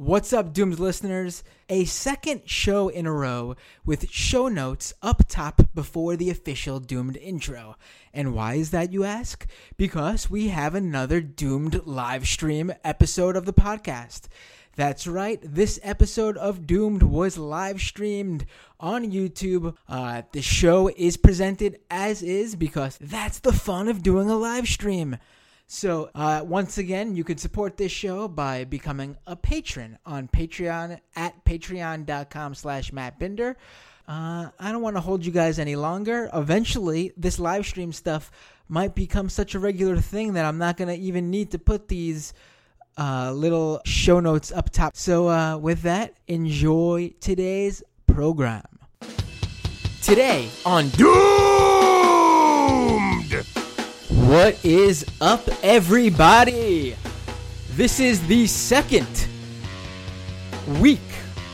[0.00, 1.42] What's up, Doomed listeners?
[1.68, 7.16] A second show in a row with show notes up top before the official Doomed
[7.16, 7.74] intro.
[8.14, 9.44] And why is that, you ask?
[9.76, 14.28] Because we have another Doomed live stream episode of the podcast.
[14.76, 18.46] That's right, this episode of Doomed was live streamed
[18.78, 19.74] on YouTube.
[19.88, 24.68] Uh, the show is presented as is because that's the fun of doing a live
[24.68, 25.16] stream.
[25.70, 30.98] So, uh, once again, you can support this show by becoming a patron on Patreon
[31.14, 33.54] at patreon.com slash Matt Binder.
[34.08, 36.30] Uh, I don't want to hold you guys any longer.
[36.32, 38.30] Eventually, this live stream stuff
[38.66, 41.88] might become such a regular thing that I'm not going to even need to put
[41.88, 42.32] these
[42.96, 44.96] uh, little show notes up top.
[44.96, 48.64] So, uh, with that, enjoy today's program.
[50.00, 51.08] Today on Doomed!
[54.08, 56.96] What is up, everybody?
[57.72, 59.26] This is the second
[60.80, 60.98] week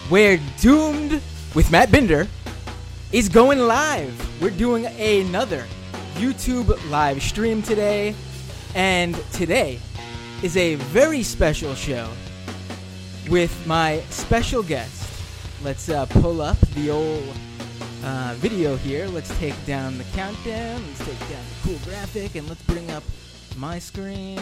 [0.09, 1.21] where Doomed
[1.57, 2.29] with Matt Binder
[3.11, 4.15] is going live.
[4.41, 5.67] We're doing another
[6.15, 8.15] YouTube live stream today,
[8.77, 9.81] and today
[10.45, 12.09] is a very special show
[13.29, 15.11] with my special guest.
[15.65, 17.35] Let's uh, pull up the old
[18.05, 19.07] uh, video here.
[19.07, 20.83] Let's take down the countdown.
[20.87, 23.03] Let's take down the cool graphic, and let's bring up
[23.57, 24.41] my screen.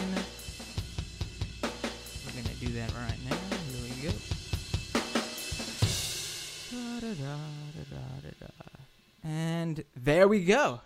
[1.61, 3.37] We're gonna do that right now.
[3.71, 4.11] Here we go.
[6.99, 8.47] Da-da-da-da-da-da-da.
[9.23, 10.81] And there we go.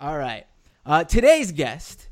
[0.00, 0.46] All right.
[0.84, 2.08] Uh, today's guest,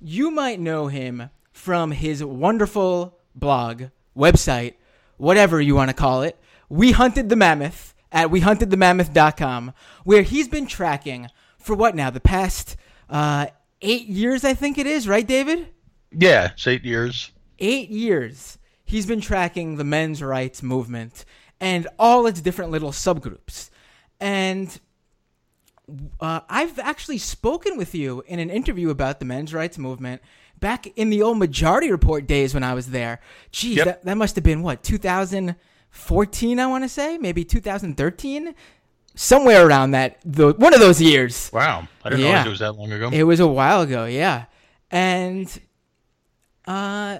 [0.00, 3.84] you might know him from his wonderful blog,
[4.16, 4.74] website,
[5.16, 6.38] whatever you want to call it.
[6.68, 9.72] We Hunted the Mammoth at wehuntedthemammoth.com,
[10.04, 12.10] where he's been tracking for what now?
[12.10, 12.76] The past
[13.08, 13.46] uh,
[13.80, 15.68] eight years, I think it is, right, David?
[16.10, 17.30] Yeah, it's eight years.
[17.58, 18.58] Eight years.
[18.84, 21.24] He's been tracking the men's rights movement
[21.60, 23.70] and all its different little subgroups.
[24.20, 24.78] And
[26.20, 30.20] uh, I've actually spoken with you in an interview about the men's rights movement
[30.60, 33.20] back in the old Majority Report days when I was there.
[33.50, 33.86] Geez, Yep.
[33.86, 34.82] that, that must have been what,
[35.92, 37.18] 2014, I want to say?
[37.18, 38.54] Maybe 2013?
[39.14, 41.50] Somewhere around that, the, one of those years.
[41.52, 42.28] Wow, I didn't Yeah.
[42.28, 43.10] realize it was that long ago.
[43.12, 44.46] It was a while ago, yeah.
[44.90, 45.48] And
[46.66, 47.18] uh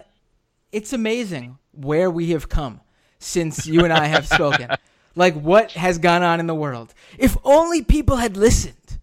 [0.70, 2.80] it's amazing where we have come
[3.18, 4.70] since you and I have spoken.
[5.14, 6.94] Like what has gone on in the world.
[7.18, 8.98] If only people had listened.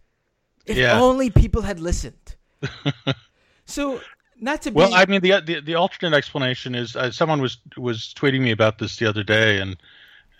[0.66, 1.00] If Yeah.
[1.00, 2.36] only people had listened.
[3.66, 4.02] so
[4.40, 7.58] not to be well, I mean, the, the the alternate explanation is uh, someone was
[7.78, 9.78] was tweeting me about this the other day, and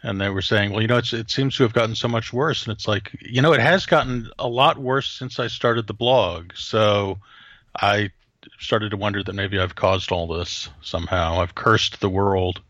[0.04, 2.32] and they were saying, well, you know, it's, it seems to have gotten so much
[2.32, 5.88] worse, and it's like, you know, it has gotten a lot worse since I started
[5.88, 6.54] the blog.
[6.56, 7.20] So
[7.76, 8.12] I
[8.60, 11.42] started to wonder that maybe I've caused all this somehow.
[11.42, 12.62] I've cursed the world.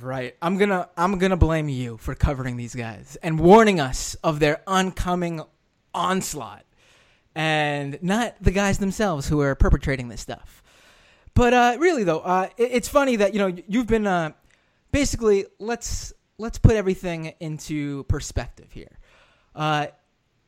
[0.00, 0.36] Right.
[0.42, 4.16] I'm going to I'm going to blame you for covering these guys and warning us
[4.16, 5.40] of their oncoming
[5.94, 6.64] onslaught
[7.38, 10.60] and not the guys themselves who are perpetrating this stuff.
[11.34, 14.32] But uh, really though, uh, it- it's funny that you know you've been uh,
[14.90, 18.98] basically let's let's put everything into perspective here.
[19.54, 19.86] Uh,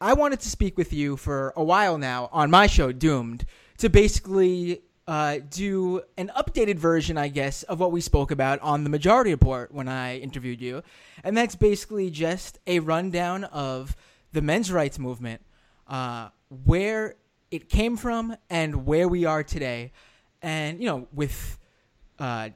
[0.00, 3.44] I wanted to speak with you for a while now on my show Doomed
[3.78, 8.82] to basically uh, do an updated version, I guess, of what we spoke about on
[8.82, 10.82] the Majority Report when I interviewed you,
[11.22, 13.94] and that's basically just a rundown of
[14.32, 15.40] the men's rights movement,
[15.86, 16.30] uh,
[16.64, 17.16] where
[17.50, 19.92] it came from, and where we are today,
[20.42, 21.58] and you know with
[22.18, 22.50] uh,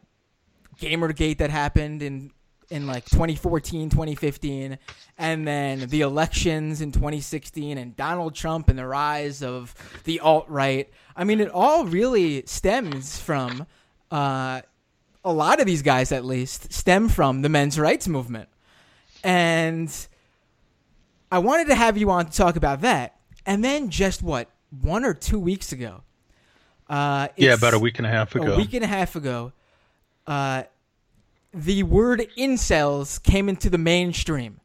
[0.79, 2.31] Gamergate that happened in
[2.71, 4.79] in like 2014, 2015,
[5.19, 9.75] and then the elections in 2016, and Donald Trump and the rise of
[10.05, 10.91] the alt right.
[11.17, 13.67] I mean, it all really stems from
[14.11, 14.63] uh,
[15.25, 18.49] a lot of these guys, at least, stem from the men's rights movement,
[19.23, 19.95] and
[21.31, 23.17] I wanted to have you on to talk about that.
[23.47, 24.49] And then just what
[24.81, 26.03] one or two weeks ago.
[26.89, 28.53] Uh, Yeah, about a week and a half ago.
[28.53, 29.53] a week and a half ago,
[30.27, 30.65] uh,
[31.53, 34.61] the word incels came into the mainstream,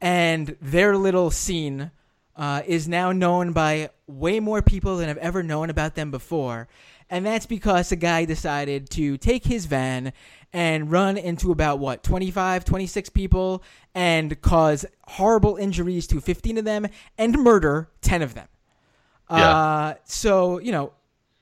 [0.00, 1.90] and their little scene
[2.36, 6.68] uh, is now known by way more people than I've ever known about them before.
[7.10, 10.12] And that's because a guy decided to take his van
[10.52, 13.62] and run into about what 25 26 people
[13.94, 16.86] and cause horrible injuries to 15 of them
[17.18, 18.48] and murder 10 of them
[19.30, 19.36] Yeah.
[19.36, 20.92] uh, so you know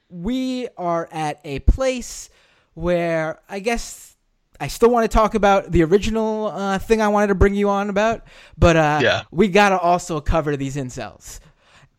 [0.09, 2.31] we are at a place
[2.75, 4.17] where I guess
[4.61, 7.69] I still want to talk about the original uh, thing I wanted to bring you
[7.69, 8.23] on about,
[8.57, 9.23] but uh, Yeah.
[9.31, 11.41] we got to also cover these incels.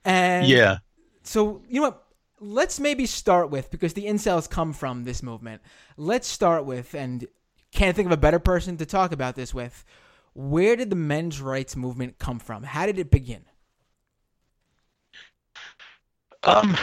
[0.06, 0.78] And yeah.
[1.24, 2.04] so, you know what?
[2.40, 5.62] Let's maybe start with because the incels come from this movement.
[5.96, 7.28] Let's start with, and
[7.72, 9.84] can't think of a better person to talk about this with.
[10.34, 12.64] Where did the men's rights movement come from?
[12.64, 13.46] How did it begin?
[16.44, 16.78] Um,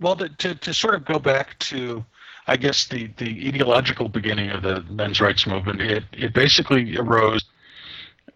[0.00, 2.04] well, to, to, to sort of go back to,
[2.46, 7.44] I guess, the, the ideological beginning of the men's rights movement, it, it basically arose,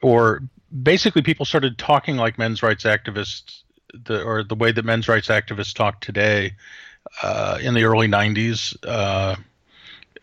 [0.03, 0.43] or
[0.83, 3.63] basically people started talking like men's rights activists,
[3.95, 6.55] the, or the way that men's rights activists talk today
[7.23, 8.77] uh, in the early 90s.
[8.87, 9.37] Uh,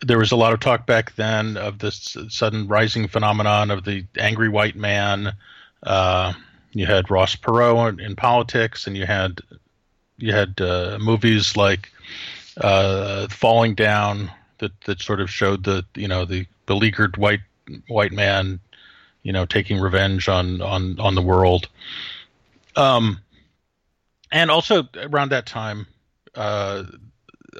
[0.00, 4.04] there was a lot of talk back then of this sudden rising phenomenon of the
[4.16, 5.32] angry white man.
[5.82, 6.32] Uh,
[6.72, 9.40] you had Ross Perot in politics, and you had
[10.18, 11.90] you had uh, movies like
[12.58, 17.40] uh, Falling Down that that sort of showed the you know the beleaguered white
[17.88, 18.60] white man,
[19.22, 21.68] you know, taking revenge on on on the world.
[22.76, 23.20] Um,
[24.30, 25.86] and also around that time,
[26.34, 26.84] uh,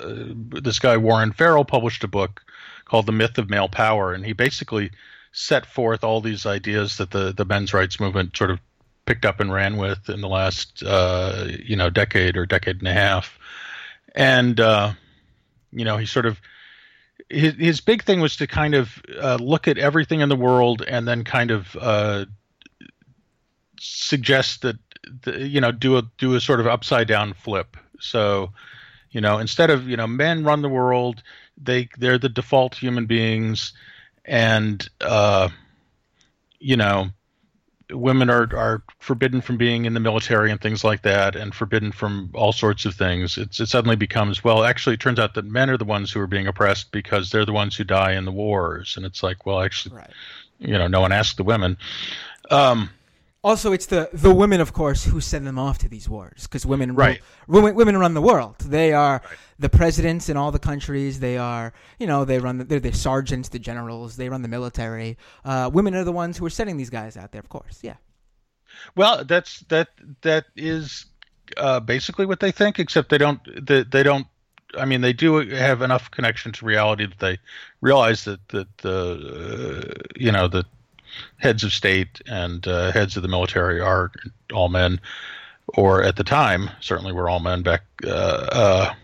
[0.01, 0.15] uh,
[0.63, 2.43] this guy Warren Farrell published a book
[2.85, 4.91] called The Myth of Male Power, and he basically
[5.33, 8.61] set forth all these ideas that the the men's rights movement sort of
[9.07, 12.89] picked up and ran with in the last uh, you know decade or decade and
[12.89, 13.39] a half,
[14.15, 14.93] and uh,
[15.73, 16.41] you know he sort of
[17.31, 20.83] his his big thing was to kind of uh, look at everything in the world
[20.87, 22.25] and then kind of uh,
[23.81, 24.77] suggest that
[25.23, 27.77] the, you know do a do a sort of upside down flip.
[28.01, 28.53] So
[29.11, 31.23] you know instead of you know men run the world,
[31.57, 33.73] they they're the default human beings,
[34.25, 35.49] and uh,
[36.59, 37.11] you know
[37.91, 41.93] women are are forbidden from being in the military and things like that, and forbidden
[41.93, 43.39] from all sorts of things.
[43.39, 44.65] It's, it suddenly becomes well.
[44.65, 47.47] Actually, it turns out that men are the ones who are being oppressed because they're
[47.47, 50.11] the ones who die in the wars, and it's like, well, actually, right.
[50.59, 51.79] you know, no one asked the women.
[52.51, 52.91] Um,
[53.45, 56.67] also, it's the the women, of course, who send them off to these wars because
[56.67, 57.21] women, right.
[57.47, 58.59] women, women run the world.
[58.59, 59.39] They are right.
[59.59, 61.21] the presidents in all the countries.
[61.21, 62.59] They are, you know, they run.
[62.59, 64.17] The, they're the sergeants, the generals.
[64.17, 65.19] They run the military.
[65.45, 67.79] Uh, women are the ones who are sending these guys out there, of course.
[67.83, 67.97] Yeah.
[68.97, 69.89] Well, that's that
[70.23, 71.07] that is
[71.57, 73.41] uh, basically what they think, except they don't.
[73.67, 74.27] They, they don't.
[74.77, 77.39] I mean, they do have enough connection to reality that they
[77.81, 80.67] realize that that the uh, you know that
[81.39, 84.11] heads of state and uh, heads of the military are
[84.53, 85.01] all men,
[85.69, 87.83] or at the time certainly were all men back.
[88.05, 88.09] Uh,
[88.53, 88.95] uh,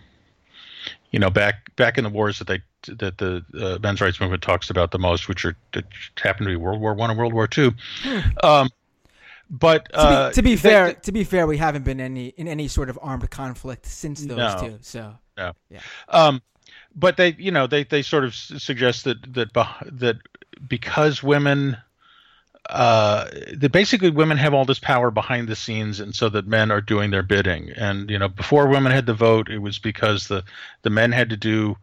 [1.10, 4.42] you know, back back in the wars that they that the uh, men's rights movement
[4.42, 5.84] talks about the most, which are that
[6.20, 7.72] happened to be World War One and World War Two.
[8.02, 8.20] Hmm.
[8.42, 8.70] Um,
[9.50, 12.28] but to be, uh, to be fair, they, to be fair, we haven't been any
[12.28, 14.78] in any sort of armed conflict since those no, two.
[14.80, 15.80] So no, yeah.
[16.08, 16.42] Um,
[16.94, 19.52] but they, you know, they they sort of suggest that that
[19.92, 20.16] that
[20.66, 21.76] because women
[22.70, 26.70] uh, that basically women have all this power behind the scenes, and so that men
[26.70, 27.70] are doing their bidding.
[27.70, 30.44] And you know, before women had the vote, it was because the
[30.82, 31.76] the men had to do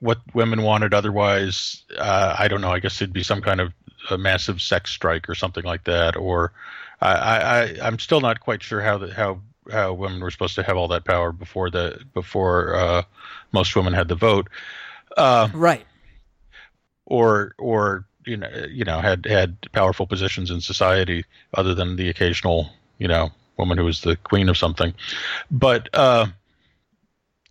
[0.00, 0.92] what women wanted.
[0.92, 2.72] Otherwise, uh, I don't know.
[2.72, 3.72] I guess it'd be some kind of
[4.10, 6.16] a massive sex strike or something like that.
[6.16, 6.52] Or
[7.00, 9.40] I, I I'm still not quite sure how the, how
[9.70, 13.02] how women were supposed to have all that power before the before uh,
[13.52, 14.48] most women had the vote.
[15.16, 15.86] Uh, right.
[17.06, 22.08] Or or you know you know had had powerful positions in society other than the
[22.08, 24.94] occasional you know woman who was the queen of something.
[25.50, 26.26] But uh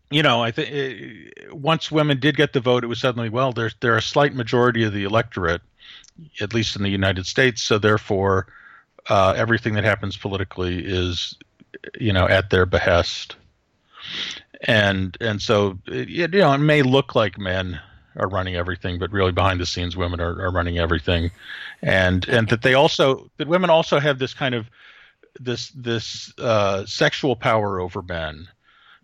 [0.10, 3.52] you know i think eh, once women did get the vote it was suddenly well
[3.52, 5.62] there's they're a slight majority of the electorate
[6.40, 8.48] at least in the united states so therefore
[9.10, 11.36] uh, everything that happens politically is
[12.00, 13.36] you know at their behest.
[14.62, 17.80] And and so it, you know it may look like men
[18.18, 21.32] are running everything, but really behind the scenes, women are, are running everything,
[21.82, 24.70] and and that they also that women also have this kind of
[25.40, 28.48] this this uh, sexual power over men.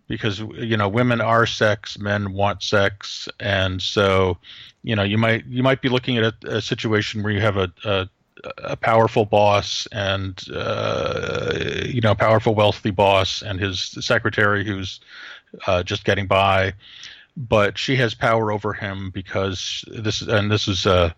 [0.06, 3.26] Because you know women are sex men want sex.
[3.40, 4.36] And so
[4.82, 7.56] you know you might you might be looking at a, a situation where you have
[7.56, 8.08] a, a,
[8.58, 11.54] a powerful boss and uh,
[11.86, 15.00] you know powerful wealthy boss and his secretary who's
[15.66, 16.74] uh, just getting by
[17.36, 21.12] but she has power over him because this and this is uh,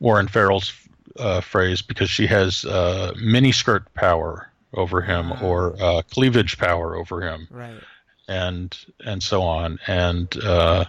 [0.00, 0.72] Warren Farrell's
[1.18, 5.42] uh, phrase because she has uh, miniskirt power over him ah.
[5.42, 7.80] or uh, cleavage power over him, right?
[8.28, 10.84] And and so on, and uh,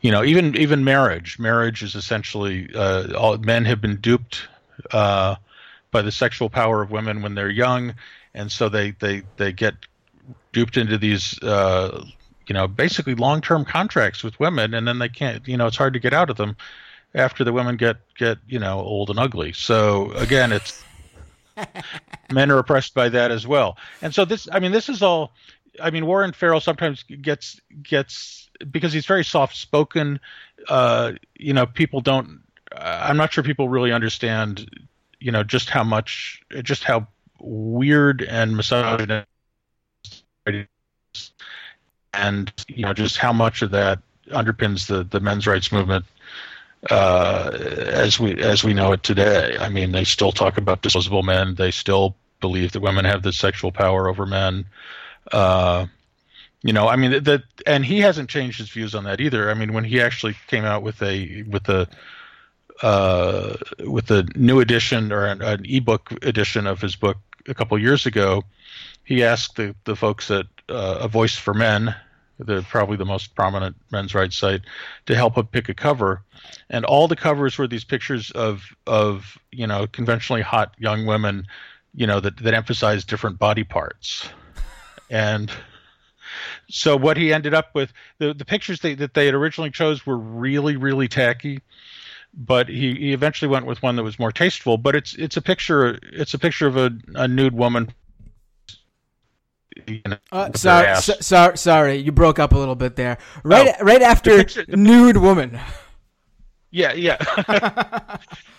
[0.00, 1.38] you know even even marriage.
[1.38, 4.48] Marriage is essentially uh, all men have been duped
[4.92, 5.36] uh,
[5.90, 7.94] by the sexual power of women when they're young,
[8.34, 9.74] and so they they they get
[10.52, 12.04] duped into these uh,
[12.46, 15.46] you know basically long term contracts with women, and then they can't.
[15.46, 16.56] You know, it's hard to get out of them
[17.14, 19.52] after the women get get you know old and ugly.
[19.52, 20.84] So again, it's
[22.32, 23.76] men are oppressed by that as well.
[24.02, 25.32] And so this, I mean, this is all
[25.80, 30.20] I mean, Warren Farrell sometimes gets gets because he's very soft spoken.
[30.68, 32.40] Uh, you know, people don't.
[32.76, 34.68] I'm not sure people really understand.
[35.20, 37.06] You know, just how much, just how
[37.40, 39.26] weird and misogynist,
[42.16, 46.04] and you know, just how much of that underpins the the men's rights movement
[46.90, 49.56] uh, as we as we know it today.
[49.58, 51.54] I mean, they still talk about disposable men.
[51.54, 54.66] They still believe that women have the sexual power over men.
[55.32, 55.86] Uh,
[56.62, 59.50] you know, I mean that, and he hasn't changed his views on that either.
[59.50, 61.88] I mean, when he actually came out with a with a
[62.82, 67.78] uh, with a new edition or an, an ebook edition of his book a couple
[67.78, 68.42] years ago,
[69.04, 71.94] he asked the the folks at uh, A Voice for Men,
[72.38, 74.62] the probably the most prominent men's rights site,
[75.06, 76.22] to help him pick a cover,
[76.68, 81.46] and all the covers were these pictures of of you know conventionally hot young women,
[81.94, 84.28] you know that that emphasize different body parts,
[85.10, 85.50] and
[86.68, 90.04] so what he ended up with the the pictures they, that they had originally chose
[90.04, 91.60] were really really tacky
[92.36, 94.76] but he, he eventually went with one that was more tasteful.
[94.76, 97.92] But it's it's a picture it's a picture of a, a nude woman
[100.32, 103.18] uh, sorry, so, sorry, sorry, you broke up a little bit there.
[103.42, 105.58] Right, oh, right after nude woman.
[106.70, 107.18] Yeah, yeah.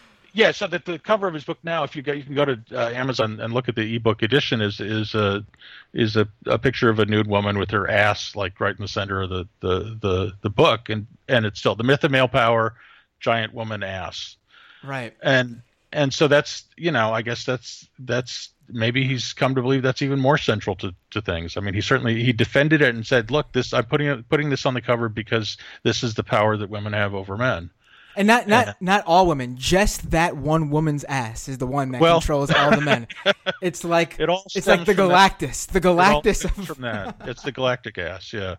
[0.33, 2.45] yeah, so that the cover of his book now, if you go, you can go
[2.45, 4.61] to uh, Amazon and look at the ebook edition.
[4.61, 5.45] Is is a
[5.93, 8.87] is a, a picture of a nude woman with her ass like right in the
[8.87, 12.27] center of the the the, the book, and and it's still the myth of male
[12.27, 12.75] power,
[13.19, 14.37] giant woman ass.
[14.83, 15.13] Right.
[15.23, 15.61] And
[15.95, 20.01] and so that's you know I guess that's that's maybe he's come to believe that's
[20.01, 21.57] even more central to, to things.
[21.57, 24.65] I mean, he certainly he defended it and said, "Look, this I'm putting putting this
[24.65, 27.69] on the cover because this is the power that women have over men."
[28.17, 28.73] And not not yeah.
[28.79, 32.71] not all women, just that one woman's ass is the one that well, controls all
[32.71, 33.07] the men.
[33.61, 35.73] It's like it all it's like the Galactus, that.
[35.73, 36.65] the Galactus of...
[36.65, 37.15] from that.
[37.25, 38.55] It's the galactic ass, yeah.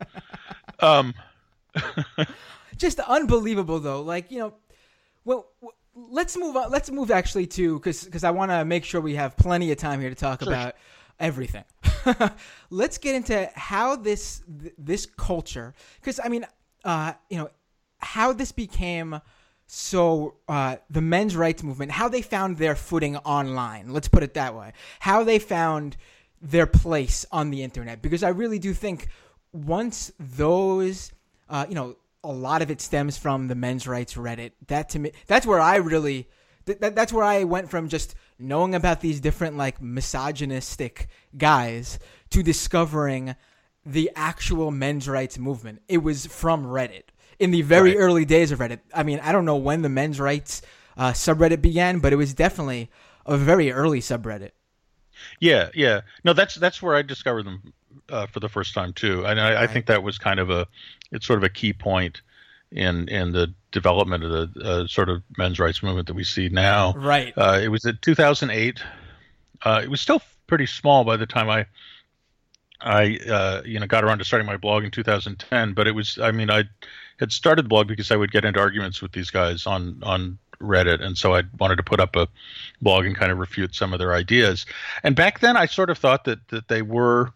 [0.81, 1.15] Um.
[2.77, 4.03] just unbelievable though.
[4.03, 4.55] Like you know,
[5.25, 5.47] well,
[5.97, 6.71] let's move on.
[6.71, 9.79] Let's move actually to because because I want to make sure we have plenty of
[9.79, 10.53] time here to talk sure.
[10.53, 10.77] about
[11.19, 11.65] everything.
[12.71, 14.43] let's get into how this
[14.79, 16.47] this culture because I mean,
[16.85, 17.51] uh, you know,
[17.99, 19.21] how this became
[19.67, 23.93] so uh, the men's rights movement, how they found their footing online.
[23.93, 24.73] Let's put it that way.
[25.01, 25.97] How they found
[26.41, 29.09] their place on the internet, because I really do think
[29.53, 31.11] once those,
[31.49, 31.97] uh, you know,
[32.27, 34.53] a lot of it stems from the men's rights Reddit.
[34.67, 36.29] That to me, that's where I really,
[36.67, 41.99] th- that's where I went from just knowing about these different like misogynistic guys
[42.31, 43.37] to discovering
[43.85, 45.83] the actual men's rights movement.
[45.89, 47.05] It was from Reddit
[47.39, 47.99] in the very right.
[47.99, 48.81] early days of Reddit.
[48.93, 50.63] I mean, I don't know when the men's rights
[50.97, 52.91] uh, subreddit began, but it was definitely
[53.25, 54.51] a very early subreddit.
[55.41, 56.01] Yeah, yeah.
[56.25, 57.73] No, that's that's where I discovered them
[58.09, 59.63] uh, for the first time too, and I, right.
[59.63, 60.67] I, think that was kind of a
[61.11, 62.23] it's sort of a key point
[62.71, 66.49] in in the development of the uh, sort of men's rights movement that we see
[66.49, 66.93] now.
[66.95, 67.33] Right.
[67.37, 68.81] Uh, it was in 2008.
[69.63, 71.67] Uh, it was still pretty small by the time I
[72.81, 76.19] I uh, you know got around to starting my blog in 2010, but it was
[76.19, 76.65] I mean I
[77.19, 80.39] had started the blog because I would get into arguments with these guys on on
[80.61, 82.29] Reddit, and so I wanted to put up a
[82.81, 84.67] blog and kind of refute some of their ideas.
[85.03, 87.33] And back then, I sort of thought that that they were,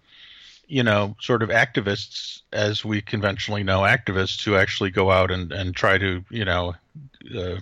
[0.70, 5.52] you know, sort of activists as we conventionally know activists who actually go out and
[5.52, 6.74] and try to, you know.
[7.36, 7.56] Uh,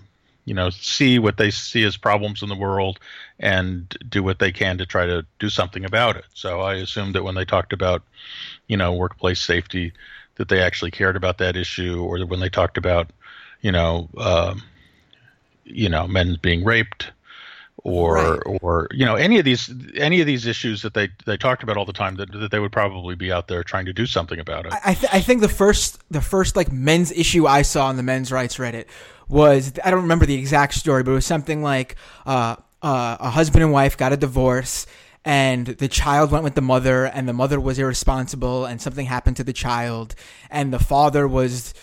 [0.45, 2.99] you know, see what they see as problems in the world
[3.39, 6.25] and do what they can to try to do something about it.
[6.33, 8.03] So I assumed that when they talked about,
[8.67, 9.93] you know, workplace safety,
[10.37, 13.11] that they actually cared about that issue, or when they talked about,
[13.61, 14.55] you know, uh,
[15.65, 17.11] you know, men being raped,
[17.85, 18.59] or right.
[18.63, 21.77] or you know any of these any of these issues that they they talked about
[21.77, 24.39] all the time that, that they would probably be out there trying to do something
[24.39, 24.73] about it.
[24.85, 28.03] I th- I think the first the first like men's issue I saw on the
[28.03, 28.87] men's rights Reddit
[29.29, 33.31] was I don't remember the exact story, but it was something like uh, uh, a
[33.31, 34.87] husband and wife got a divorce
[35.25, 39.37] and the child went with the mother and the mother was irresponsible and something happened
[39.37, 40.15] to the child
[40.51, 41.75] and the father was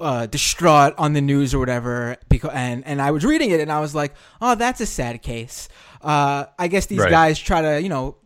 [0.00, 3.70] uh, distraught on the news or whatever because and and I was reading it and
[3.70, 5.68] I was like oh that's a sad case
[6.02, 7.10] uh, I guess these right.
[7.10, 8.16] guys try to you know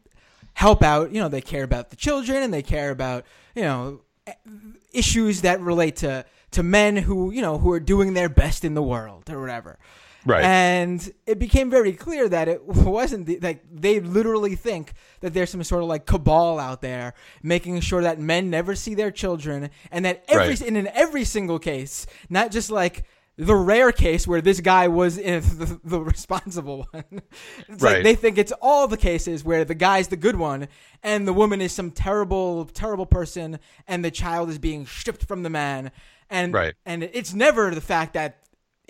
[0.54, 4.00] help out you know they care about the children and they care about you know
[4.92, 8.75] issues that relate to to men who you know who are doing their best in
[8.75, 9.78] the world or whatever
[10.25, 10.45] Right.
[10.45, 15.50] And it became very clear that it wasn't the, like they literally think that there's
[15.50, 19.71] some sort of like cabal out there making sure that men never see their children
[19.91, 20.61] and that every right.
[20.61, 23.05] and in every single case, not just like
[23.38, 27.05] the rare case where this guy was in the, the responsible one.
[27.69, 28.05] It's like Right.
[28.05, 30.69] they think it's all the cases where the guy's the good one
[31.02, 35.43] and the woman is some terrible, terrible person and the child is being stripped from
[35.43, 35.91] the man.
[36.31, 36.75] And Right.
[36.87, 38.41] and it's never the fact that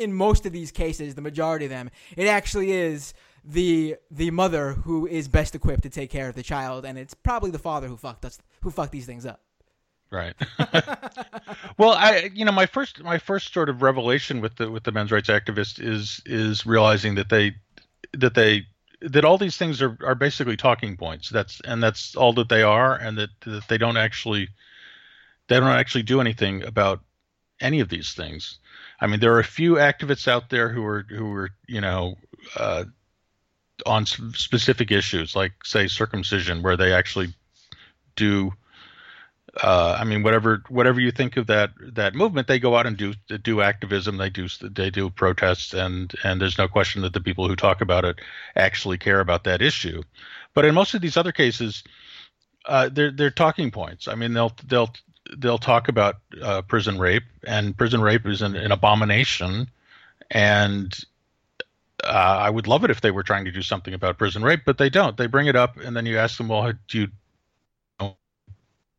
[0.03, 4.73] in most of these cases, the majority of them, it actually is the the mother
[4.73, 7.89] who is best equipped to take care of the child, and it's probably the father
[7.89, 9.41] who fucked us who fucked these things up.
[10.11, 10.35] Right.
[11.79, 14.93] well, I you know my first my first sort of revelation with the with the
[14.93, 17.55] men's rights activists is is realizing that they
[18.13, 18.67] that they
[19.01, 21.31] that all these things are are basically talking points.
[21.31, 24.49] That's and that's all that they are, and that, that they don't actually
[25.49, 27.01] they don't actually do anything about
[27.63, 28.59] any of these things.
[29.01, 32.17] I mean, there are a few activists out there who are who are you know
[32.57, 32.85] uh,
[33.87, 37.35] on specific issues, like say circumcision, where they actually
[38.17, 38.53] do
[39.61, 42.97] uh, I mean, whatever whatever you think of that that movement, they go out and
[42.97, 44.17] do do activism.
[44.17, 47.83] They do they do protests, and and there's no question that the people who talk
[47.83, 48.21] about it
[48.57, 50.03] actually care about that issue.
[50.55, 51.85] But in most of these other cases,
[52.65, 54.09] uh, they're they're talking points.
[54.09, 54.93] I mean, they'll they'll
[55.39, 59.69] they'll talk about uh, prison rape, and prison rape is an, an abomination,
[60.31, 60.97] and
[62.05, 64.61] uh, I would love it if they were trying to do something about prison rape,
[64.67, 65.17] but they don't.
[65.17, 67.09] They bring it up, and then you ask them, well, do you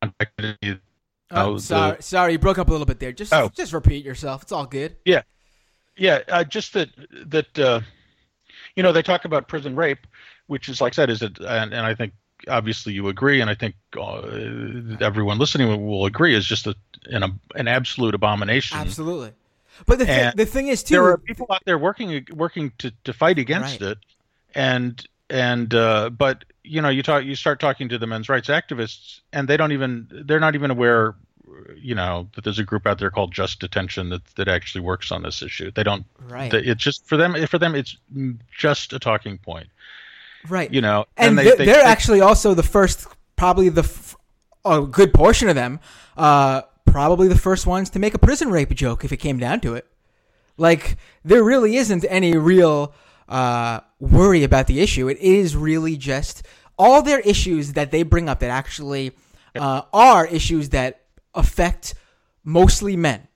[0.01, 0.79] contact any-
[1.35, 3.11] Oh, Oh, the- sorry, sorry, you broke up a little bit there.
[3.11, 3.49] Just Oh.
[3.55, 4.43] just repeat yourself.
[4.43, 4.95] It's all good.
[5.95, 6.89] Yeah, uh, just that
[7.27, 7.81] that uh,
[8.75, 10.05] you know they talk about prison rape,
[10.47, 12.13] which is like I said is it, and, and I think
[12.47, 14.21] obviously you agree, and I think uh,
[15.01, 18.77] everyone listening will, agree is just a, an an absolute abomination.
[18.77, 19.31] Absolutely.
[19.85, 20.95] But the, And the thing is too.
[20.95, 23.91] There are people out there working working to, to fight against Right.
[23.91, 23.97] it,
[24.55, 28.49] and and uh, but you know you talk you start talking to the men's rights
[28.49, 31.15] activists, and they don't even they're not even aware.
[31.75, 35.11] You know that there's a group out there called Just Detention that that actually works
[35.11, 35.71] on this issue.
[35.71, 36.49] They don't right.
[36.51, 37.35] Th- It's just for them.
[37.47, 37.97] For them, it's
[38.57, 39.67] just a talking point.
[40.49, 40.71] Right.
[40.73, 44.15] You know, and, they're, they, they- actually also the first, probably the f-
[44.65, 45.79] a good portion of them,
[46.17, 49.59] uh, probably the first ones to make a prison rape joke if it came down
[49.61, 49.87] to it.
[50.57, 52.93] Like there really isn't any real
[53.27, 55.07] uh, worry about the issue.
[55.09, 56.43] It is really just
[56.77, 59.11] all their issues that they bring up that actually
[59.55, 61.01] uh, are issues that
[61.33, 61.95] affect
[62.43, 63.27] mostly men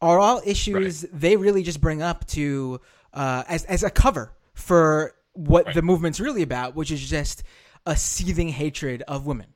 [0.00, 2.80] are all issues they really just bring up to
[3.14, 7.42] uh, as as a cover for what the movement's really about, which is just
[7.84, 9.54] a seething hatred of women.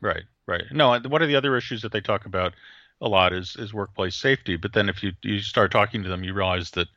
[0.00, 0.64] right, right.
[0.72, 2.54] No, one of the other issues that they talk about
[3.00, 4.56] a lot is is workplace safety.
[4.56, 6.88] But then if you you start talking to them, you realize that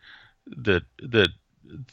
[0.58, 1.30] that that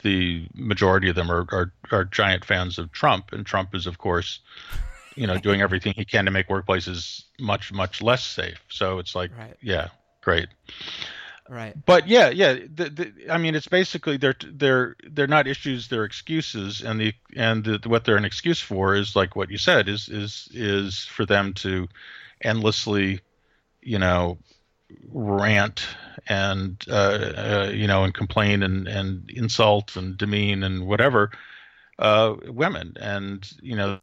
[0.02, 3.98] the majority of them are are, are giant fans of Trump, and Trump is of
[3.98, 4.40] course.
[5.14, 8.64] You know, doing everything he can to make workplaces much, much less safe.
[8.70, 9.54] So it's like, Right.
[9.60, 9.88] yeah,
[10.22, 10.48] great.
[11.48, 11.74] Right.
[11.86, 12.54] but yeah, yeah.
[12.54, 17.12] The, the, I mean, it's basically they're they're they're not issues; they're excuses, and the
[17.36, 21.04] and the, what they're an excuse for is like what you said is is is
[21.04, 21.88] for them to
[22.42, 23.20] endlessly,
[23.82, 24.38] you know,
[25.10, 25.86] rant
[26.28, 31.30] and uh, uh, you know and complain and and insult and demean and whatever
[31.98, 34.00] uh, women, and you know,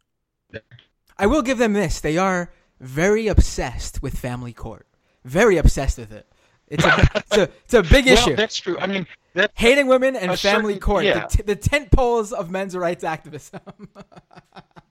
[1.18, 2.00] I will give them this.
[2.00, 4.86] They are very obsessed with family court.
[5.24, 6.26] Very obsessed with it.
[6.70, 8.36] It's a, it's a, it's a big well, issue.
[8.36, 8.78] that's true.
[8.78, 9.06] I mean,
[9.54, 11.04] Hating women and family certain- court.
[11.04, 11.26] yeah.
[11.26, 13.60] The, t- the tent poles of men's rights activism.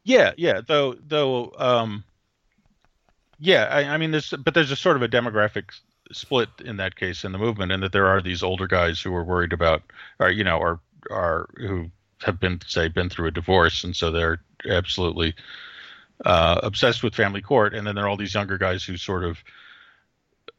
[0.05, 0.61] Yeah, yeah.
[0.65, 2.03] Though, though, um,
[3.37, 3.65] yeah.
[3.65, 5.65] I, I mean, there's, but there's a sort of a demographic
[6.11, 9.13] split in that case in the movement, and that there are these older guys who
[9.13, 9.83] are worried about,
[10.19, 10.79] or you know, are
[11.11, 11.91] are who
[12.23, 15.35] have been say been through a divorce, and so they're absolutely
[16.25, 19.23] uh, obsessed with family court, and then there are all these younger guys who sort
[19.23, 19.37] of.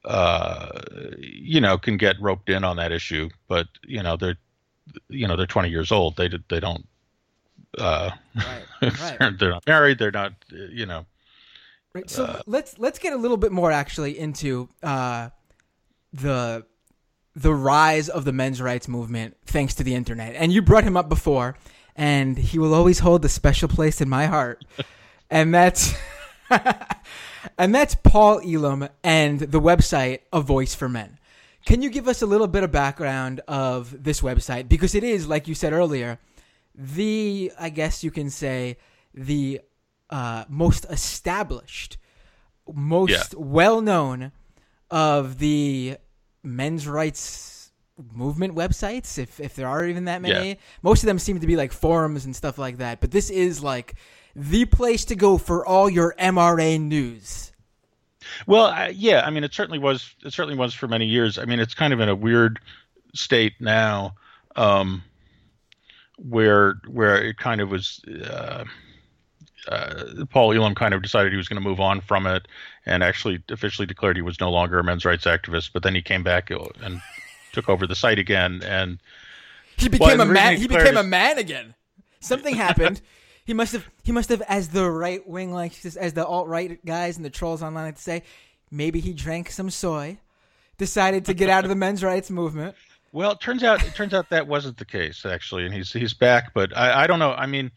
[0.04, 0.80] Uh,
[1.18, 4.38] you know, can get roped in on that issue, but you know they're,
[5.08, 6.16] you know, they're 20 years old.
[6.16, 6.86] They they don't
[7.78, 8.46] uh, right.
[8.82, 9.18] Right.
[9.18, 9.98] they're, they're not married.
[9.98, 11.06] They're not, you know.
[11.92, 12.08] Right.
[12.08, 15.30] So Uh, let's let's get a little bit more actually into uh,
[16.12, 16.64] the
[17.34, 20.34] the rise of the men's rights movement thanks to the internet.
[20.34, 21.56] And you brought him up before,
[21.94, 24.64] and he will always hold a special place in my heart.
[25.30, 25.94] and that's
[27.58, 31.18] and that's Paul Elam and the website A Voice for Men.
[31.66, 35.26] Can you give us a little bit of background of this website because it is
[35.28, 36.18] like you said earlier,
[36.74, 38.78] the I guess you can say
[39.12, 39.60] the
[40.08, 41.98] uh, most established,
[42.72, 43.22] most Yeah.
[43.36, 44.32] well known
[44.90, 45.96] of the
[46.42, 47.70] men's rights
[48.14, 50.48] movement websites, if if there are even that many.
[50.50, 50.54] Yeah.
[50.82, 53.00] Most of them seem to be like forums and stuff like that.
[53.00, 53.94] But this is like
[54.34, 57.52] the place to go for all your MRA news.
[58.46, 59.22] Well, I, yeah.
[59.24, 60.14] I mean, it certainly was.
[60.24, 61.38] It certainly was for many years.
[61.38, 62.60] I mean, it's kind of in a weird
[63.14, 64.14] state now,
[64.56, 65.02] um,
[66.16, 68.00] where where it kind of was.
[68.06, 68.64] Uh,
[69.68, 72.48] uh, Paul Elam kind of decided he was going to move on from it,
[72.86, 75.70] and actually officially declared he was no longer a men's rights activist.
[75.72, 77.00] But then he came back and
[77.52, 78.98] took over the site again, and
[79.76, 80.54] he became well, a man.
[80.54, 81.74] He, he became a man again.
[82.20, 83.00] Something happened.
[83.44, 83.88] He must have.
[84.02, 87.30] He must have, as the right wing, like as the alt right guys and the
[87.30, 88.22] trolls online like to say,
[88.70, 90.18] maybe he drank some soy,
[90.78, 92.74] decided to get out of the men's rights movement.
[93.12, 96.14] Well, it turns out it turns out that wasn't the case actually, and he's he's
[96.14, 96.54] back.
[96.54, 97.32] But I, I don't know.
[97.32, 97.72] I mean,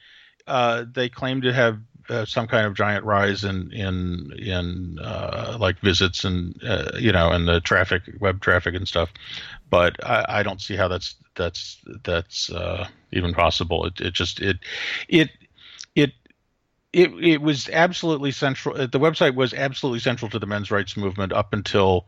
[0.46, 5.58] uh, they claim to have uh, some kind of giant rise in in in uh,
[5.60, 9.10] like visits and uh, you know and the traffic, web traffic and stuff.
[9.70, 13.86] But I, I don't see how that's that's that's uh, even possible.
[13.86, 14.58] It it just it
[15.08, 15.43] it it
[16.94, 18.76] it it was absolutely central.
[18.76, 22.08] The website was absolutely central to the men's rights movement up until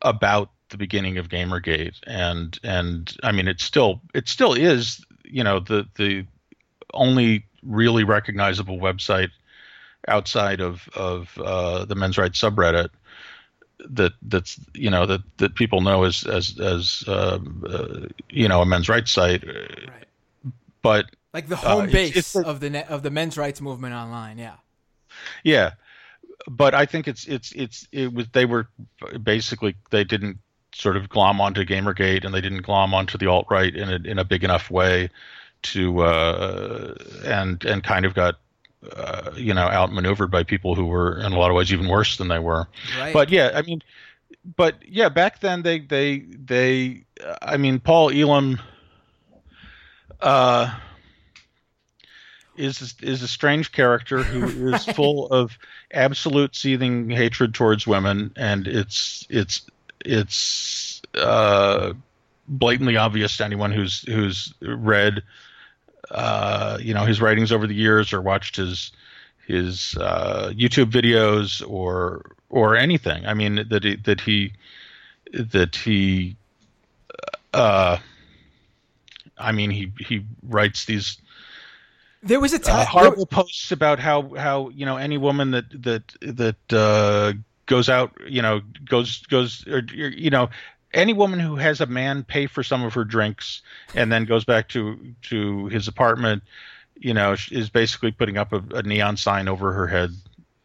[0.00, 5.44] about the beginning of Gamergate, and and I mean it still it still is you
[5.44, 6.26] know the the
[6.94, 9.30] only really recognizable website
[10.08, 12.88] outside of of uh, the men's rights subreddit
[13.90, 18.62] that that's you know that that people know as as as uh, uh, you know
[18.62, 20.06] a men's rights site, right.
[20.80, 23.94] but like the home uh, base it's, it's, of the of the men's rights movement
[23.94, 24.38] online.
[24.38, 24.56] Yeah,
[25.42, 25.72] yeah,
[26.48, 28.68] but I think it's it's it's it was they were
[29.22, 30.38] basically they didn't
[30.74, 33.96] sort of glom onto GamerGate and they didn't glom onto the alt right in a
[34.08, 35.10] in a big enough way
[35.62, 38.36] to uh, and and kind of got
[38.96, 42.16] uh, you know outmaneuvered by people who were in a lot of ways even worse
[42.16, 42.66] than they were.
[42.98, 43.12] Right.
[43.12, 43.82] But yeah, I mean,
[44.56, 47.04] but yeah, back then they they they
[47.40, 48.60] I mean Paul Elam
[50.20, 50.74] uh,
[52.62, 55.58] is is a strange character who is full of
[55.92, 59.62] absolute seething hatred towards women, and it's it's
[60.04, 61.92] it's uh,
[62.48, 65.22] blatantly obvious to anyone who's who's read
[66.10, 68.92] uh, you know his writings over the years or watched his
[69.46, 73.26] his uh, YouTube videos or or anything.
[73.26, 74.52] I mean that he, that he
[75.32, 76.36] that he
[77.52, 77.98] uh,
[79.36, 81.18] I mean he he writes these
[82.22, 83.36] there was a time uh, horrible there...
[83.36, 87.32] posts about how how you know any woman that that that uh,
[87.66, 90.48] goes out you know goes goes or you know
[90.94, 93.62] any woman who has a man pay for some of her drinks
[93.94, 96.42] and then goes back to to his apartment,
[96.98, 100.10] you know, is basically putting up a, a neon sign over her head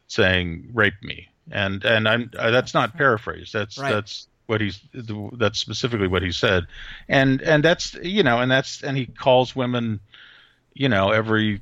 [0.07, 3.53] saying "rape me," and and I'm uh, that's not paraphrased.
[3.53, 3.91] That's right.
[3.91, 6.67] that's what he's that's specifically what he said,
[7.07, 9.99] and and that's you know, and that's and he calls women,
[10.77, 11.61] you know, every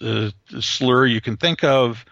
[0.00, 0.30] uh,
[0.60, 2.04] slur you can think of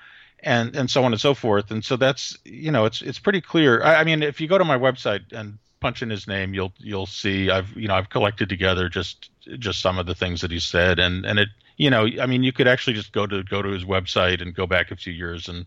[0.42, 1.70] and and so on and so forth.
[1.70, 3.82] And so that's you know it's it's pretty clear.
[3.82, 6.72] I, I, mean, if you go to my website and punch in his name, you'll
[6.78, 10.50] you'll see I've you know I've collected together just just some of the things that
[10.50, 13.42] he said, and and it you know I mean you could actually just go to
[13.42, 15.66] go to his website and go back a few years and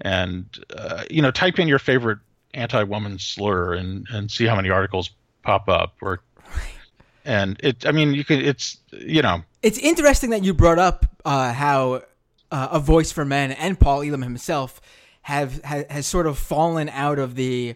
[0.00, 0.46] and
[0.76, 2.18] uh, you know type in your favorite
[2.54, 5.10] anti-woman slur and and see how many articles
[5.42, 6.20] pop up or
[7.30, 9.42] and it i mean you can it's you know.
[9.62, 12.02] It's interesting that you brought up uh, how
[12.50, 14.80] uh, a voice for men and Paul Elam himself
[15.22, 17.74] have ha, has sort of fallen out of the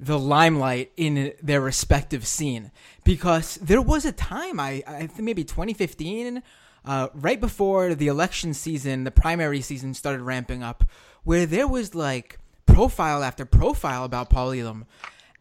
[0.00, 2.70] the limelight in their respective scene.
[3.04, 6.42] Because there was a time I I think maybe 2015
[6.84, 10.84] uh, right before the election season the primary season started ramping up
[11.24, 14.86] where there was like profile after profile about Paul Elam.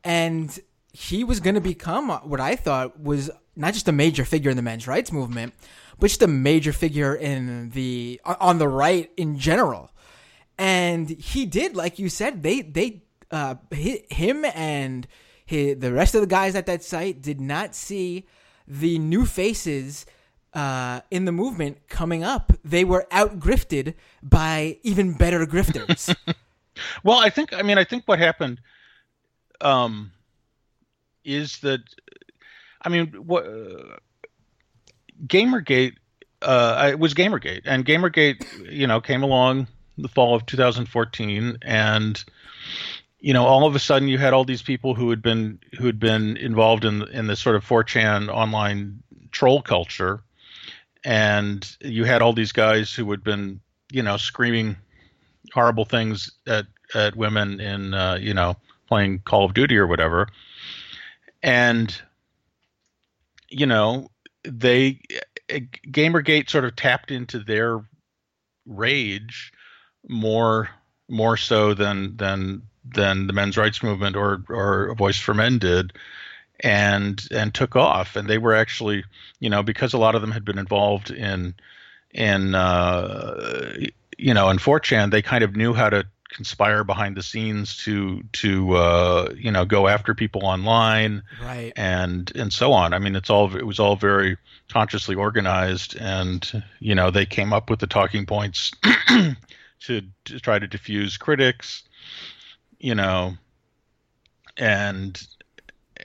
[0.04, 0.60] And
[0.92, 4.58] he was going to become what I thought was not just a major figure in
[4.58, 5.54] the men's rights movement
[6.00, 9.92] but just a major figure in the on the right in general.
[10.58, 15.08] And he did, like you said, they they uh, him and
[15.46, 18.28] his, the rest of the guys at that site did not see
[18.68, 20.06] the new faces
[20.54, 22.54] uh, in the movement coming up.
[22.64, 23.94] They were out grifted
[24.24, 26.16] by even better grifters.
[27.04, 28.62] well, I think I mean I think what happened
[29.62, 30.12] um,
[31.24, 31.82] is that
[32.82, 33.98] I mean what uh,
[35.26, 35.96] Gamergate
[36.42, 42.24] uh, it was Gamergate, and Gamergate, you know, came along the fall of 2014, and
[43.20, 45.88] you know, all of a sudden you had all these people who had been who
[45.88, 50.22] had been involved in in this sort of 4chan online troll culture,
[51.04, 53.60] and you had all these guys who had been,
[53.92, 54.78] you know, screaming
[55.54, 58.56] horrible things at at women in, uh, you know,
[58.88, 60.28] playing Call of Duty or whatever,
[61.42, 62.00] and
[63.50, 64.10] you know
[64.44, 65.00] they
[65.50, 67.82] gamergate sort of tapped into their
[68.66, 69.52] rage
[70.08, 70.70] more
[71.10, 75.94] more so than than than the men's rights movement or or Voice for Men did,
[76.60, 78.16] and and took off.
[78.16, 79.04] And they were actually,
[79.40, 81.56] you know, because a lot of them had been involved in
[82.12, 83.74] in uh,
[84.18, 88.24] you know in 4chan, they kind of knew how to conspire behind the scenes to
[88.34, 91.74] to uh, you know go after people online right.
[91.76, 92.94] and and so on.
[92.94, 94.38] I mean it's all it was all very
[94.70, 98.72] consciously organized and you know they came up with the talking points
[99.82, 101.84] to, to try to diffuse critics
[102.80, 103.36] you know
[104.58, 105.26] and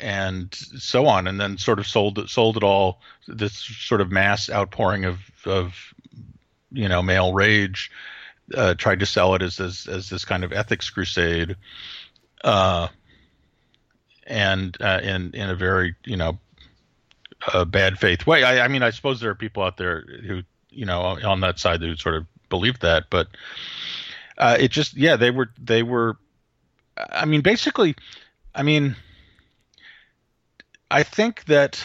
[0.00, 4.10] and so on and then sort of sold it sold it all this sort of
[4.10, 5.74] mass outpouring of of
[6.70, 7.90] you know male rage
[8.54, 11.56] uh, tried to sell it as, as as this kind of ethics crusade,
[12.44, 12.88] uh,
[14.26, 16.38] and uh, in in a very you know
[17.66, 18.44] bad faith way.
[18.44, 21.58] I, I mean, I suppose there are people out there who you know on that
[21.58, 23.28] side who sort of believe that, but
[24.38, 26.16] uh, it just yeah they were they were.
[26.96, 27.94] I mean, basically,
[28.54, 28.96] I mean,
[30.90, 31.82] I think that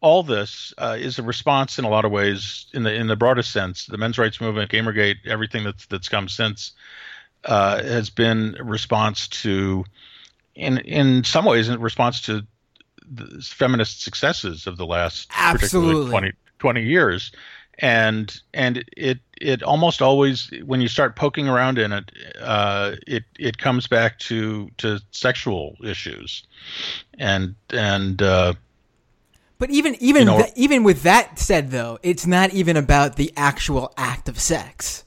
[0.00, 3.16] all this uh, is a response in a lot of ways, in the in the
[3.16, 3.86] broadest sense.
[3.86, 6.72] The men's rights movement, GamerGate, everything that's that's come since
[7.44, 9.84] uh, has been a response to,
[10.54, 12.42] in in some ways, in response to
[13.10, 16.10] the feminist successes of the last Absolutely.
[16.10, 17.32] 20, 20 years,
[17.78, 23.24] and and it it almost always when you start poking around in it, uh, it
[23.38, 26.46] it comes back to to sexual issues,
[27.18, 28.54] and and uh,
[29.58, 33.16] but even even You know- th- even with that said, though, it's not even about
[33.16, 35.04] the actual act of sex.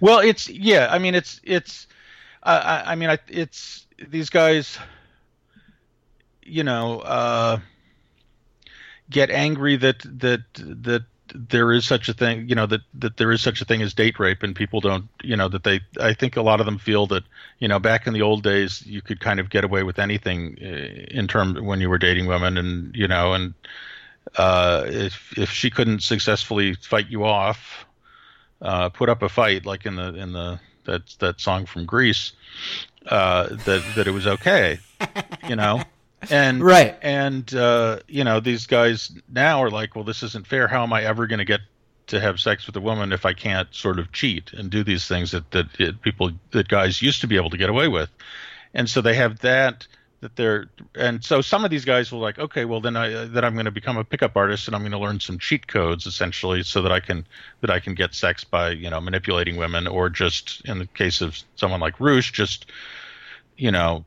[0.00, 0.88] Well, it's yeah.
[0.90, 1.86] I mean, it's it's.
[2.42, 4.78] Uh, I, I mean, I, it's these guys.
[6.44, 7.58] You know, uh,
[9.10, 12.48] get angry that that that there is such a thing.
[12.48, 15.08] You know that that there is such a thing as date rape, and people don't.
[15.22, 15.80] You know that they.
[16.00, 17.24] I think a lot of them feel that
[17.58, 20.58] you know back in the old days you could kind of get away with anything
[20.62, 23.54] uh, in terms when you were dating women, and you know, and
[24.36, 27.86] uh, if if she couldn't successfully fight you off
[28.62, 32.32] uh, put up a fight, like in the in the that that song from Grease,
[33.06, 34.78] uh, that that it was okay,
[35.48, 35.82] you know,
[36.30, 36.96] and Right.
[37.02, 40.68] and uh, you know these guys now are like, well, this isn't fair.
[40.68, 41.60] How am I ever going to get
[42.08, 45.06] to have sex with a woman if I can't sort of cheat and do these
[45.06, 48.10] things that that it, people that guys used to be able to get away with,
[48.74, 49.86] and so they have that
[50.20, 53.44] that they're and so some of these guys will like okay well then I then
[53.44, 56.06] I'm going to become a pickup artist and I'm going to learn some cheat codes
[56.06, 57.26] essentially so that I can
[57.60, 61.22] that I can get sex by you know manipulating women or just in the case
[61.22, 62.66] of someone like Roosh just
[63.56, 64.04] you know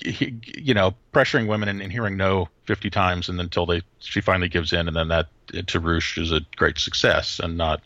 [0.00, 4.48] you know pressuring women and, and hearing no 50 times and until they she finally
[4.48, 5.28] gives in and then that
[5.66, 7.80] to Roosh is a great success and not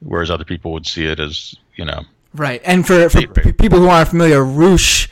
[0.00, 2.02] whereas other people would see it as you know
[2.34, 2.60] Right.
[2.64, 5.08] And for, for p- people who aren't familiar, Roosh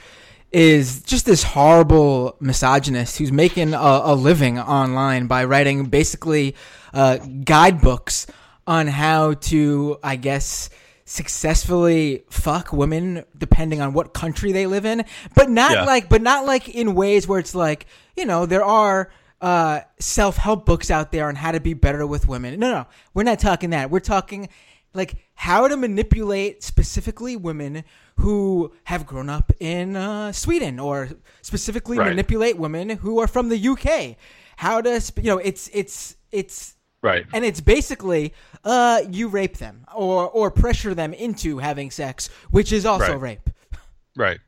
[0.52, 6.54] is just this horrible misogynist who's making a, a living online by writing basically
[6.92, 8.26] uh, guidebooks
[8.66, 10.70] on how to, I guess,
[11.06, 15.84] successfully fuck women depending on what country they live in but not Yeah.
[15.84, 20.64] like but not like in ways where it's like you know there are uh, self-help
[20.64, 23.70] books out there on how to be better with women no no we're not talking
[23.70, 24.48] that we're talking
[24.94, 27.84] like how to manipulate specifically women
[28.16, 31.10] who have grown up in uh, Sweden or
[31.42, 32.08] specifically Right.
[32.08, 34.16] manipulate women who are from the UK.
[34.56, 38.32] How to you know it's it's it's right and it's basically
[38.64, 43.20] uh you rape them or or pressure them into having sex, which is also Right.
[43.20, 43.50] rape.
[44.16, 44.40] Right.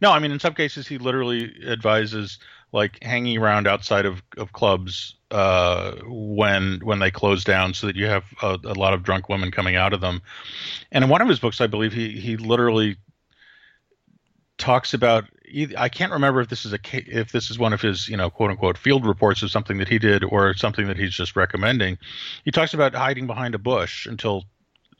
[0.00, 2.38] No, I mean in some cases he literally advises
[2.72, 7.96] like hanging around outside of, of clubs uh, when when they close down, so that
[7.96, 10.22] you have a, a lot of drunk women coming out of them.
[10.92, 12.96] And in one of his books, I believe he he literally
[14.58, 15.24] talks about.
[15.76, 18.30] I can't remember if this is a if this is one of his you know
[18.30, 21.98] quote unquote field reports of something that he did or something that he's just recommending.
[22.44, 24.44] He talks about hiding behind a bush until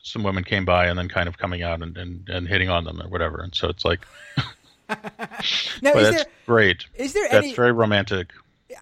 [0.03, 2.85] some women came by and then kind of coming out and, and, and hitting on
[2.85, 3.41] them or whatever.
[3.41, 4.05] And so it's like,
[4.89, 6.85] Now but is that's there great.
[6.95, 8.31] is there That's any very romantic.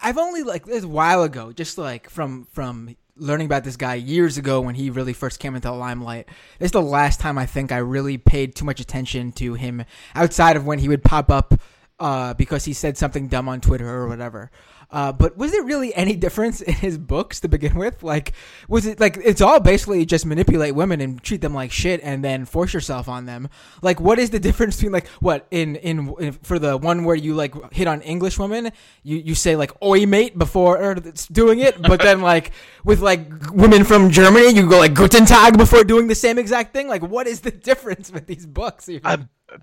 [0.01, 3.95] I've only like this a while ago, just like from from learning about this guy
[3.95, 6.27] years ago when he really first came into the limelight.
[6.57, 9.83] This is the last time I think I really paid too much attention to him
[10.15, 11.53] outside of when he would pop up
[11.99, 14.51] uh, because he said something dumb on Twitter or whatever.
[14.91, 18.01] Uh, but was there really any difference in his books to begin with?
[18.01, 18.33] Like,
[18.67, 22.23] was it like it's all basically just manipulate women and treat them like shit and
[22.23, 23.49] then force yourself on them?
[23.83, 27.15] Like, what is the difference between like what in in, in for the one where
[27.15, 28.71] you like hit on English women,
[29.03, 30.95] you you say like "oi mate" before
[31.31, 32.51] doing it, but then like
[32.83, 36.73] with like women from Germany, you go like "guten tag" before doing the same exact
[36.73, 36.87] thing.
[36.87, 38.89] Like, what is the difference with these books?
[39.03, 39.17] Uh,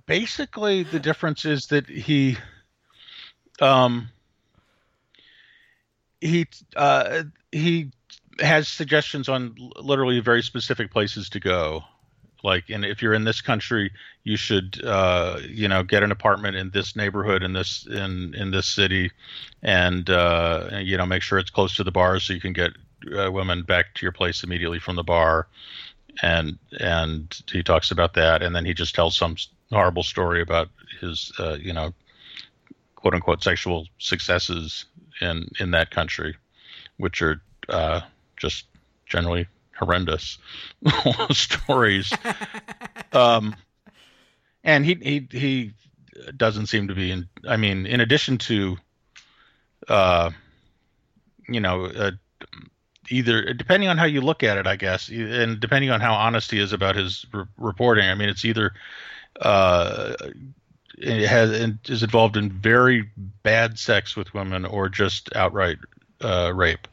[0.06, 2.36] basically, the difference is that he,
[3.60, 4.08] um
[6.26, 7.90] he uh, he
[8.40, 11.82] has suggestions on literally very specific places to go.
[12.44, 16.54] Like, and if you're in this country, you should, uh, you know, get an apartment
[16.54, 19.10] in this neighborhood in this in in this city,
[19.62, 22.72] and uh, you know, make sure it's close to the bar so you can get
[23.16, 25.48] uh, women back to your place immediately from the bar.
[26.22, 29.36] And and he talks about that, and then he just tells some
[29.70, 30.68] horrible story about
[31.00, 31.92] his, uh, you know,
[32.94, 34.84] quote unquote sexual successes
[35.20, 36.36] in in that country,
[36.96, 38.00] which are uh,
[38.36, 38.66] just
[39.06, 39.46] generally
[39.78, 40.38] horrendous
[41.30, 42.12] stories.
[43.12, 43.54] um,
[44.64, 45.72] and he he he
[46.36, 47.28] doesn't seem to be in.
[47.48, 48.76] I mean, in addition to,
[49.88, 50.30] uh,
[51.48, 52.12] you know, uh,
[53.08, 56.50] either depending on how you look at it, I guess, and depending on how honest
[56.50, 58.08] he is about his re- reporting.
[58.08, 58.72] I mean, it's either
[59.40, 60.14] uh,
[61.02, 61.50] has
[61.88, 63.08] is involved in very
[63.42, 65.78] bad sex with women or just outright
[66.20, 66.88] uh, rape.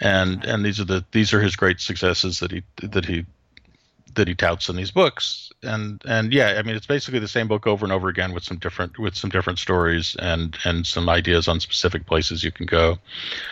[0.00, 3.24] And and these are the these are his great successes that he that he
[4.14, 5.50] that he touts in these books.
[5.62, 8.42] And and yeah, I mean it's basically the same book over and over again with
[8.42, 12.66] some different with some different stories and and some ideas on specific places you can
[12.66, 12.98] go.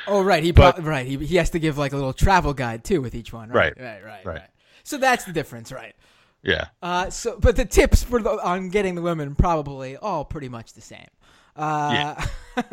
[0.08, 2.82] Oh right, he but, right he he has to give like a little travel guide
[2.82, 3.50] too with each one.
[3.50, 4.26] Right, right, right, right.
[4.26, 4.34] right.
[4.40, 4.50] right.
[4.82, 5.94] So that's the difference, right?
[6.42, 6.68] Yeah.
[6.82, 10.72] Uh, so, but the tips for the, on getting the women probably all pretty much
[10.72, 11.08] the same.
[11.56, 12.16] Uh,
[12.56, 12.64] yeah.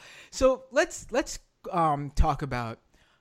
[0.30, 1.38] so let's let's
[1.70, 2.78] um, talk about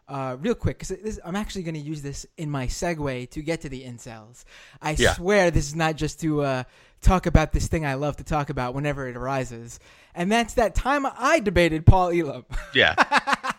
[0.08, 3.62] uh, real quick because I'm actually going to use this in my segue to get
[3.62, 4.44] to the incels.
[4.82, 5.14] I yeah.
[5.14, 6.64] swear this is not just to uh,
[7.02, 9.80] talk about this thing I love to talk about whenever it arises,
[10.14, 12.46] and that's that time I debated Paul Elam.
[12.74, 12.96] Yeah.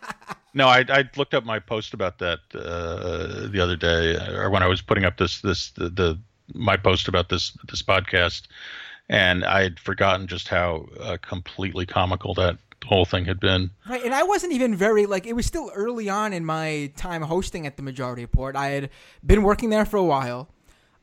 [0.57, 4.63] No, I, I looked up my post about that uh, the other day, or when
[4.63, 6.19] I was putting up this this the, the
[6.55, 8.47] my post about this this podcast,
[9.11, 13.71] and I had forgotten just how uh, completely comical that whole thing had been.
[13.87, 17.21] Right, and I wasn't even very like it was still early on in my time
[17.21, 18.57] hosting at the Majority Report.
[18.57, 18.91] I had
[19.23, 20.49] been working there for a while.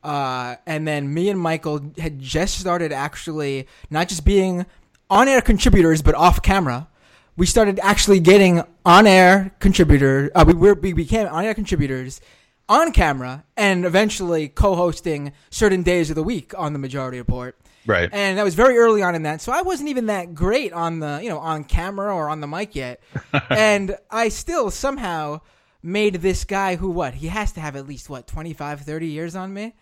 [0.02, 4.66] Uh, and then me and Michael had just started actually not just being
[5.08, 6.88] on air contributors, but off camera
[7.36, 10.30] we started actually getting on air contributor.
[10.34, 12.20] Uh, we, were, we became on air contributors
[12.68, 17.56] on camera and eventually co-hosting certain days of the week on the Majority Report.
[17.86, 18.08] Right.
[18.12, 19.42] And that was very early on in that.
[19.42, 22.46] So I wasn't even that great on the, you know, on camera or on the
[22.46, 23.02] mic yet.
[23.50, 25.40] and I still somehow
[25.82, 27.14] made this guy who what?
[27.14, 29.74] He has to have at least what, 25, 30 years on me?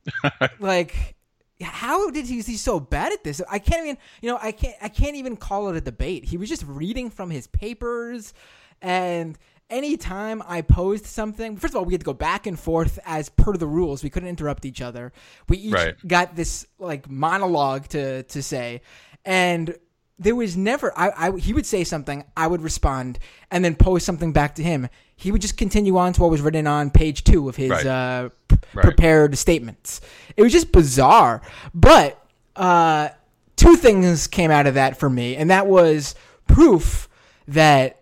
[0.60, 1.15] like
[1.62, 3.40] how did he he so bad at this?
[3.50, 6.24] I can't even you know I can't I can't even call it a debate.
[6.24, 8.34] He was just reading from his papers,
[8.82, 9.38] and
[9.70, 13.28] anytime I posed something, first of all, we had to go back and forth as
[13.28, 14.02] per the rules.
[14.02, 15.12] We couldn't interrupt each other.
[15.48, 15.94] We each right.
[16.06, 18.82] got this like monologue to to say,
[19.24, 19.76] and
[20.18, 23.18] there was never I, I he would say something i would respond
[23.50, 26.40] and then post something back to him he would just continue on to what was
[26.40, 27.86] written on page two of his right.
[27.86, 28.82] uh, p- right.
[28.82, 30.00] prepared statements
[30.36, 31.42] it was just bizarre
[31.74, 32.22] but
[32.56, 33.10] uh,
[33.56, 36.14] two things came out of that for me and that was
[36.48, 37.08] proof
[37.48, 38.00] that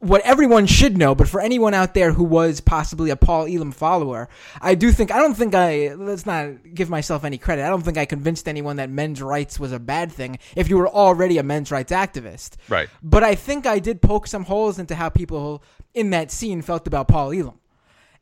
[0.00, 3.72] what everyone should know, but for anyone out there who was possibly a Paul Elam
[3.72, 4.28] follower,
[4.60, 7.64] I do think I don't think I let's not give myself any credit.
[7.64, 10.76] I don't think I convinced anyone that men's rights was a bad thing if you
[10.76, 12.52] were already a men's rights activist.
[12.68, 12.88] Right.
[13.02, 16.86] But I think I did poke some holes into how people in that scene felt
[16.86, 17.58] about Paul Elam.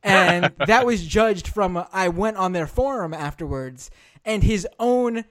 [0.02, 3.90] And that was judged from I went on their forum afterwards
[4.24, 5.24] and his own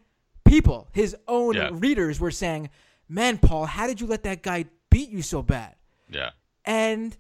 [0.46, 1.70] people, his own yeah.
[1.74, 2.70] readers were saying,
[3.10, 5.76] "Man, Paul, how did you let that guy beat you so bad?"
[6.10, 6.32] Yeah.
[6.66, 7.16] And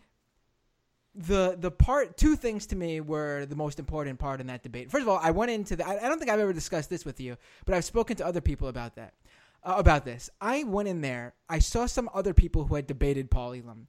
[1.13, 4.91] the the part two things to me were the most important part in that debate.
[4.91, 7.05] First of all, I went into the I, I don't think I've ever discussed this
[7.05, 9.13] with you, but I've spoken to other people about that.
[9.63, 10.29] Uh, about this.
[10.39, 13.87] I went in there, I saw some other people who had debated Paul Elam.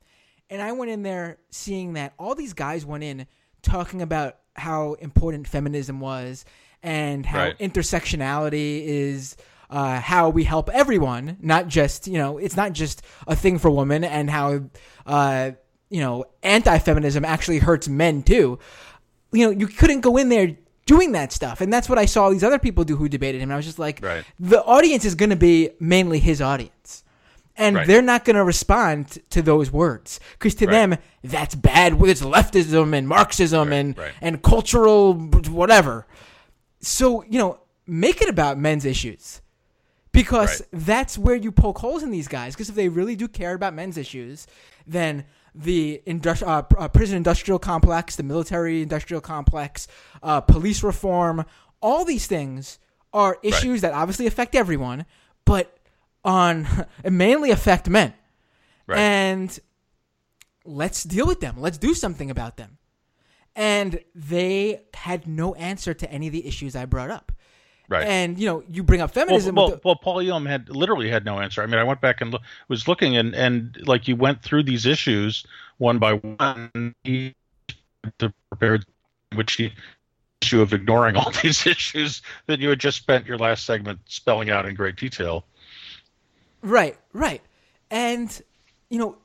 [0.48, 3.26] And I went in there seeing that all these guys went in
[3.60, 6.46] talking about how important feminism was
[6.82, 7.58] and how right.
[7.58, 9.36] intersectionality is
[9.70, 13.70] uh, how we help everyone, not just you know, it's not just a thing for
[13.70, 14.62] women, and how
[15.06, 15.52] uh,
[15.90, 18.58] you know, anti-feminism actually hurts men too.
[19.32, 20.56] You know, you couldn't go in there
[20.86, 21.60] doing that stuff.
[21.60, 23.44] And that's what I saw these other people do who debated him.
[23.50, 24.24] And I was just like, Right.
[24.38, 27.02] the audience is going to be mainly his audience.
[27.56, 27.86] And Right.
[27.86, 30.72] they're not going to respond to those words because to Right.
[30.72, 32.00] them that's bad.
[32.02, 36.06] It's leftism and Marxism and and cultural whatever.
[36.80, 39.40] So you know, make it about men's issues
[40.16, 40.68] because Right.
[40.86, 42.54] that's where you poke holes in these guys.
[42.54, 44.46] Because if they really do care about men's issues,
[44.86, 49.86] then the industri- uh, uh, prison industrial complex, the military industrial complex,
[50.22, 51.44] uh, police reform,
[51.80, 52.78] all these things
[53.12, 55.06] are issues that obviously affect everyone,
[55.44, 55.78] but
[56.24, 56.66] on
[57.04, 58.12] mainly affect men.
[58.86, 58.98] Right.
[58.98, 59.58] And
[60.64, 61.56] let's deal with them.
[61.58, 62.78] Let's do something about them.
[63.54, 67.32] And they had no answer to any of the issues I brought up.
[67.88, 68.06] Right.
[68.06, 69.54] And you know, you bring up feminism.
[69.54, 71.62] well, with the- well, Paul Elam had literally had no answer.
[71.62, 74.64] I mean, I went back and lo- was looking, and and like you went through
[74.64, 75.44] these issues
[75.78, 76.94] one by one.
[77.04, 77.34] He
[78.50, 78.84] prepared,
[79.34, 79.72] which he
[80.42, 84.50] issue of ignoring all these issues that you had just spent your last segment spelling
[84.50, 85.44] out in great detail.
[86.62, 87.42] Right, right.
[87.90, 88.42] And,
[88.90, 89.16] you know,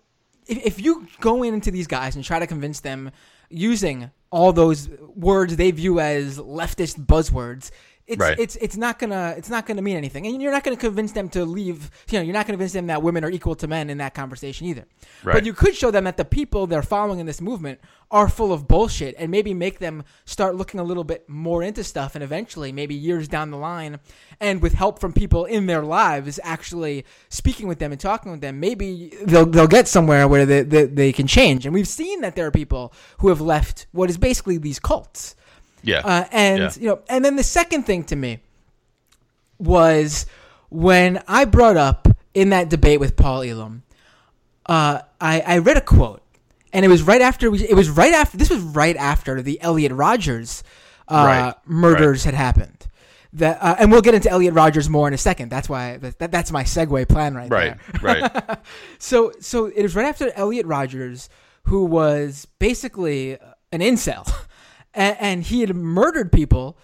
[0.47, 3.11] if, if you go into these guys and try to convince them
[3.49, 7.71] using all those words they view as leftist buzzwords,
[8.11, 8.37] it's Right.
[8.37, 11.29] it's it's not gonna it's not gonna mean anything, and you're not gonna convince them
[11.29, 11.89] to leave.
[12.09, 14.13] You know, you're not gonna convince them that women are equal to men in that
[14.13, 14.85] conversation either.
[15.33, 17.79] But you could show them that the people they're following in this movement
[18.11, 21.81] are full of bullshit, and maybe make them start looking a little bit more into
[21.83, 23.99] stuff, and eventually, maybe years down the line,
[24.41, 28.41] and with help from people in their lives, actually speaking with them and talking with
[28.41, 31.65] them, maybe they'll they'll get somewhere where they they, they can change.
[31.65, 35.35] And we've seen that there are people who have left what is basically these cults.
[35.83, 35.99] Yeah.
[36.03, 36.71] Uh, and Yeah.
[36.79, 38.39] you know, and then the second thing to me
[39.59, 40.25] was
[40.69, 43.83] when I brought up in that debate with Paul Elam,
[44.65, 46.21] uh, I, I read a quote,
[46.73, 47.67] and it was right after we.
[47.67, 50.63] It was right after this was right after the Elliot Rodgers
[51.07, 52.87] uh, Right, murders had happened.
[53.33, 55.49] That uh, and we'll get into Elliot Rodgers more in a second.
[55.49, 57.77] That's why that, that's my segue plan right, right.
[58.01, 58.01] there.
[58.01, 58.57] Right.
[58.99, 61.29] So so it was right after Elliot Rodgers,
[61.63, 63.37] who was basically
[63.71, 64.29] an incel,
[64.93, 66.77] and, and he had murdered people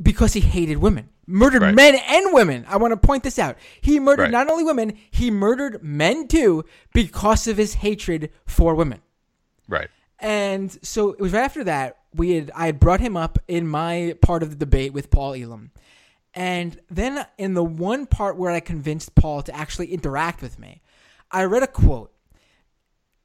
[0.00, 1.08] because he hated women.
[1.26, 1.74] Murdered Right.
[1.74, 2.64] men and women.
[2.68, 3.56] I want to point this out.
[3.80, 4.30] He murdered Right.
[4.30, 6.64] not only women, he murdered men too
[6.94, 9.00] because of his hatred for women.
[9.68, 9.88] Right.
[10.18, 13.68] And so it was right after that we had I had brought him up in
[13.68, 15.70] my part of the debate with Paul Elam.
[16.34, 20.80] And then in the one part where I convinced Paul to actually interact with me,
[21.30, 22.12] I read a quote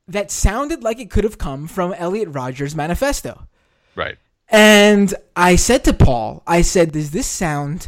[0.07, 3.47] that sounded like it could have come from Elliot Rodgers' manifesto.
[3.95, 4.17] Right.
[4.49, 7.87] And I said to Paul, I said, "Does this sound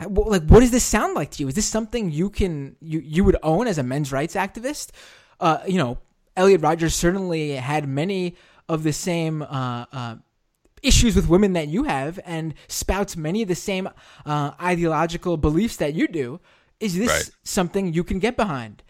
[0.00, 1.48] like what does this sound like to you?
[1.48, 4.90] Is this something you can you you would own as a men's rights activist?
[5.40, 5.98] Uh, you know,
[6.36, 8.36] Elliot Rodgers certainly had many
[8.68, 10.16] of the same uh, uh,
[10.82, 13.88] issues with women that you have, and spouts many of the same
[14.24, 16.40] uh, ideological beliefs that you do.
[16.78, 17.30] Is this Right.
[17.42, 18.82] something you can get behind?"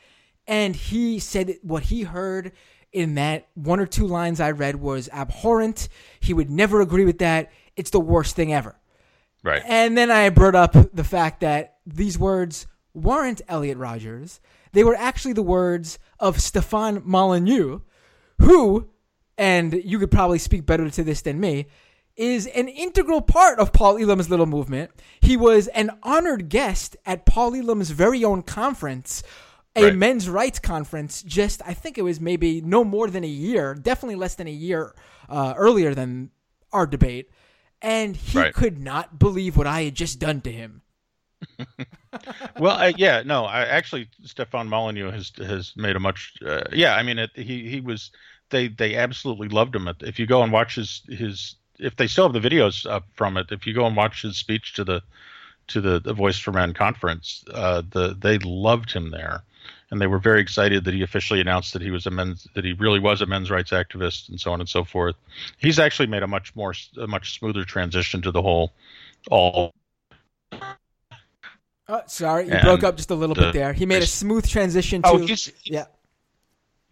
[0.47, 2.53] And he said what he heard
[2.93, 5.89] in that one or two lines I read was abhorrent.
[6.21, 7.51] He would never agree with that.
[7.77, 8.77] It's the worst thing ever.
[9.43, 9.63] Right.
[9.67, 14.41] And then I brought up the fact that these words weren't Elliot Rodgers.
[14.73, 17.81] They were actually the words of Stefan Molyneux,
[18.41, 18.91] who,
[19.37, 21.67] and you could probably speak better to this than me,
[22.17, 24.91] is an integral part of Paul Elam's little movement.
[25.21, 29.23] He was an honored guest at Paul Elam's very own conference,
[29.79, 29.93] a Right.
[29.93, 34.17] men's rights conference, just, I think it was maybe no more than a year, definitely
[34.17, 34.95] less than a year
[35.29, 36.31] uh, earlier than
[36.73, 37.31] our debate.
[37.83, 38.55] And he Right.
[38.55, 40.83] could not believe what I had just done to him.
[42.59, 46.95] well, I, yeah, no, I actually Stefan Molyneux has has made a much, uh, yeah.
[46.95, 48.11] I mean, it, he he was
[48.51, 49.89] they they absolutely loved him.
[50.01, 53.37] If you go and watch his his, if they still have the videos up from
[53.37, 55.03] it, if you go and watch his speech to the
[55.69, 59.43] to the, the Voice for Men conference, uh, the they loved him there,
[59.91, 62.65] and they were very excited that he officially announced that he was a men's that
[62.65, 65.17] he really was a men's rights activist and so on and so forth.
[65.59, 68.73] He's actually made a much more a much smoother transition to the whole
[69.31, 69.73] all
[71.91, 73.73] Oh, sorry, you And broke up just a little the- bit there.
[73.73, 75.87] He made a smooth transition to oh he's yeah.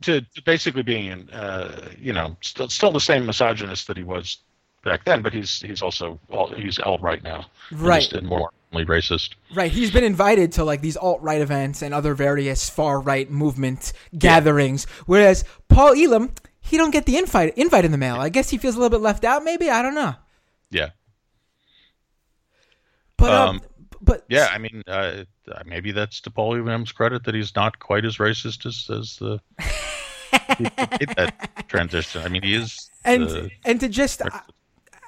[0.02, 4.38] to, to basically being, uh, you know, still still the same misogynist that he was
[4.84, 8.10] back then, but he's he's also all, he's alt right now, Right.
[8.12, 8.50] and more
[8.84, 9.34] racist.
[9.54, 13.30] Right, he's been invited to like these alt right events and other various far right
[13.30, 14.84] movement gatherings.
[15.06, 18.16] Whereas Paul Elam, he don't get the invite invite in the mail.
[18.16, 19.44] I guess he feels a little bit left out.
[19.44, 20.14] Maybe I don't know.
[20.70, 20.90] Yeah,
[23.16, 23.62] But um, Um,
[24.00, 24.48] but yeah.
[24.52, 25.24] I mean, uh,
[25.64, 29.40] maybe that's to Paul Elam's credit that he's not quite as racist as as the
[31.16, 32.22] that transition.
[32.22, 32.90] I mean, he is.
[33.04, 34.30] and uh, and to just uh,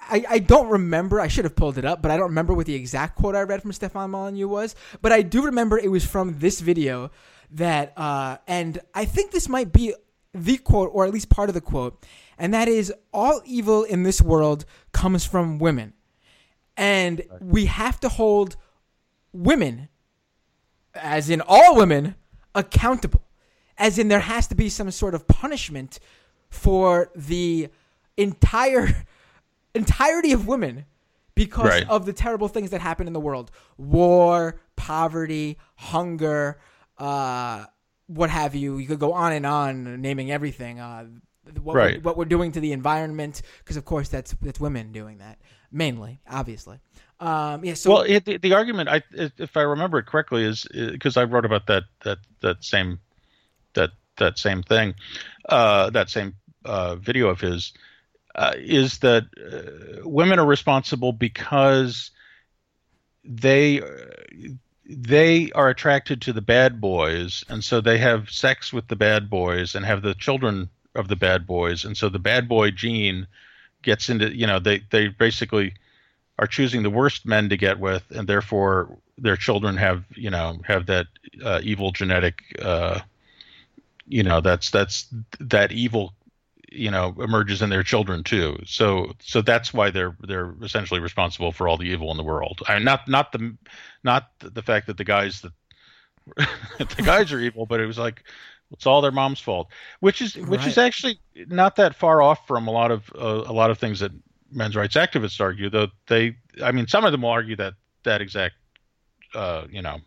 [0.08, 1.20] I, I don't remember.
[1.20, 3.42] I should have pulled it up, but I don't remember what the exact quote I
[3.42, 4.74] read from Stefan Molyneux was.
[5.02, 7.10] But I do remember it was from this video
[7.50, 9.94] that, uh, and I think this might be
[10.32, 12.04] the quote, or at least part of the quote,
[12.38, 15.92] and that is all evil in this world comes from women.
[16.76, 18.56] And we have to hold
[19.32, 19.88] women,
[20.94, 22.14] as in all women,
[22.54, 23.22] accountable.
[23.76, 25.98] As in, there has to be some sort of punishment
[26.50, 27.68] for the
[28.16, 29.04] entire
[29.78, 30.84] entirety of women
[31.34, 31.88] because Right.
[31.88, 36.58] of the terrible things that happen in the world war poverty hunger
[36.98, 37.64] uh,
[38.06, 41.06] what have you you could go on and on naming everything uh,
[41.62, 41.96] what, Right.
[41.96, 45.38] we're, what we're doing to the environment because of course that's that's women doing that
[45.70, 46.78] mainly obviously
[47.20, 50.66] um, yeah so well, it, the, the argument, I if I remember it correctly, is
[50.72, 53.00] because I wrote about that that that same
[53.74, 54.94] that that same thing,
[55.48, 57.72] uh, that same uh, video of his,
[58.38, 62.12] uh, is that uh, women are responsible because
[63.24, 63.82] they
[64.88, 69.28] they are attracted to the bad boys, and so they have sex with the bad
[69.28, 73.26] boys and have the children of the bad boys, and so the bad boy gene
[73.82, 75.74] gets into you know they they basically
[76.38, 80.60] are choosing the worst men to get with, and therefore their children have you know
[80.64, 81.08] have that
[81.44, 83.00] uh, evil genetic uh,
[84.06, 85.08] you know that's that's
[85.40, 86.12] that evil
[86.70, 88.58] you know emerges in their children too.
[88.66, 92.60] So so that's why they're they're essentially responsible for all the evil in the world.
[92.68, 93.56] I mean, not not the
[94.04, 95.52] not the fact that the guys that
[96.96, 98.24] the guys are evil, but it was like
[98.70, 99.68] it's all their mom's fault,
[100.00, 103.52] which is which is actually not that far off from a lot of uh, a
[103.52, 104.12] lot of things that
[104.52, 105.70] men's rights activists argue.
[105.70, 108.56] Though they, I mean, some of them will argue that that exact,
[109.34, 110.00] uh, you know,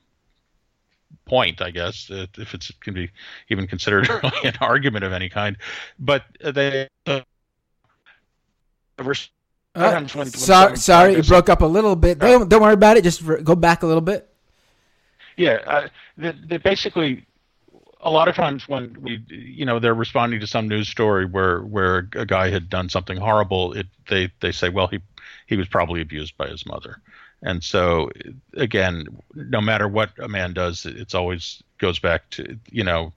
[1.25, 1.61] point.
[1.61, 3.09] I guess uh, if it's can be
[3.49, 5.57] even considered really an argument of any kind,
[5.99, 6.87] but they.
[7.05, 7.21] Uh,
[8.99, 9.03] uh,
[9.75, 12.97] sometimes when- when so- sorry it broke up a little bit don't, don't worry about
[12.97, 14.29] it just go back a little bit
[15.37, 15.87] Yeah, uh,
[16.17, 17.25] they, they basically
[18.01, 21.61] a lot of times when we, you know, they're responding to some news story where
[21.61, 23.73] where a guy had done something horrible.
[23.73, 24.99] It they they say, well, he
[25.47, 26.97] he was probably abused by his mother,
[27.43, 28.09] and so
[28.55, 33.13] again, no matter what a man does, it's always goes back to you know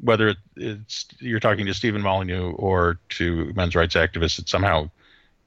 [0.00, 4.90] whether it's you're talking to Stephen Molyneux or to men's rights activists, it somehow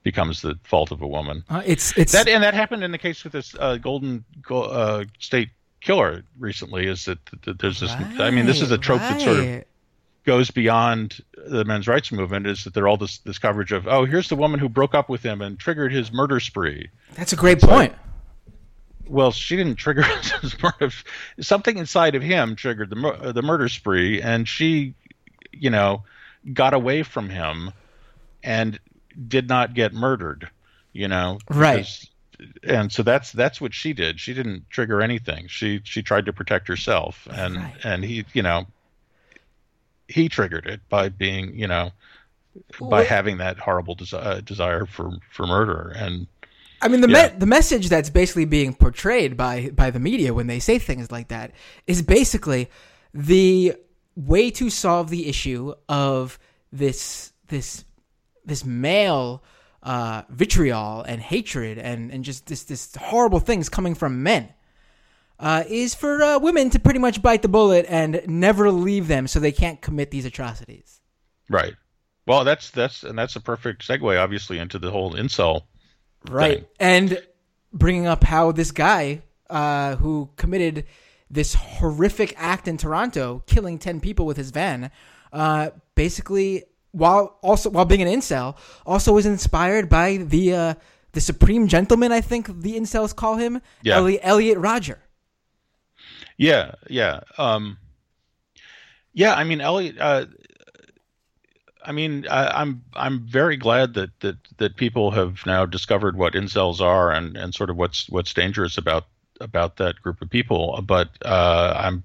[0.03, 1.43] becomes the fault of a woman.
[1.49, 5.05] uh, it's it's That and that happened in the case with this uh, Golden uh,
[5.19, 5.49] State
[5.81, 6.87] Killer recently.
[6.87, 7.91] Is that, that there's this?
[7.91, 9.63] I mean, this is a trope that sort of
[10.25, 12.47] goes beyond the men's rights movement.
[12.47, 15.09] Is that they're all this this coverage of oh here's the woman who broke up
[15.09, 16.89] with him and triggered his murder spree.
[17.15, 17.95] that's a great like- point
[19.07, 20.01] Well, she didn't trigger
[20.41, 20.91] his murder.
[21.39, 24.93] Something inside of him triggered the uh, the murder spree, and she,
[25.51, 26.03] you know,
[26.53, 27.71] got away from him,
[28.43, 28.79] and
[29.27, 30.49] did not get murdered.
[30.93, 31.77] You know, Right.
[31.77, 32.09] because-
[32.63, 34.19] And so that's that's what she did.
[34.19, 35.47] She didn't trigger anything.
[35.47, 37.75] She she tried to protect herself, and Right.
[37.83, 38.67] and he, you know,
[40.07, 41.91] he triggered it by being, you know,
[42.79, 46.27] by having that horrible desi- uh, desire for for murder and
[46.85, 47.29] I mean, the Yeah.
[47.29, 51.11] me- the message that's basically being portrayed by by the media when they say things
[51.11, 51.51] like that
[51.87, 52.69] is basically
[53.13, 53.75] the
[54.15, 56.39] way to solve the issue of
[56.71, 57.83] this this
[58.45, 59.43] this male
[59.83, 64.49] uh, vitriol and hatred and and just this this horrible things coming from men.
[65.37, 69.27] Uh, is for uh, women to pretty much bite the bullet and never leave them
[69.27, 71.01] so they can't commit these atrocities.
[71.49, 71.73] Right.
[72.25, 75.63] Well, that's that's and that's a perfect segue, obviously, into the whole incel.
[76.29, 76.59] Right.
[76.59, 76.65] thing.
[76.79, 77.21] And
[77.73, 80.85] bringing up how this guy uh, who committed
[81.29, 84.91] this horrific act in Toronto, killing 10 people with his van,
[85.33, 88.55] uh, basically, while also while being an incel,
[88.85, 90.73] also was inspired by the uh,
[91.11, 93.99] the supreme gentleman, I think the incels call him, Yeah.
[93.99, 94.99] Eli- Elliot Rodger.
[96.37, 97.77] Yeah, yeah, um,
[99.13, 99.33] yeah.
[99.33, 99.97] I mean, Elliot.
[101.85, 106.33] I mean, I, I'm I'm very glad that, that that people have now discovered what
[106.33, 109.05] incels are and, and sort of what's what's dangerous about
[109.41, 110.81] about that group of people.
[110.85, 112.03] But uh, I'm,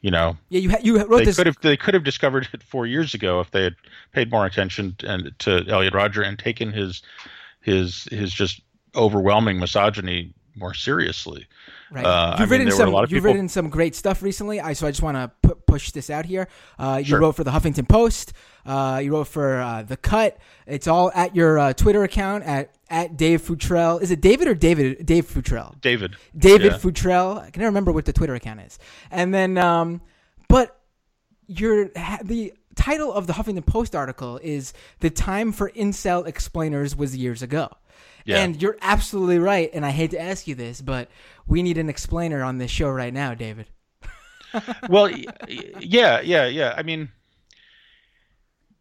[0.00, 1.36] you know, Yeah, you ha- you wrote they this.
[1.36, 3.76] could have they could have discovered it four years ago if they had
[4.12, 7.02] paid more attention and to Elliot Rodger and taken his
[7.60, 8.60] his his just
[8.94, 11.46] overwhelming misogyny more seriously.
[11.92, 12.04] Right.
[12.04, 13.14] Uh, you've mean, written there were a some.
[13.14, 14.60] you've written some great stuff recently.
[14.60, 16.46] I so I just want to pu- push this out here.
[16.78, 17.20] Uh, you Sure.
[17.20, 18.32] wrote for the Huffington Post.
[18.64, 20.38] Uh, you wrote for uh, the Cut.
[20.66, 24.00] It's all at your uh, Twitter account at at Dave Futrelle.
[24.00, 25.04] Is it David or David?
[25.04, 25.80] Dave Futrelle.
[25.80, 26.14] David.
[26.36, 26.78] David Yeah.
[26.78, 27.38] Futrelle.
[27.40, 28.78] I can never remember what the Twitter account is.
[29.10, 30.00] And then, um,
[30.48, 30.78] but
[31.48, 31.88] you're
[32.22, 37.42] the title of the Huffington Post article is "The time for incel explainers was years
[37.42, 37.70] ago."
[38.24, 38.38] Yeah.
[38.38, 39.70] And you're absolutely right.
[39.72, 41.08] And I hate to ask you this, but
[41.46, 43.66] we need an explainer on this show right now, David.
[44.88, 46.74] well, yeah, yeah, yeah.
[46.76, 47.10] I mean,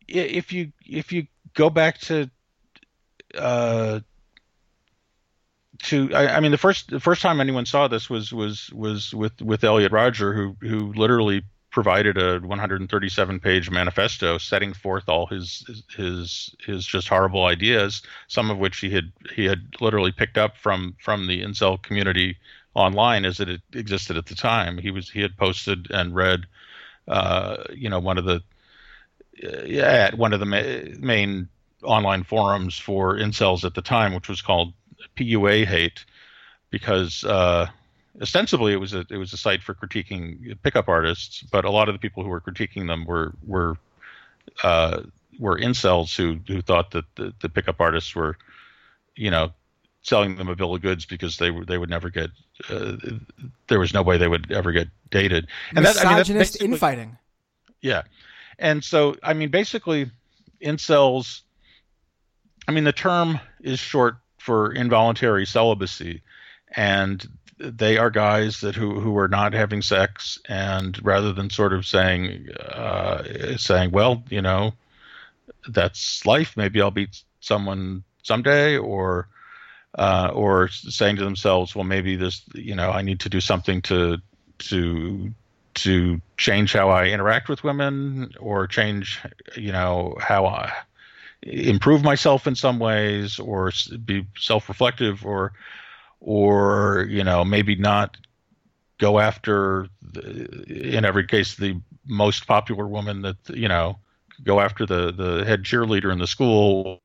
[0.08, 2.30] if you if you go back to
[3.38, 4.00] uh
[5.84, 9.14] to I, I mean the first the first time anyone saw this was was was
[9.14, 15.28] with with Elliot Rodger who who literally provided a 137 page manifesto setting forth all
[15.28, 20.38] his his his just horrible ideas some of which he had he had literally picked
[20.38, 22.38] up from from the incel community
[22.80, 24.78] online as it existed at the time.
[24.78, 26.46] He was he had posted and read
[27.08, 28.42] uh, you know one of the
[29.66, 31.48] yeah, at one of the ma- main
[31.84, 34.74] online forums for incels at the time which was called
[35.16, 36.06] PUA hate
[36.72, 37.68] because uh,
[38.22, 41.90] ostensibly it was a it was a site for critiquing pickup artists, but a lot
[41.90, 43.78] of the people who were critiquing them were were
[44.64, 45.02] uh,
[45.40, 48.38] were incels who who thought that the, the pickup artists were,
[49.16, 49.52] you know,
[50.02, 52.30] selling them a bill of goods because they were they would never get
[52.70, 52.96] uh,
[53.68, 55.48] there was no way they would ever get dated.
[55.76, 57.18] And that- I mean, that's Misogynist infighting.
[57.82, 58.04] yeah.
[58.62, 60.12] And so, I mean, basically,
[60.62, 61.42] incels,
[62.68, 66.22] I mean, the term is short for involuntary celibacy.
[66.76, 67.26] And
[67.60, 70.40] they are guys that who, who are not having sex.
[70.48, 74.72] And rather than sort of saying, uh, saying, well, you know,
[75.68, 76.56] that's life.
[76.56, 79.28] Maybe I'll meet someone someday or,
[79.98, 83.82] uh, or saying to themselves, well, maybe this, you know, I need to do something
[83.84, 84.18] to,
[84.60, 85.34] to
[85.76, 89.22] to change how I interact with women or change,
[89.56, 90.74] you know, how I
[91.42, 93.72] improve myself in some ways or
[94.04, 95.54] be self-reflective or,
[96.20, 98.18] or, you know, maybe not
[99.00, 103.98] go after, the, in every case, the most popular woman that, you know,
[104.44, 107.02] go after the, the head cheerleader in the school,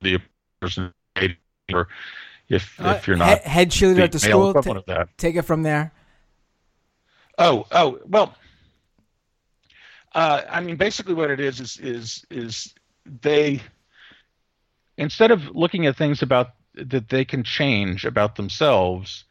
[0.00, 0.20] the
[0.60, 0.92] person,
[2.48, 5.18] if, Uh, if you're not head cheerleader at the school, equivalent ta- of that.
[5.18, 5.92] take it from there.
[7.38, 8.34] Oh, oh, well.
[10.14, 12.74] Uh, I mean, basically, what it is is is is
[13.22, 13.60] they
[14.96, 19.24] instead of looking at things about that they can change about themselves,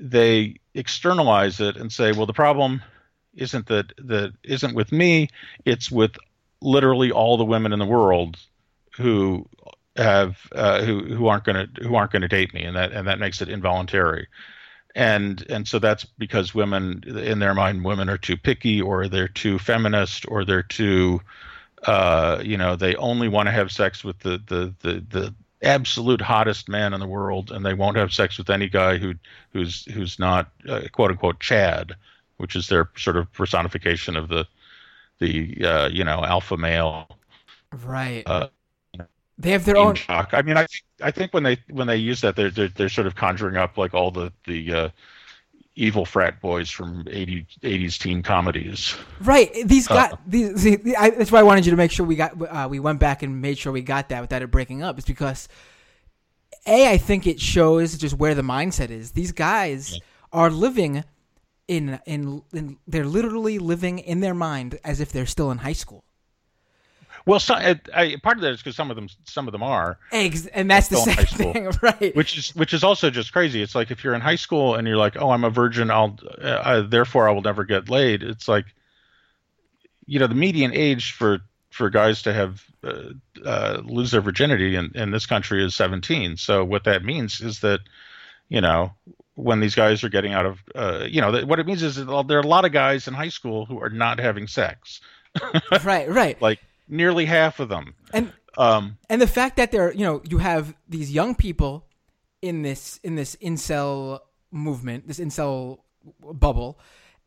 [0.00, 2.82] they externalize it and say, well, the problem
[3.34, 5.28] isn't that that isn't with me;
[5.64, 6.16] it's with
[6.60, 8.38] literally all the women in the world
[8.96, 9.46] who
[9.96, 12.92] have uh, who who aren't going to who aren't going to date me, and that
[12.92, 14.28] and that makes it involuntary.
[14.94, 19.28] And and so that's because women in their mind women are too picky or they're
[19.28, 21.20] too feminist or they're too
[21.84, 25.34] uh, you know they only want to have sex with the, the the the
[25.64, 29.14] absolute hottest man in the world and they won't have sex with any guy who
[29.52, 31.92] who's who's not uh, quote unquote chad
[32.38, 34.46] which is their sort of personification of the
[35.20, 37.08] the uh, you know alpha male
[37.72, 38.26] Right.
[38.26, 38.48] uh,
[39.38, 39.94] they have their own.
[39.94, 40.30] shock.
[40.32, 42.88] I mean, I think I think when they when they use that, they're they're, they're
[42.88, 44.88] sort of conjuring up like all the the uh,
[45.76, 48.94] evil frat boys from 80, 80s teen comedies.
[49.20, 49.50] Right.
[49.64, 49.94] These Uh.
[49.94, 50.62] got these.
[50.62, 52.40] the- I, that's why I wanted you to make sure we got.
[52.40, 54.98] Uh, we went back and made sure we got that without it breaking up.
[54.98, 55.48] Is because
[56.66, 59.12] a I think it shows just where the mindset is.
[59.12, 59.98] These guys
[60.32, 61.04] are living
[61.68, 62.78] in in in.
[62.86, 66.04] They're literally living in their mind as if they're still in high school.
[67.26, 69.62] Well, so, I, I, part of that is because some of them some of them
[69.62, 71.52] are, Eggs, and that's the Still in high second school.
[71.52, 72.14] thing, right?
[72.16, 73.62] which is which is also just crazy.
[73.62, 76.18] It's like if you're in high school and you're like, oh, I'm a virgin, I'll
[76.40, 78.22] uh, I, therefore I will never get laid.
[78.22, 78.66] It's like,
[80.06, 83.10] you know, the median age for for guys to have uh,
[83.44, 86.36] uh, lose their virginity in, in this country is 17.
[86.36, 87.80] So what that means is that,
[88.48, 88.92] you know,
[89.34, 91.96] when these guys are getting out of, uh, you know, that, what it means is
[91.96, 95.00] that there are a lot of guys in high school who are not having sex.
[95.84, 96.40] right, right.
[96.40, 97.94] Like nearly half of them.
[98.12, 101.86] And Um, and the fact that they're you know you have these young people
[102.40, 104.20] in this in this incel
[104.52, 105.78] movement this incel
[106.20, 106.78] bubble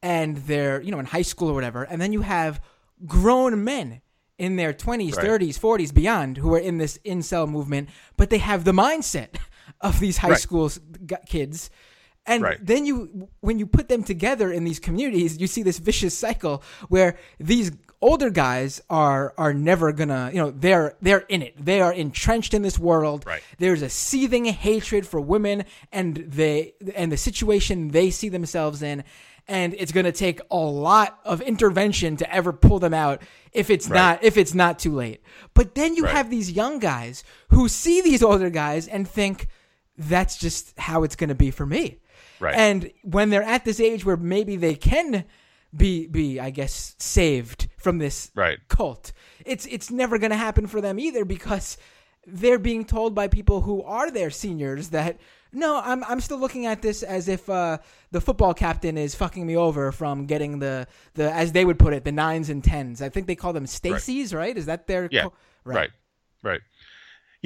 [0.02, 2.62] and they're you know in high school or whatever and then you have
[3.06, 4.02] grown men
[4.38, 5.26] in their 20s Right.
[5.42, 9.36] 30s 40s beyond who are in this incel movement but they have the mindset
[9.82, 10.40] of these high Right.
[10.40, 10.72] school
[11.28, 11.70] kids
[12.28, 12.58] and Right.
[12.62, 16.62] then you when you put them together in these communities you see this vicious cycle
[16.90, 17.72] where these
[18.02, 22.54] older guys are are never gonna you know they're they're in it they are entrenched
[22.54, 23.42] in this world Right.
[23.58, 29.04] there's a seething hatred for women and they and the situation they see themselves in
[29.50, 33.22] and it's going to take a lot of intervention to ever pull them out
[33.54, 35.22] if it's not if it's not too late
[35.56, 36.14] but then you Right.
[36.16, 39.48] have these young guys who see these older guys and think
[39.98, 41.98] that's just how it's going to be for me
[42.40, 42.56] Right.
[42.56, 45.26] and when they're at this age where maybe they can
[45.76, 48.60] be be I guess saved from this Right.
[48.70, 49.12] cult.
[49.46, 51.78] It's it's never going to happen for them either because
[52.26, 55.18] they're being told by people who are their seniors that
[55.54, 57.78] no, I'm I'm still looking at this as if uh,
[58.12, 61.94] the football captain is fucking me over from getting the the as they would put
[61.94, 63.02] it the nines and tens.
[63.02, 64.56] I think they call them Stacy's, right?
[64.58, 65.24] Is that their Yeah.
[65.24, 65.90] co- Right.
[66.44, 66.60] Right.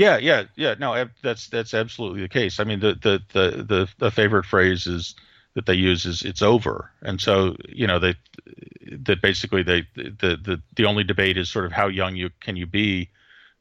[0.01, 0.73] Yeah, yeah, yeah.
[0.79, 2.59] No, that's that's absolutely the case.
[2.59, 5.13] I mean, the the the the, the favorite phrase is
[5.53, 8.15] that they use is "it's over," and so you know they
[9.03, 12.55] that basically they the the the only debate is sort of how young you can
[12.55, 13.09] you be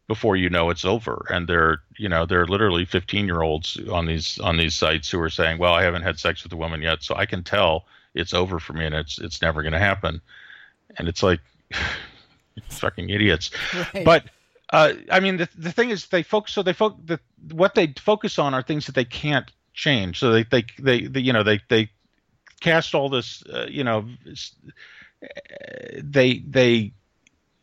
[0.08, 4.06] before you know it's over, and they're you know they're literally 15 year olds on
[4.06, 6.80] these on these sites who are saying, well, I haven't had sex with a woman
[6.80, 7.84] yet, so I can tell
[8.14, 10.22] it's over for me, and it's it's never going to happen,
[10.96, 11.40] and it's like
[12.70, 13.50] fucking idiots.
[13.94, 14.06] Right.
[14.06, 14.24] But
[14.70, 16.52] uh, I mean, the the thing is, they focus.
[16.54, 17.00] So they focus.
[17.04, 17.20] The,
[17.54, 20.18] what they focus on are things that they can't change.
[20.18, 21.90] So they they they, they you know they they
[22.60, 23.42] cast all this.
[23.42, 24.08] Uh, you know,
[25.22, 25.26] uh,
[26.02, 26.92] they they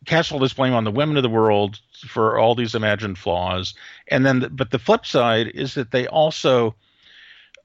[0.04, 3.74] cast all this blame on the women of the world for all these imagined flaws,
[4.08, 6.74] and then the, but the flip side is that they also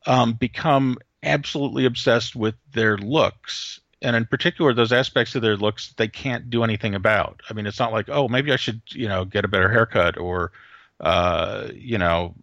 [0.06, 5.94] um, become absolutely obsessed with their looks and in particular those aspects of their looks
[5.98, 7.42] they can't do anything about.
[7.50, 10.18] I mean it's not like oh maybe i should you know get a better haircut
[10.18, 10.52] or
[11.00, 12.36] uh, you know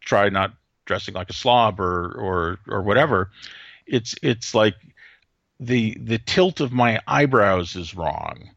[0.00, 0.52] try not
[0.86, 3.30] dressing like a slob or or or whatever.
[3.86, 4.76] It's it's like
[5.60, 8.50] the the tilt of my eyebrows is wrong.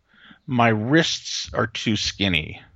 [0.48, 2.62] My wrists are too skinny.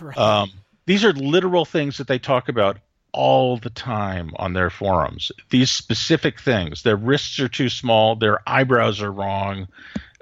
[0.00, 0.16] Right.
[0.16, 0.50] um,
[0.86, 2.78] these are literal things that they talk about
[3.12, 5.32] all the time on their forums.
[5.50, 6.82] These specific things.
[6.82, 8.16] Their wrists are too small.
[8.16, 9.68] Their eyebrows are wrong.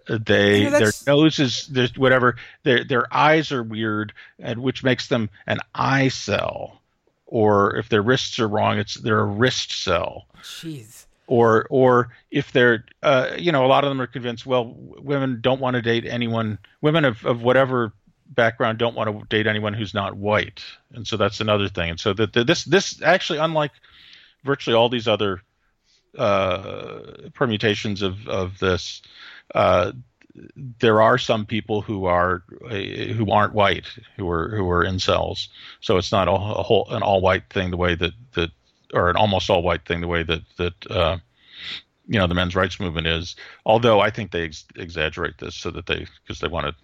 [0.08, 2.36] uh, They You know, their nose is whatever.
[2.62, 6.80] Their their eyes are weird, and which makes them an eye cell.
[7.26, 11.04] Or if their wrists are wrong, it's they're a wrist cell Jeez.
[11.26, 15.40] or or if they're uh, you know a lot of them are convinced well women
[15.42, 17.92] don't want to date anyone women of, of whatever
[18.28, 20.62] background don't want to date anyone who's not white.
[20.92, 21.90] And so that's another thing.
[21.90, 23.72] And so that this this actually unlike
[24.44, 25.42] virtually all these other
[26.16, 27.00] uh,
[27.34, 29.02] permutations of of this
[29.54, 29.92] uh,
[30.78, 35.48] there are some people who are uh, who aren't white who are who are incels.
[35.80, 38.50] So it's not a, a whole an all white thing the way that that
[38.94, 41.18] or an almost all white thing the way that that uh,
[42.06, 43.36] you know the men's rights movement is.
[43.66, 46.74] Although I think they ex- exaggerate this so that they because they want to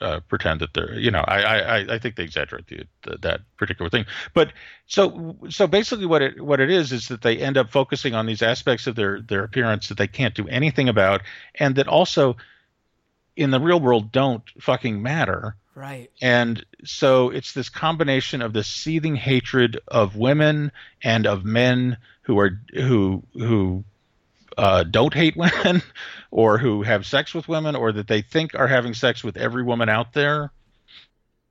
[0.00, 3.40] uh, pretend that they're you know I I, I- think they exaggerate the, the, that
[3.56, 4.06] particular thing.
[4.34, 4.52] But
[4.86, 8.26] so so basically what it what it is is that they end up focusing on
[8.26, 11.22] these aspects of their their appearance that they can't do anything about
[11.54, 12.36] and that also
[13.36, 15.56] in the real world don't fucking matter.
[15.74, 16.10] Right.
[16.20, 20.70] And so it's this combination of this seething hatred of women
[21.02, 23.84] and of men who are who who
[24.58, 25.82] uh, don't hate women
[26.30, 29.62] or who have sex with women or that they think are having sex with every
[29.62, 30.50] woman out there.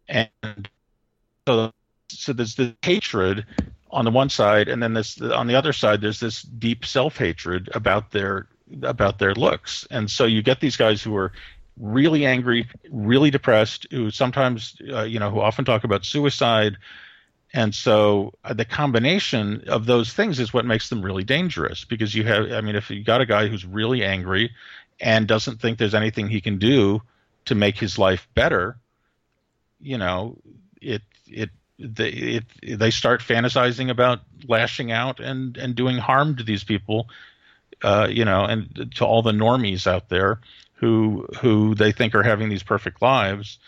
[0.07, 0.69] And
[1.47, 1.71] so
[2.09, 3.45] so there's the hatred
[3.89, 7.69] on the one side and then this on the other side there's this deep self-hatred
[7.73, 8.47] about their
[8.83, 9.87] about their looks.
[9.91, 11.31] And so you get these guys who are
[11.77, 16.77] really angry, really depressed, who sometimes, uh, you know, who often talk about suicide.
[17.53, 22.15] And so uh, the combination of those things is what makes them really dangerous because
[22.15, 24.51] you have, I mean, if you got a guy who's really angry
[24.99, 27.01] and doesn't think there's anything he can do
[27.45, 28.77] to make his life better,
[29.81, 30.37] you know,
[30.81, 32.43] it, it, they, it,
[32.79, 37.09] they start fantasizing about lashing out and, and doing harm to these people,
[37.83, 40.39] uh, you know, and to all the normies out there
[40.81, 43.59] who who they think are having these perfect lives.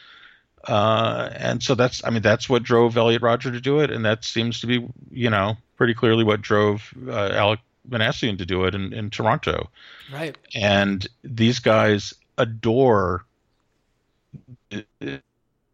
[0.65, 4.05] Uh, and so that's I mean that's what drove Elliot Rodger to do it, and
[4.05, 7.59] that seems to be you know pretty clearly what drove uh, Alek
[7.89, 9.69] Minassian to do it in, in Toronto.
[10.11, 10.37] Right.
[10.55, 13.25] And these guys adore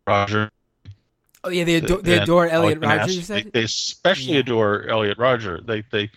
[0.07, 0.49] Rodger.
[1.43, 3.45] Oh yeah, they adore, they adore Elliot Alec said.
[3.45, 4.39] They, they especially Yeah.
[4.39, 5.61] adore Elliot Rodger.
[5.61, 6.09] They they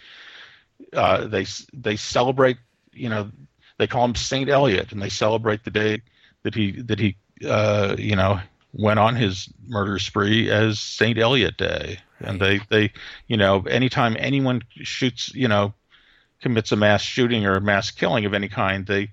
[0.94, 2.56] uh, they they celebrate.
[2.92, 3.30] You know,
[3.78, 6.02] they call him Saint Elliot, and they celebrate the day
[6.42, 7.16] that he that he
[7.46, 8.40] uh, you know
[8.72, 11.98] went on his murder spree as Saint Elliot Day.
[12.20, 12.92] And they they
[13.26, 15.74] you know anytime anyone shoots you know
[16.40, 19.10] commits a mass shooting or a mass killing of any kind, they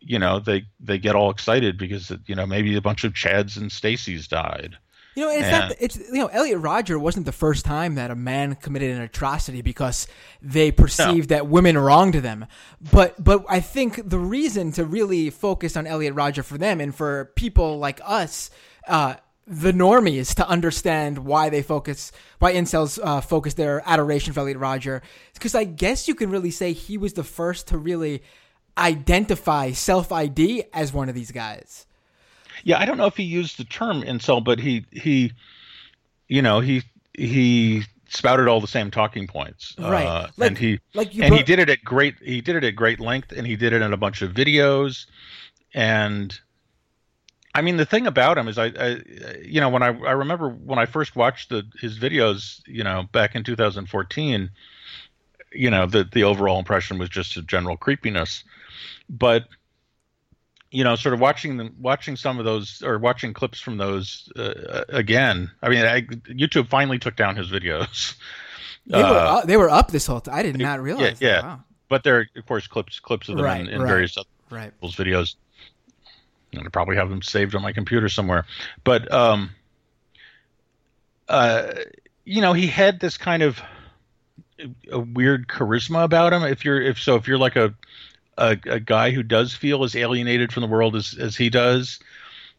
[0.00, 3.56] you know they they get all excited because you know maybe a bunch of Chads
[3.56, 4.78] and Stacys died.
[5.16, 5.58] You know, it's Yeah.
[5.58, 5.72] not.
[5.80, 9.60] It's you know, Elliot Rodger wasn't the first time that a man committed an atrocity
[9.60, 10.06] because
[10.40, 12.46] they perceived that women wronged them.
[12.92, 16.94] But but I think the reason to really focus on Elliot Rodger for them and
[16.94, 18.50] for people like us,
[18.86, 19.14] uh,
[19.46, 24.58] the normies, to understand why they focus, why incels uh, focus their adoration for Elliot
[24.58, 25.02] Rodger,
[25.34, 28.22] because I guess you can really say he was the first to really
[28.78, 31.86] identify self ID as one of these guys.
[32.62, 35.32] Yeah, I don't know if he used the term incel, but he he,
[36.28, 36.82] you know, he
[37.16, 40.06] he spouted all the same talking points, right?
[40.06, 42.76] Uh, like, and he like and he did it at great he did it at
[42.76, 45.06] great length, and he did it in a bunch of videos,
[45.74, 46.38] and
[47.54, 48.98] I mean the thing about him is I, I
[49.44, 53.08] you know when I I remember when I first watched the his videos, you know,
[53.12, 54.50] back in 2014,
[55.52, 58.44] you know, the the overall impression was just a general creepiness,
[59.08, 59.46] but
[60.70, 64.30] you know, sort of watching them, watching some of those, or watching clips from those
[64.36, 65.50] uh, again.
[65.62, 68.14] I mean, I, YouTube finally took down his videos.
[68.86, 70.34] They were uh, up, they were up this whole time.
[70.34, 71.20] I did not realize.
[71.20, 71.42] Yeah, yeah.
[71.42, 71.60] Wow.
[71.88, 74.28] but there, are, of course, clips clips of them Right, in, in right, various other
[74.48, 74.72] Right.
[74.72, 75.36] people's videos.
[76.52, 78.44] And I probably have them saved on my computer somewhere.
[78.82, 79.50] But um,
[81.28, 81.74] uh,
[82.24, 83.60] you know, he had this kind of
[84.90, 86.42] a weird charisma about him.
[86.42, 87.74] If you're if so, if you're like a
[88.36, 92.00] a, a guy who does feel as alienated from the world as as he does,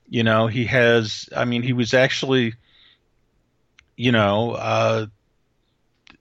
[0.09, 1.29] you know, he has.
[1.35, 2.53] I mean, he was actually,
[3.95, 5.05] you know, uh,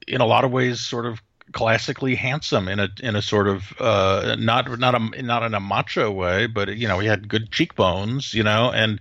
[0.07, 1.21] in a lot of ways, sort of
[1.53, 5.61] classically handsome in a in a sort of uh, not not a not in a
[5.61, 9.01] macho way, but you know, he had good cheekbones, you know, and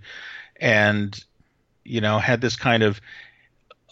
[0.59, 1.23] and
[1.83, 3.01] you know had this kind of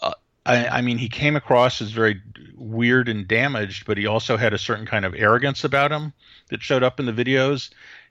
[0.00, 0.12] uh,
[0.46, 2.20] I, I mean he came across as very
[2.56, 6.12] weird and damaged but he also had a certain kind of arrogance about him
[6.50, 7.70] that showed up in the videos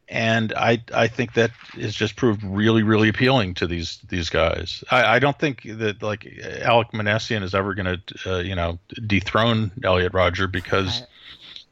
[0.09, 4.83] and I I think that has just proved really really appealing to these these guys.
[4.89, 8.79] I, I don't think that like Alek Minassian is ever going to uh, you know
[9.05, 11.03] dethrone Elliot Rodger because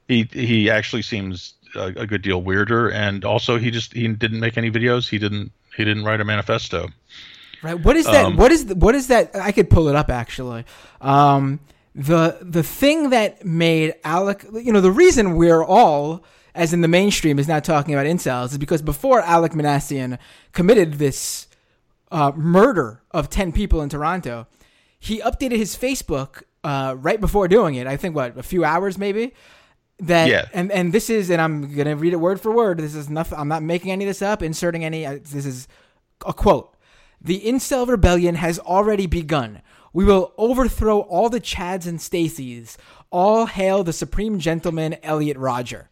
[0.08, 4.40] he he actually seems a, a good deal weirder and also he just he didn't
[4.40, 5.08] make any videos.
[5.08, 6.90] He didn't he didn't write a manifesto.
[7.62, 7.80] Right.
[7.80, 8.26] What is that?
[8.26, 9.36] Um, what is the, what is that?
[9.36, 10.66] I could pull it up actually.
[11.02, 11.60] Um,
[11.96, 16.24] the the thing that made Alek, you know, the reason we're all,
[16.56, 20.18] as in the mainstream, is now talking about incels is because before Alek Minassian
[20.54, 21.48] committed this
[22.12, 24.48] uh, murder of ten people in Toronto,
[25.00, 27.86] he updated his Facebook uh, right before doing it.
[27.88, 29.34] I think what a few hours maybe.
[30.00, 30.46] That Yeah.
[30.54, 32.80] and and this is and I'm gonna read it word for word.
[32.80, 33.38] This is nothing.
[33.40, 34.42] I'm not making any of this up.
[34.42, 35.06] Inserting any.
[35.06, 35.68] uh, This is
[36.26, 36.76] a quote.
[37.22, 39.62] The incel rebellion has already begun.
[39.94, 42.76] We will overthrow all the Chads and Stacys.
[43.10, 45.90] All hail the supreme gentleman, Elliot Rodger.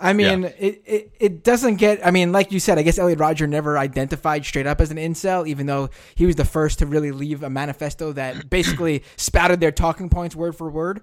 [0.00, 0.48] I mean, Yeah.
[0.58, 2.04] it, it, it doesn't get.
[2.06, 4.96] I mean, like you said, I guess Elliot Rodger never identified straight up as an
[4.96, 9.60] incel, even though he was the first to really leave a manifesto that basically spouted
[9.60, 11.02] their talking points word for word.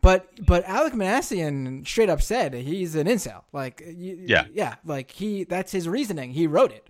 [0.00, 3.42] But but Alek Minassian straight up said he's an incel.
[3.52, 4.44] Like Yeah.
[4.52, 6.30] yeah, like he that's his reasoning.
[6.32, 6.88] He wrote it.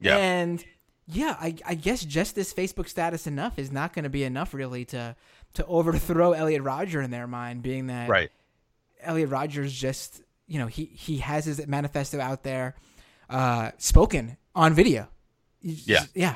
[0.00, 0.16] Yeah.
[0.16, 0.64] And
[1.06, 4.52] yeah, I, I guess just this Facebook status enough is not going to be enough
[4.52, 5.14] really to
[5.54, 8.30] to overthrow Elliot Rodger in their mind, being that Right.
[9.02, 10.20] Elliot Rodgers just
[10.50, 12.74] you know he he has his manifesto out there,
[13.30, 15.08] uh, spoken on video.
[15.62, 16.04] Yeah.
[16.14, 16.34] yeah.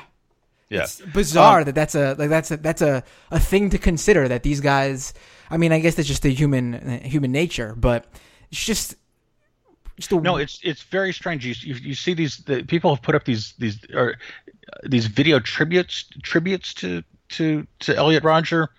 [0.69, 0.83] Yeah.
[0.83, 4.27] It's bizarre Um, that that's a like that's a that's a, a thing to consider
[4.29, 5.13] that these guys.
[5.49, 8.05] I mean, I guess that's just the human uh, human nature, but
[8.49, 8.95] it's just
[9.97, 11.45] just a, No, it's it's very strange.
[11.45, 14.11] You you, you see these the, people have put up these these or
[14.71, 18.69] uh, these video tributes tributes to to to Elliot Rodger,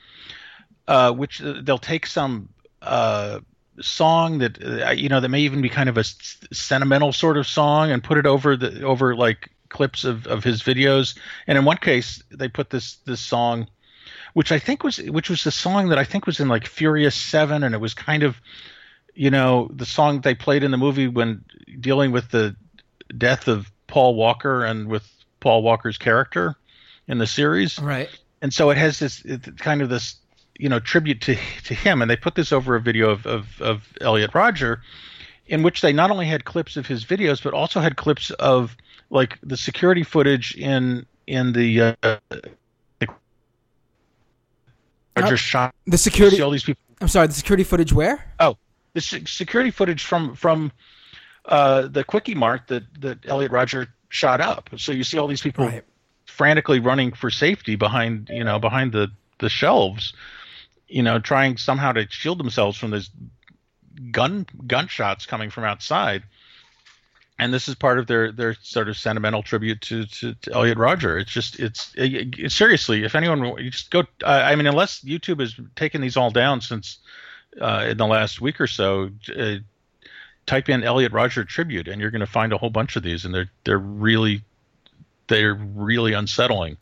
[0.88, 2.48] uh, which uh, they'll take some
[2.82, 3.40] uh,
[3.80, 7.36] song that uh, you know that may even be kind of a s- sentimental sort
[7.36, 11.16] of song and put it over the over like clips of of his videos.
[11.46, 13.68] And in one case, they put this this song.
[14.34, 17.14] Which I think was, which was the song that I think was in like Furious
[17.14, 18.36] Seven, and it was kind of,
[19.14, 21.42] you know, the song they played in the movie when
[21.80, 22.54] dealing with the
[23.16, 25.08] death of Paul Walker and with
[25.40, 26.54] Paul Walker's character
[27.08, 27.78] in the series.
[27.78, 28.10] right.
[28.42, 30.16] And so it has this it, kind of this,
[30.58, 32.02] you know, tribute to to him.
[32.02, 34.82] And they put this over a video of of, of Elliot Rodger,
[35.46, 38.76] in which they not only had clips of his videos, but also had clips of
[39.10, 41.96] like the security footage in in the.
[42.02, 42.16] Uh,
[45.16, 45.74] Rodger shot.
[45.86, 46.42] The security.
[46.42, 47.26] all these people I'm sorry.
[47.26, 48.24] The security footage where?
[48.40, 48.56] Oh,
[48.94, 50.72] the se- security footage from from
[51.46, 54.70] uh, the quickie mart that that Elliot Rodger shot up.
[54.76, 55.84] So you see all these people Right.
[56.26, 60.14] frantically running for safety behind you know behind the the shelves,
[60.88, 63.10] you know, trying somehow to shield themselves from this
[64.10, 66.22] gun gunshots coming from outside.
[67.38, 70.78] And this is part of their their sort of sentimental tribute to to, to Elliot
[70.78, 71.18] Rodger.
[71.18, 75.00] It's just it's, it, it- seriously, if anyone you just go, I I mean, unless
[75.00, 76.98] YouTube has taken these all down since
[77.60, 79.56] uh, in the last week or so, uh,
[80.46, 83.26] type in Elliot Rodger tribute, and you're going to find a whole bunch of these,
[83.26, 84.42] and they're they're really
[85.26, 86.78] they're really unsettling.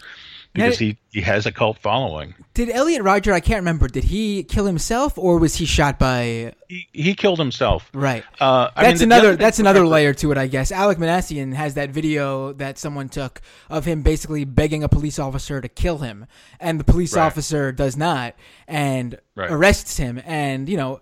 [0.54, 2.32] Because he he has a cult following.
[2.54, 3.32] Did Elliot Rodger?
[3.32, 3.88] I can't remember.
[3.88, 6.54] Did he kill himself or was he shot by?
[6.68, 7.90] He, he killed himself.
[7.92, 8.22] Right.
[8.40, 9.36] Uh, I that's mean, the- the another.
[9.36, 10.70] that's another remember- layer to it, I guess.
[10.70, 15.60] Alek Minassian has that video that someone took of him basically begging a police officer
[15.60, 16.26] to kill him,
[16.60, 17.22] and the police Right.
[17.26, 18.34] officer does not
[18.68, 19.50] and Right.
[19.50, 20.22] arrests him.
[20.24, 21.00] And you know,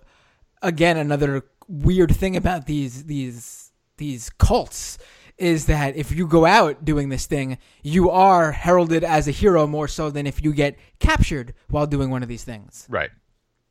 [0.62, 4.96] again, another weird thing about these these these cults
[5.42, 9.66] is that if you go out doing this thing, you are heralded as a hero
[9.66, 12.86] more so than if you get captured while doing one of these things.
[12.88, 13.10] Right,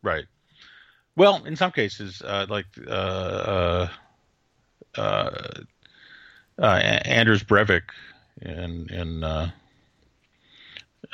[0.03, 0.25] right.
[1.15, 3.89] Well, in some cases, uh, like uh, uh,
[4.97, 5.31] uh,
[6.59, 7.83] uh, Anders Breivik,
[8.41, 9.51] in in uh,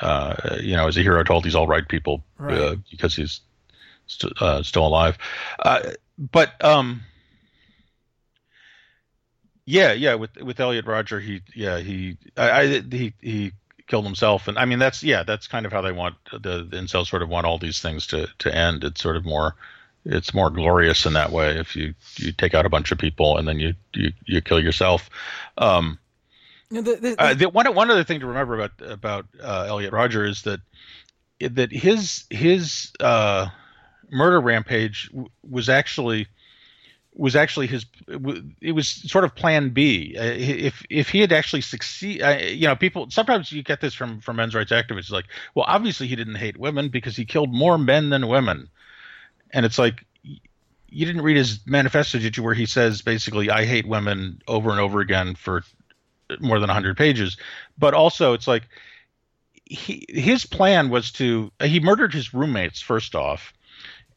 [0.00, 2.78] uh, you know, as a hero to all these alt right people uh, Right.
[2.90, 3.40] because he's
[4.06, 5.18] st- uh, still alive.
[5.58, 5.80] Uh,
[6.18, 7.02] but um,
[9.68, 13.52] yeah, yeah, with with Elliot Rodger, he yeah he I, I he he
[13.86, 16.76] killed himself, and I mean that's yeah that's kind of how they want the, the
[16.78, 18.82] incels sort of want all these things to to end.
[18.82, 19.54] It's sort of more
[20.06, 23.36] it's more glorious in that way if you you take out a bunch of people
[23.36, 25.10] and then you you, you kill yourself.
[25.58, 25.98] Um,
[26.70, 29.92] know, the- the- uh, the, one one other thing to remember about about uh, Elliot
[29.92, 30.60] Rodger is that
[31.40, 33.48] that his his uh,
[34.10, 36.26] murder rampage w- was actually
[37.18, 37.84] was actually his
[38.60, 40.16] it was sort of plan B.
[40.18, 43.92] Uh, if if he had actually succeed, uh, you know, people sometimes you get this
[43.92, 47.52] from from men's rights activists like, well, obviously he didn't hate women because he killed
[47.52, 48.68] more men than women,
[49.52, 50.04] and it's like.
[50.90, 52.42] You didn't read his manifesto, did you?
[52.42, 55.62] Where he says basically, "I hate women" over and over again for
[56.40, 57.36] more than 100 pages
[57.78, 58.68] but also it's like
[59.64, 63.52] he his plan was to he murdered his roommates first off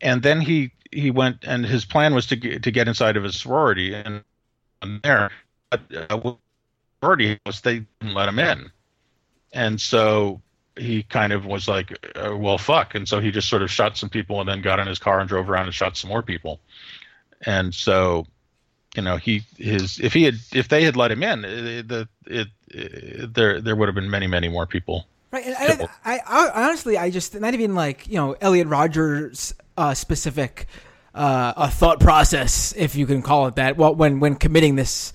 [0.02, 3.24] and then he he went and his plan was to get, to get inside of
[3.24, 4.24] his sorority and,
[4.82, 5.32] and there
[5.70, 6.34] but, uh,
[7.02, 8.72] sorority house they didn't let him in.
[9.54, 10.42] And so
[10.78, 12.96] he kind of was like uh, well fuck.
[12.96, 15.20] And so he just sort of shot some people and then got in his car
[15.20, 16.60] and drove around and shot some more people.
[17.46, 18.26] And so
[18.96, 22.48] you know he his if he had if they had let him in the it,
[22.68, 25.06] it there there would have been many many more people.
[25.32, 25.88] Right, I.
[26.04, 30.67] I, I honestly, I just not even like you know Elliot Rodgers' uh, specific
[31.13, 33.78] uh, a thought process, if you can call it that.
[33.78, 35.13] Well, when when committing this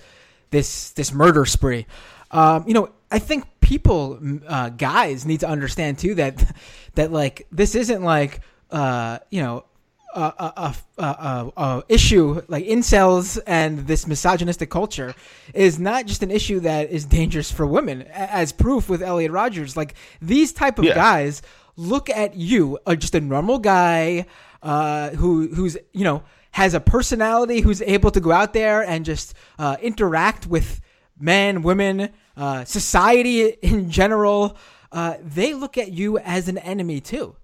[0.51, 1.85] this this murder spree,
[2.31, 6.55] um, you know, I think people, uh, guys, need to understand too that
[6.95, 8.41] that like this isn't like
[8.71, 9.65] uh, you know
[10.13, 10.21] a,
[10.57, 15.13] a, a, a, issue like incels and this misogynistic culture
[15.53, 19.77] is not just an issue that is dangerous for women, as proof with Elliot Rodgers.
[19.77, 20.95] Like these type of Yeah.
[20.95, 21.41] guys
[21.75, 24.25] look at you, uh, just a normal guy
[24.67, 29.05] uh, who who's you know has a personality, who's able to go out there and
[29.05, 30.81] just uh, interact with
[31.19, 33.41] men, women, uh, society
[33.71, 34.57] in general.
[34.91, 37.35] Uh, they look at you as an enemy too.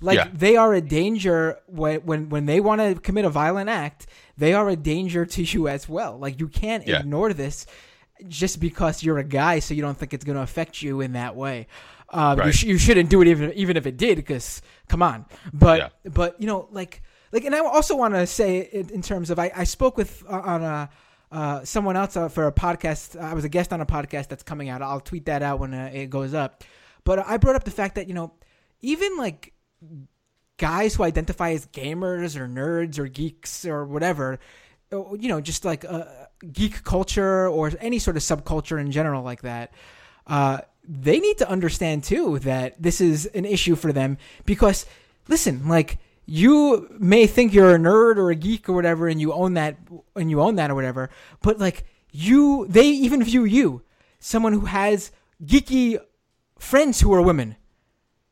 [0.00, 0.28] Like Yeah.
[0.32, 4.06] they are a danger when when when they want to commit a violent act.
[4.36, 6.16] They are a danger to you as well.
[6.18, 7.00] Like you can't Yeah.
[7.00, 7.66] ignore this
[8.28, 11.12] just because you're a guy, so you don't think it's going to affect you in
[11.12, 11.66] that way.
[12.10, 15.26] Um, you, sh- you shouldn't do it even even if it did, because come on.
[15.52, 16.10] But Yeah.
[16.10, 17.02] but you know like
[17.32, 20.22] like, and I also want to say in, in terms of I, I spoke with
[20.28, 20.90] uh, on a.
[21.30, 23.14] Uh, someone else uh, for a podcast.
[23.20, 24.80] I was a guest on a podcast that's coming out.
[24.80, 26.64] I'll tweet that out when uh, it goes up.
[27.04, 28.32] But I brought up the fact that you know,
[28.80, 29.52] even like
[30.56, 34.38] guys who identify as gamers or nerds or geeks or whatever,
[34.90, 36.04] uh, you know, just like uh,
[36.50, 39.72] geek culture or any sort of subculture in general like that,
[40.28, 44.16] uh, they need to understand too that this is an issue for them
[44.46, 44.86] because,
[45.28, 49.32] listen, like you may think you're a nerd or a geek or whatever, and you
[49.32, 49.76] own that,
[50.16, 51.10] and you own that or whatever,
[51.42, 53.82] but like you, they even view you,
[54.18, 55.10] someone who has
[55.44, 55.98] geeky
[56.58, 57.56] friends who are women.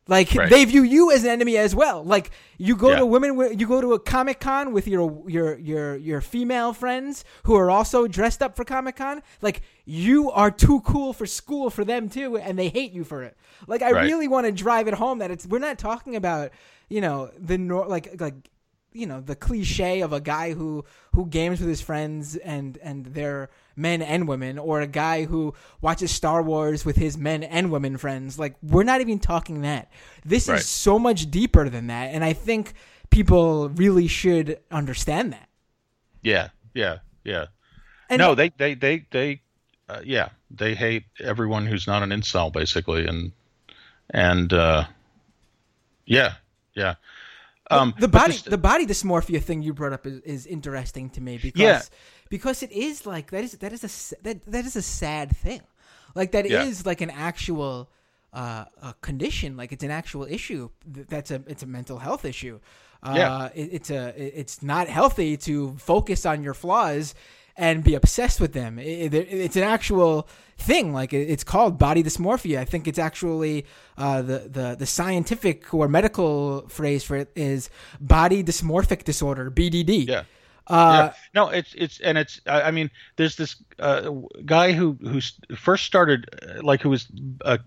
[0.08, 0.48] Like Right.
[0.48, 2.04] they view you as an enemy as well.
[2.04, 2.98] Like you go Yeah.
[3.00, 7.24] to women, you go to a comic con with your your your your female friends
[7.42, 9.20] who are also dressed up for comic con.
[9.42, 13.22] Like you are too cool for school for them too, and they hate you for
[13.22, 13.36] it.
[13.66, 14.02] Like I Right.
[14.04, 16.50] really want to drive it home that it's we're not talking about
[16.88, 18.50] you know the nor like like
[18.92, 20.84] you know the cliche of a guy who
[21.14, 25.54] who games with his friends and and they're men and women or a guy who
[25.80, 29.90] watches Star Wars with his men and women friends like we're not even talking that
[30.24, 30.58] this Right.
[30.58, 32.72] is so much deeper than that and I think
[33.10, 35.48] people really should understand that
[36.22, 37.46] yeah yeah yeah
[38.08, 39.42] and no they they they they
[39.88, 43.32] uh, yeah they hate everyone who's not an incel basically and
[44.10, 44.84] and uh
[46.04, 46.34] yeah
[46.74, 46.94] yeah
[47.70, 51.20] um the body this- the body dysmorphia thing you brought up is, is interesting to
[51.20, 51.82] me because Yeah.
[52.28, 55.62] because it is like that is that is a that that is a sad thing
[56.14, 56.82] like that is Yeah.
[56.90, 57.88] like an actual
[58.32, 60.68] uh, a condition, like it's an actual issue.
[60.86, 62.60] That's a it's a mental health issue.
[63.02, 63.46] Uh, Yeah.
[63.54, 67.14] it, it's a it's not healthy to focus on your flaws
[67.56, 68.78] and be obsessed with them.
[68.78, 70.28] It, it- it's an actual
[70.58, 70.92] thing.
[70.92, 72.58] Like it- it's called body dysmorphia.
[72.58, 73.66] I think it's actually
[73.98, 80.06] uh, the the the scientific or medical phrase for it is body dysmorphic disorder (BDD).
[80.08, 80.24] Yeah.
[80.68, 81.12] Uh, yeah.
[81.34, 82.40] No, it's it's and it's.
[82.46, 84.10] I I mean, there's this uh,
[84.44, 85.20] guy who who
[85.56, 87.06] first started uh, like who was
[87.44, 87.60] a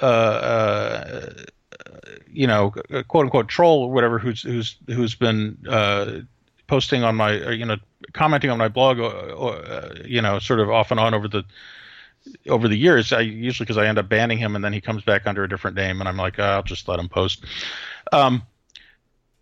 [0.00, 1.32] uh, uh,
[2.26, 2.70] you know
[3.08, 6.20] quote unquote troll or whatever who's who's who's been uh,
[6.72, 7.76] posting on my or, you know
[8.14, 11.44] commenting on my blog uh, uh, you know sort of off and on over the
[12.48, 13.12] over the years.
[13.12, 15.48] I usually because I end up banning him and then he comes back under a
[15.50, 17.44] different name and I'm like "Ah, I'll just let him post.
[18.10, 18.44] Um,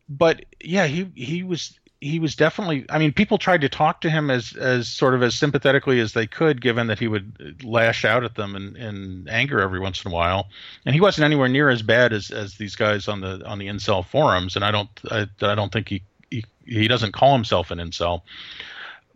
[0.09, 2.85] but yeah, he he was he was definitely.
[2.89, 6.15] I mean, people tried to talk to him as as sort of as sympathetically as
[6.15, 10.05] they could, given that he would lash out at them in, in anger every once
[10.05, 10.49] in a while,
[10.85, 13.69] and he wasn't anywhere near as bad as, as these guys on the on the
[13.69, 14.57] incel forums.
[14.57, 18.23] And I don't I, I don't think he, he he doesn't call himself an incel,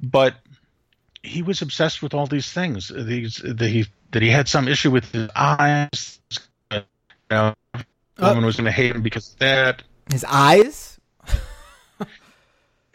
[0.03, 0.35] but
[1.23, 2.93] he was obsessed with all these things.
[2.95, 6.21] These that he that he had some issue with his eyes.
[6.71, 6.83] You
[7.31, 7.83] know, Uh,
[8.29, 9.83] woman was going to hate him because of that.
[10.11, 10.99] his eyes.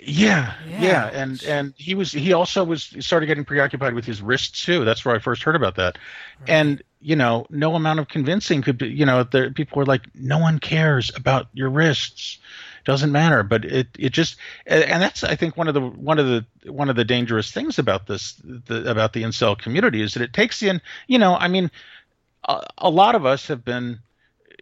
[0.02, 0.82] Yeah, Yeah.
[0.82, 4.86] yeah, and and he was he also was started getting preoccupied with his wrists too.
[4.86, 5.98] That's where I first heard about that.
[6.48, 8.88] And you know, no amount of convincing could be.
[8.88, 12.38] You know, there, people were like, "No one cares about your wrists.
[12.86, 16.28] Doesn't matter." But it it just and that's I think one of the one of
[16.28, 20.24] the one of the dangerous things about this the, about the incel community is that
[20.24, 20.82] it takes in.
[21.08, 21.72] You know, I mean,
[22.48, 24.00] a, a lot of us have been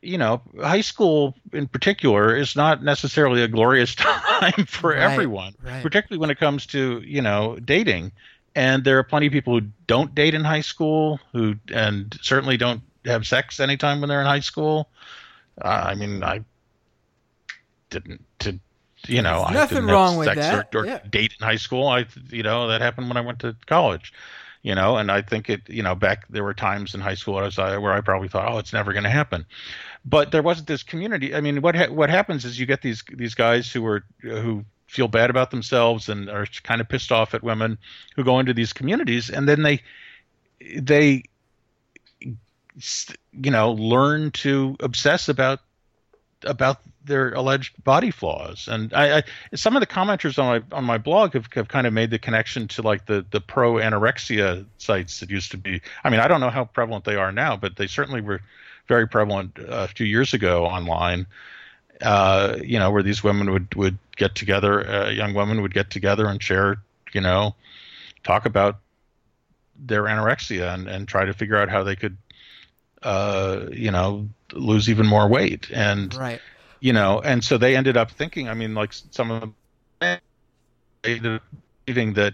[0.02, 5.56] you know, high school in particular is not necessarily a glorious time for Right, everyone,
[5.62, 5.84] right.
[5.84, 8.12] particularly when it comes to, you know, dating.
[8.56, 12.58] And there are plenty of people who don't date in high school, who and certainly
[12.58, 14.90] don't have sex anytime when they're in high school.
[15.62, 16.44] Uh, I mean, I
[17.90, 18.60] didn't to
[19.08, 21.00] you know, There's I nothing didn't wrong have with sex that, or, or yeah.
[21.10, 21.88] date in high school.
[21.88, 24.12] I you know, that happened when I went to college
[24.64, 27.36] you know and i think it you know back there were times in high school
[27.36, 29.46] where i, was, where I probably thought oh it's never going to happen
[30.04, 33.04] but there wasn't this community i mean what ha- what happens is you get these
[33.14, 37.34] these guys who are who feel bad about themselves and are kind of pissed off
[37.34, 37.78] at women
[38.16, 39.82] who go into these communities and then they
[40.78, 41.24] they
[42.20, 45.60] you know learn to obsess about
[46.44, 49.24] about their alleged body flaws and I, I
[49.56, 52.20] some of the commenters on my on my blog have, have kind of made the
[52.20, 56.28] connection to like the the pro anorexia sites that used to be i mean i
[56.28, 58.42] don't know how prevalent they are now but they certainly were
[58.88, 61.26] very prevalent uh, a few years ago online
[62.02, 65.90] uh, you know where these women would would get together uh, young women would get
[65.90, 66.78] together and share
[67.14, 67.56] you know
[68.24, 68.78] talk about
[69.80, 72.18] their anorexia and, and try to figure out how they could
[73.04, 76.42] uh, you know lose even more weight and Right.
[76.80, 78.50] You know, and so they ended up thinking.
[78.50, 79.56] I mean, like some of them
[80.00, 80.20] they
[81.04, 81.44] ended up
[81.86, 82.34] believing that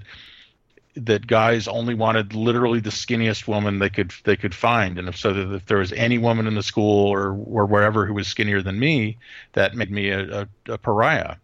[0.96, 5.18] that guys only wanted literally the skinniest woman they could they could find, and if
[5.18, 8.28] so, that if there was any woman in the school or or wherever who was
[8.28, 9.18] skinnier than me,
[9.54, 11.36] that made me a, a, a pariah.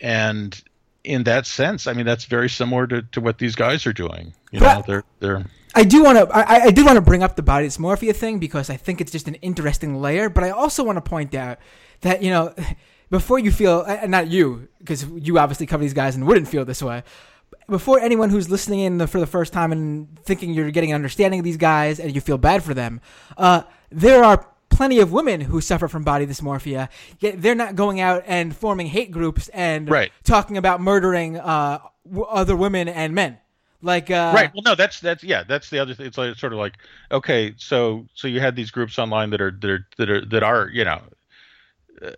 [0.00, 0.60] And
[1.04, 4.32] in that sense, I mean, that's very similar to, to what these guys are doing.
[4.50, 6.28] You know, they're they're I do want to.
[6.36, 9.12] I, I did want to bring up the body dysmorphia thing because I think it's
[9.12, 10.28] just an interesting layer.
[10.28, 11.58] But I also want to point out
[12.00, 12.54] that you know,
[13.10, 16.64] before you feel, uh, not you, because you obviously cover these guys and wouldn't feel
[16.64, 17.02] this way.
[17.68, 20.96] Before anyone who's listening in the, for the first time and thinking you're getting an
[20.96, 23.00] understanding of these guys and you feel bad for them,
[23.36, 26.88] uh, there are plenty of women who suffer from body dysmorphia.
[27.20, 30.10] Yet they're not going out and forming hate groups and Right.
[30.24, 33.38] talking about murdering uh, w- other women and men.
[33.82, 34.50] Like uh, right.
[34.54, 36.74] Well no that's that's yeah that's the other thing it's like sort of like
[37.10, 40.42] okay so so you had these groups online that are that are that are that
[40.42, 41.00] are you know
[42.02, 42.10] uh,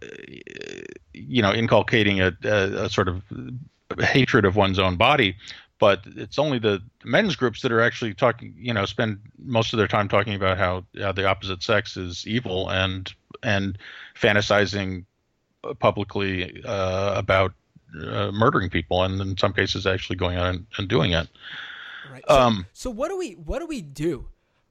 [1.12, 3.22] you know inculcating a, a, a sort of
[4.00, 5.36] hatred of one's own body
[5.78, 9.78] but it's only the men's groups that are actually talking you know spend most of
[9.78, 13.76] their time talking about how, how the opposite sex is evil and and
[14.14, 15.04] fantasizing
[15.80, 17.52] publicly uh, about
[18.01, 21.28] uh, murdering people and in some cases actually going out and, and doing it
[22.10, 22.24] Right.
[22.28, 24.28] So, um so what do we what do we do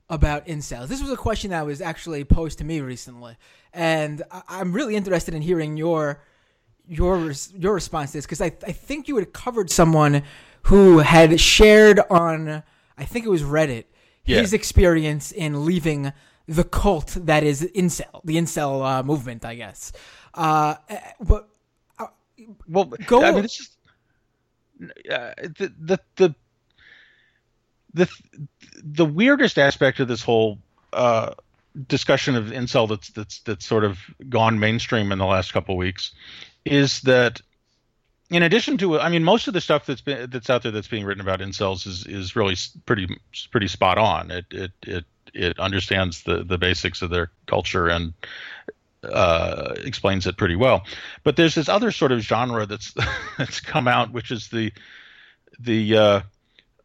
[0.10, 0.88] about incels?
[0.88, 3.38] This was a question that was actually posed to me recently,
[3.73, 6.22] and I, I'm really interested in hearing your
[6.88, 10.23] your your response to this because I I think you had covered someone
[10.64, 12.64] who had shared on
[12.98, 13.85] I think it was Reddit
[14.23, 14.56] his Yeah.
[14.56, 16.11] experience in leaving
[16.48, 19.93] the cult that is incel the incel uh, movement I guess.
[20.34, 21.48] Uh, eh, but
[22.68, 23.77] Well, Go- I mean, this is
[25.11, 26.35] uh, the the the
[27.93, 28.09] the
[28.84, 30.59] the weirdest aspect of this whole
[30.93, 31.34] uh,
[31.88, 33.99] discussion of incel that's that's that's sort of
[34.30, 36.11] gone mainstream in the last couple of weeks
[36.65, 37.41] is that
[38.30, 40.88] in addition to I mean most of the stuff that's been that's out there that's
[40.88, 42.55] being written about incels is is really
[42.85, 43.07] pretty
[43.51, 44.31] pretty spot on.
[44.31, 48.13] It it it it understands the the basics of their culture and
[49.03, 50.84] uh, explains it pretty well.
[51.23, 52.94] But there's this other sort of genre that's
[53.38, 54.72] that's come out, which is the
[55.60, 56.22] the uh,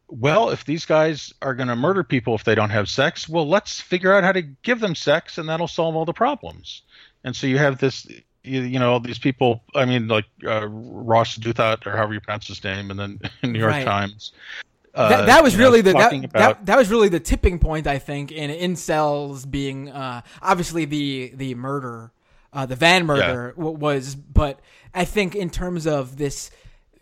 [0.08, 3.48] well, if these guys are going to murder people if they don't have sex, well,
[3.48, 6.82] let's figure out how to give them sex, and that'll solve all the problems.
[7.24, 8.06] And so you have this,
[8.44, 9.62] you, you know, all these people.
[9.74, 13.58] I mean, like uh, Ross Douthat, or however you pronounce his name, and then New
[13.58, 13.84] York right.
[13.84, 14.32] Times.
[14.96, 17.58] Uh, that, that, was really know, the that, about, that, that, was really the tipping
[17.58, 22.12] point, I think, in incels being uh, obviously the the murder,
[22.52, 23.62] uh, the van murder yeah.
[23.62, 24.58] was, but
[24.94, 26.50] I think in terms of this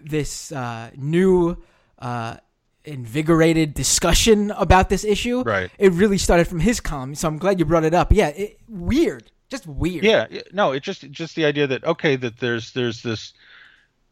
[0.00, 1.62] this uh, new
[2.00, 2.36] uh,
[2.84, 5.42] invigorated discussion about this issue.
[5.42, 5.70] Right.
[5.78, 8.12] It really started from his column, so I'm glad you brought it up.
[8.12, 10.04] Yeah, it, weird, just weird.
[10.04, 13.32] Yeah, no, it just just the idea that okay, that there's there's this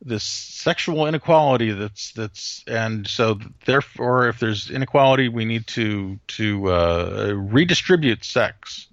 [0.04, 6.66] this sexual inequality that's that's and so therefore if there's inequality we need to to
[6.72, 8.88] uh, redistribute sex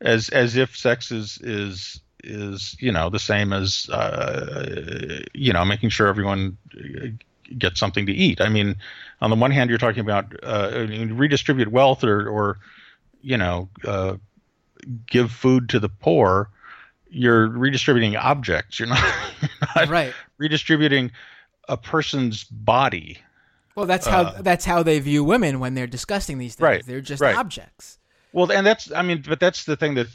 [0.00, 5.64] as as if sex is is is you know the same as uh, you know
[5.64, 6.56] making sure everyone
[7.56, 8.40] gets something to eat.
[8.40, 8.76] I mean,
[9.20, 12.58] on the one hand, you're talking about uh, redistribute wealth or or
[13.22, 14.16] you know uh,
[15.06, 16.50] give food to the poor.
[17.10, 18.78] You're redistributing objects.
[18.78, 19.02] You're not,
[19.40, 20.14] you're not right.
[20.38, 21.10] redistributing
[21.68, 23.18] a person's body.
[23.74, 26.64] Well, that's how uh, that's how they view women when they're discussing these things.
[26.64, 27.36] Right, they're just right.
[27.36, 27.98] objects.
[28.32, 30.08] Well, and that's I mean, but that's the thing that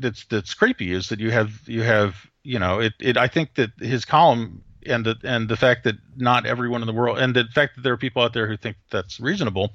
[0.00, 3.54] that's that's creepy is that you have you have you know it it I think
[3.56, 7.36] that his column and the and the fact that not everyone in the world and
[7.36, 9.72] the fact that there are people out there who think that's reasonable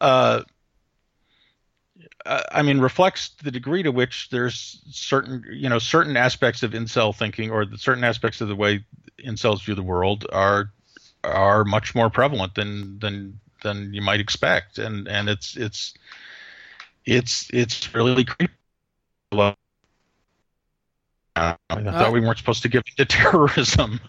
[0.00, 0.42] uh,
[2.26, 6.72] Uh, I mean, reflects the degree to which there's certain, you know, certain aspects of
[6.72, 8.84] incel thinking or the certain aspects of the way
[9.24, 10.70] incels view the world are
[11.24, 15.94] are much more prevalent than than than you might expect, and and it's it's
[17.04, 18.52] it's it's really creepy.
[19.32, 19.54] Uh,
[21.36, 24.00] I thought uh, we weren't supposed to give to terrorism.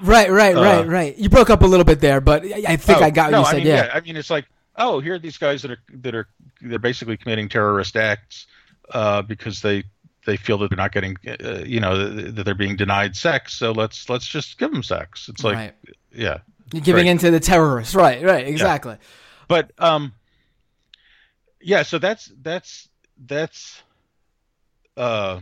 [0.00, 1.16] Right, right, right, uh, right.
[1.16, 3.38] You broke up a little bit there, but I think oh, I got what no,
[3.40, 3.54] you said.
[3.54, 3.84] I mean, yeah.
[3.86, 3.90] yeah.
[3.94, 6.28] I mean, it's like, oh, here are these guys that are that are
[6.60, 8.46] they're basically committing terrorist acts
[8.90, 9.84] uh, because they
[10.26, 13.54] they feel that they're not getting, uh, you know, that they're being denied sex.
[13.54, 15.28] So let's let's just give them sex.
[15.28, 15.74] It's like, right.
[16.12, 16.38] yeah,
[16.72, 17.94] you're giving in to the terrorists.
[17.94, 18.92] Right, right, exactly.
[18.92, 19.06] Yeah.
[19.48, 20.12] But um,
[21.60, 21.82] yeah.
[21.82, 22.88] So that's that's
[23.26, 23.82] that's
[24.96, 25.40] uh,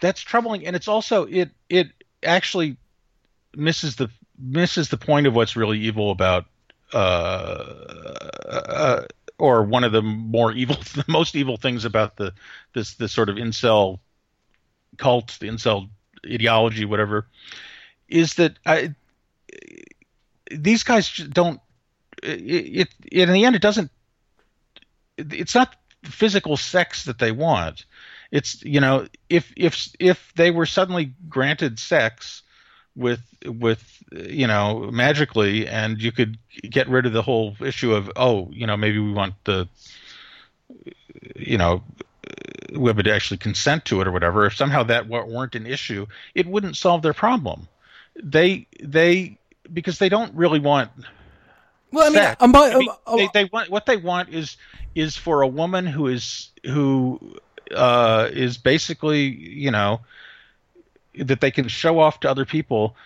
[0.00, 1.88] that's troubling, and it's also it it
[2.22, 2.76] actually
[3.54, 6.46] misses the misses the point of what's really evil about
[6.92, 9.02] uh,
[9.38, 12.32] or one of the more evil, the most evil things about the
[12.74, 14.00] this this sort of incel
[14.96, 15.88] cult, the incel
[16.26, 17.26] ideology, whatever,
[18.08, 18.94] is that I,
[20.50, 21.60] these guys don't.
[22.22, 23.90] It, it in the end, it doesn't.
[25.16, 25.74] It's not
[26.04, 27.84] physical sex that they want.
[28.30, 32.42] It's you know if if if they were suddenly granted sex
[32.96, 36.38] with with you know magically and you could
[36.68, 39.68] get rid of the whole issue of oh you know maybe we want the
[41.36, 41.82] you know
[42.72, 44.44] women to actually consent to it or whatever.
[44.44, 47.68] If somehow that weren't an issue it wouldn't solve their problem.
[48.22, 49.38] They they
[49.72, 50.90] because they don't really want
[51.92, 52.46] well i mean, I
[52.78, 54.56] mean they, they want what they want is
[54.94, 57.36] is for a woman who is who
[57.74, 60.00] uh, is basically you know
[61.24, 62.96] that they can show off to other people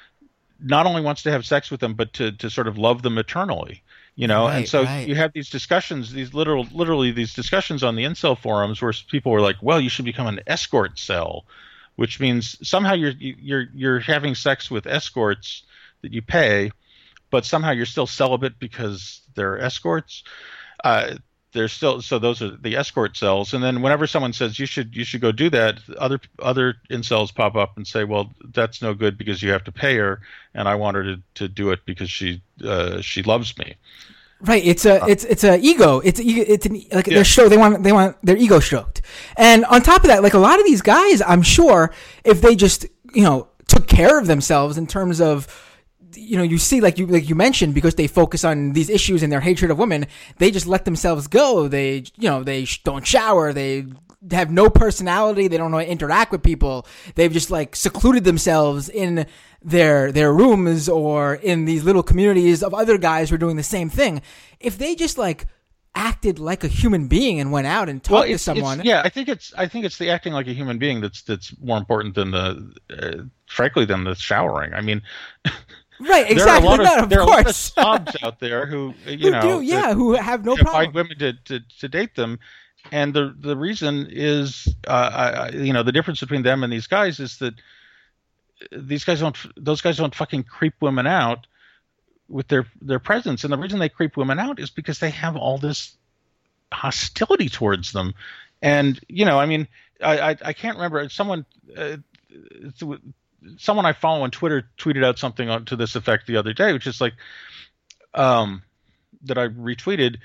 [0.65, 3.19] not only wants to have sex with them but to, to sort of love them
[3.19, 3.83] eternally
[4.15, 5.09] you know right, and so right.
[5.09, 9.33] you have these discussions these literal literally these discussions on the incel forums where people
[9.33, 11.45] were like well you should become an escort cell
[11.97, 15.63] which means somehow you're you're you're having sex with escorts
[16.03, 16.71] that you pay
[17.31, 20.23] but somehow you're still celibate because they're escorts
[20.85, 21.15] uh,
[21.53, 23.55] there's still so those are the escort cells.
[23.55, 27.35] And then whenever someone says you should you should go do that other other incels
[27.35, 30.21] pop up and say well that's no good because you have to pay her
[30.55, 33.75] and i want her to, to do it because she uh, she loves me.
[34.41, 34.65] Right.
[34.65, 36.01] It's a uh, it's it's a ego.
[36.01, 37.15] It's it's an, like yeah.
[37.15, 39.03] their show they want they want their ego stroked.
[39.37, 41.93] And on top of that like a lot of these guys i'm sure
[42.25, 45.47] if they just you know took care of themselves in terms of
[46.15, 49.23] you know you see like you like you mentioned because they focus on these issues
[49.23, 50.07] and their hatred of women
[50.39, 51.69] they just let themselves go.
[51.69, 53.53] They you know they don't shower.
[53.53, 53.87] They
[54.31, 55.49] have no personality.
[55.49, 56.87] They don't know how to interact with people.
[57.15, 59.27] They've just like secluded themselves in
[59.63, 63.63] their their rooms or in these little communities of other guys who are doing the
[63.63, 64.23] same thing.
[64.61, 65.47] If they just like
[65.95, 68.81] acted like a human being and went out and talked to it's, someone.
[68.83, 71.55] Yeah, I think it's I think it's the acting like a human being that's that's
[71.61, 74.73] more important than the uh, frankly than the showering.
[74.75, 75.03] I mean,
[76.09, 76.31] right?
[76.31, 76.35] Exactly.
[76.37, 78.67] there are a lot of, no, of there are a lot of snobs out there
[78.67, 80.93] who you Who know do, yeah, that who have no problem.
[80.93, 80.95] problem.
[80.95, 82.39] women to, to, to date them,
[82.91, 86.73] and the the reason is uh, I, I, you know the difference between them and
[86.73, 87.55] these guys is that
[88.71, 91.47] these guys don't those guys don't fucking creep women out
[92.29, 95.37] with their their presence, and the reason they creep women out is because they have
[95.37, 95.97] all this
[96.73, 98.15] hostility towards them,
[98.63, 99.69] and you know I mean
[100.03, 101.45] I I, I can't remember someone.
[101.77, 101.97] Uh,
[103.59, 106.73] someone I follow on Twitter tweeted out something on, to this effect the other day,
[106.73, 107.15] which is like,
[108.15, 108.63] um,
[109.25, 110.19] that I retweeted.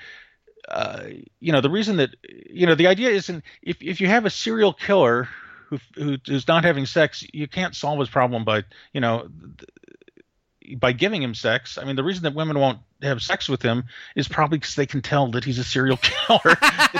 [0.68, 1.04] Uh,
[1.40, 4.30] you know, the reason that you know the idea isn't if if you have a
[4.30, 5.28] serial killer
[5.68, 9.28] who who is not having sex, you can't solve his problem by you know
[10.76, 11.78] by giving him sex.
[11.78, 13.84] I mean, the reason that women won't have sex with him
[14.14, 16.90] is probably because they can tell that he's a serial killer, that,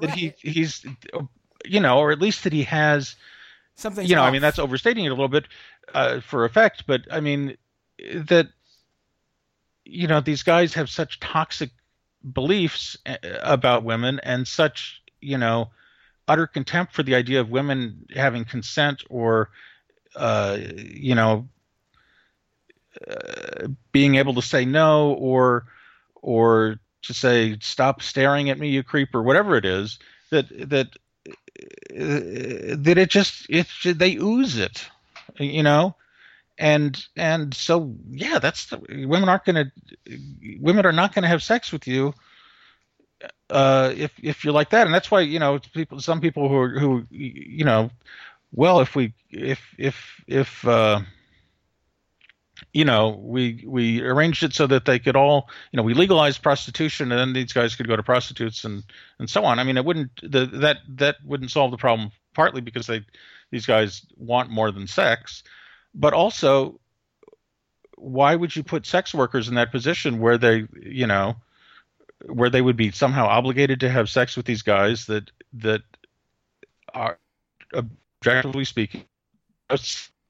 [0.00, 0.84] he, that he he's
[1.64, 3.16] you know, or at least that he has
[3.76, 4.06] Something.
[4.06, 5.46] you know, I mean, that's overstating it a little bit
[5.92, 7.56] uh, for effect, but I mean
[7.98, 8.48] that
[9.84, 11.70] you know these guys have such toxic
[12.32, 15.70] beliefs uh, about women and such you know
[16.26, 19.50] utter contempt for the idea of women having consent or
[20.16, 21.48] uh, you know
[23.08, 25.66] uh, being able to say no or
[26.22, 29.98] or to say stop staring at me you creep or whatever it is
[30.30, 30.88] that that
[31.90, 34.88] that it just it they ooze it
[35.38, 35.94] you know?
[36.56, 38.78] And and so yeah that's the,
[39.08, 39.72] women aren't to
[40.60, 42.14] women are not to have sex with you
[43.50, 44.86] uh if if you're like that.
[44.86, 47.90] And that's why you know people some people who are who you know
[48.52, 49.96] well if we if if
[50.28, 51.00] if uh
[52.74, 56.42] you know we we arranged it so that they could all you know we legalized
[56.42, 58.82] prostitution and then these guys could go to prostitutes and
[59.18, 59.58] and so on.
[59.58, 63.02] I mean it wouldn't the, that that wouldn't solve the problem partly because they
[63.50, 65.44] these guys want more than sex.
[65.94, 66.80] But also
[67.96, 71.36] why would you put sex workers in that position where they you know
[72.26, 75.82] where they would be somehow obligated to have sex with these guys that that
[76.92, 77.18] are
[77.72, 79.04] objectively speaking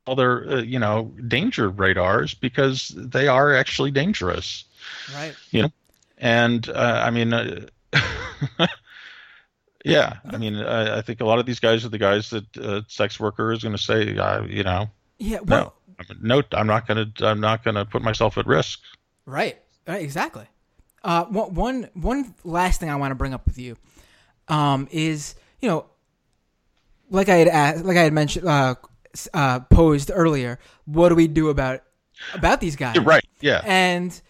[0.07, 4.65] all their uh, you know danger radars because they are actually dangerous.
[5.15, 5.35] Right.
[5.51, 5.73] You know?
[6.19, 7.67] And uh, i mean uh,
[9.85, 12.57] yeah i mean I, I, think a lot of these guys are the guys that
[12.57, 15.75] uh, sex worker is going to say uh, you know yeah well,
[16.23, 18.81] no no i'm not going to i'm not going to put myself at risk.
[19.27, 20.47] Right right exactly.
[21.03, 23.77] Uh, one one last thing i want to bring up with you
[24.49, 25.87] um, is you know
[27.11, 28.75] like i had asked, like i had mentioned uh,
[29.33, 30.59] uh, posed earlier.
[30.85, 31.83] What do we do about
[32.33, 32.95] about these guys?
[32.95, 33.25] You're right.
[33.41, 33.63] Yeah.
[33.65, 34.21] And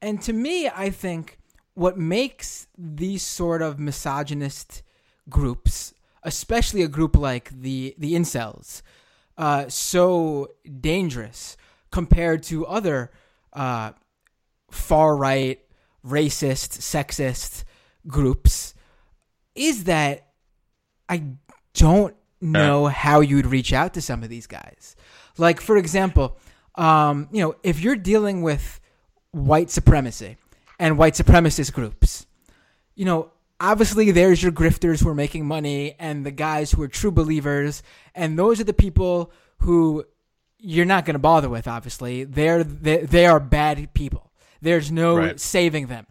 [0.00, 1.38] and to me, I think
[1.74, 4.82] what makes these sort of misogynist
[5.28, 8.82] groups, especially a group like the the incels,
[9.36, 10.48] uh, so
[10.80, 11.56] dangerous
[11.90, 13.10] compared to other
[13.52, 13.92] uh,
[14.70, 15.60] far right,
[16.04, 17.64] racist, sexist
[18.06, 18.74] groups,
[19.54, 20.28] is that
[21.08, 21.22] I
[21.74, 24.96] don't know how you'd reach out to some of these guys.
[25.36, 26.36] Like, for example,
[26.74, 28.80] um, you know, if you're dealing with
[29.32, 30.36] white supremacy
[30.78, 32.26] and white supremacist groups,
[32.94, 36.88] you know, obviously there's your grifters who are making money and the guys who are
[36.88, 37.82] true believers,
[38.14, 40.04] and those are the people who
[40.58, 41.66] you're not going to bother with.
[41.68, 44.30] Obviously, they're they, they are bad people.
[44.60, 45.38] There's no Right.
[45.40, 46.06] saving them.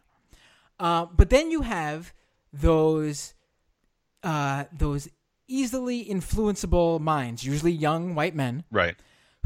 [0.79, 2.13] Uh, but then you have
[2.53, 3.33] those
[4.23, 5.07] uh, those
[5.47, 8.95] easily influenceable minds, usually young white men, right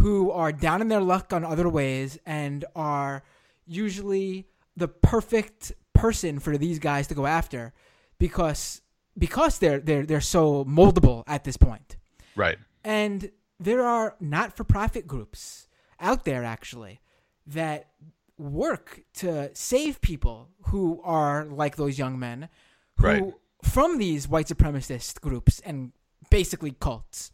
[0.02, 3.24] who are down in their luck on other ways and are
[3.68, 7.72] usually the perfect person for these guys to go after
[8.18, 8.82] because
[9.18, 11.98] because they're they're they're so moldable at this point.
[12.36, 15.68] right And there are not for profit groups
[16.00, 17.00] out there actually
[17.46, 17.92] that
[18.40, 22.50] work to save people who are like those young men
[22.96, 23.34] who Right.
[23.64, 25.92] From these white supremacist groups and
[26.30, 27.32] basically cults.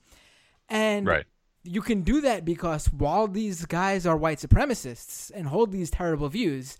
[0.70, 1.26] And right
[1.64, 6.30] you can do that because while these guys are white supremacists and hold these terrible
[6.30, 6.78] views,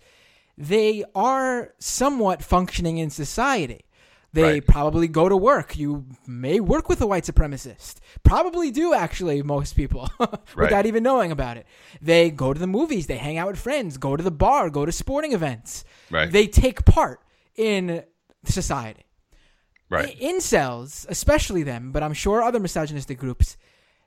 [0.56, 3.84] they are somewhat functioning in society.
[4.32, 4.66] They Right.
[4.66, 5.76] probably go to work.
[5.76, 7.96] You may work with a white supremacist.
[8.22, 10.08] Probably do, actually, most people,
[10.56, 11.66] without even knowing about it.
[12.00, 13.06] They go to the movies.
[13.08, 15.84] They hang out with friends, go to the bar, go to sporting events.
[16.10, 16.30] Right.
[16.30, 17.20] They take part
[17.56, 18.04] in
[18.44, 19.04] society.
[19.90, 23.56] Right Incels, especially them, but I'm sure other misogynistic groups,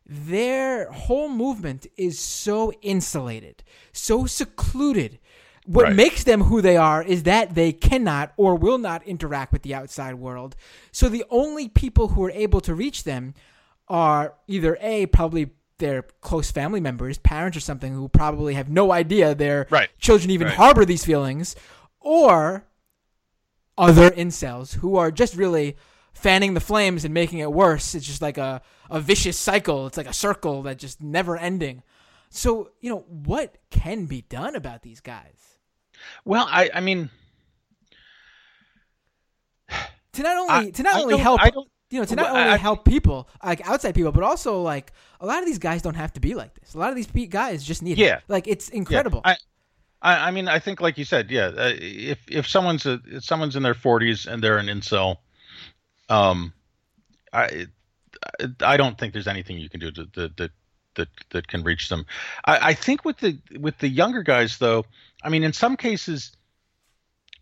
[0.05, 3.63] their whole movement is so insulated,
[3.93, 5.19] so secluded.
[5.65, 5.95] What Right.
[5.95, 9.75] makes them who they are is that they cannot or will not interact with the
[9.75, 10.55] outside world.
[10.91, 13.35] So the only people who are able to reach them
[13.87, 18.91] are either A, probably their close family members, parents or something, who probably have no
[18.91, 19.89] idea their Right.
[19.99, 20.57] children even Right.
[20.57, 21.55] harbor these feelings,
[21.99, 22.65] or
[23.77, 25.77] other incels who are just really
[26.13, 27.95] fanning the flames and making it worse.
[27.95, 29.87] It's just like a, a vicious cycle.
[29.87, 31.83] It's like a circle that just never ending.
[32.29, 35.57] So, you know, what can be done about these guys?
[36.25, 37.09] Well, I I mean,
[40.13, 41.41] To not only I- to not I only help
[41.89, 45.39] you know, to not only help people, like outside people, but also like a lot
[45.39, 46.73] of these guys don't have to be like this.
[46.73, 48.17] A lot of these guys just need Yeah.
[48.17, 48.23] it.
[48.29, 49.21] Like it's yeah, incredible.
[49.25, 49.35] I,
[50.01, 51.51] I I mean, I think like you said, yeah.
[51.55, 55.17] Uh, if if someone's a if someone's in their 40s and they're an incel,
[56.09, 56.53] um,
[57.31, 57.67] I
[58.61, 60.07] I don't think there's anything you can do to,
[60.95, 62.05] that that can reach them.
[62.45, 64.85] I, I think with the with the younger guys though,
[65.23, 66.35] I mean, in some cases,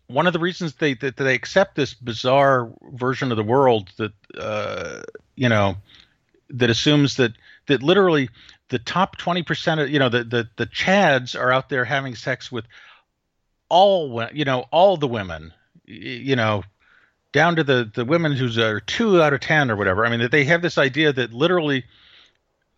[0.06, 4.12] one of the reasons they that they accept this bizarre version of the world that
[4.38, 5.02] uh,
[5.36, 5.76] you know
[6.50, 7.32] that assumes that
[7.66, 8.28] that literally
[8.70, 12.50] the top 20% of you know the the the chads are out there having sex
[12.50, 12.64] with
[13.68, 15.52] all you know all the women
[15.84, 16.62] you know
[17.32, 20.04] down to the the women who's are 2 out of 10 or whatever.
[20.04, 21.84] I mean that they have this idea that literally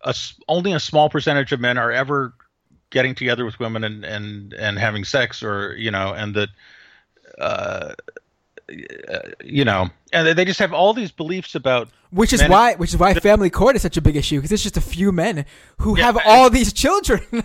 [0.01, 0.13] a,
[0.47, 2.33] only a small percentage of men are ever
[2.89, 6.49] getting together with women and and and having sex or you know and that
[7.39, 7.93] uh
[9.09, 12.91] Uh, you know and they just have all these beliefs about which is why which
[12.91, 15.45] is why family court is such a big issue because it's just a few men
[15.79, 17.21] who Yeah, have all these children.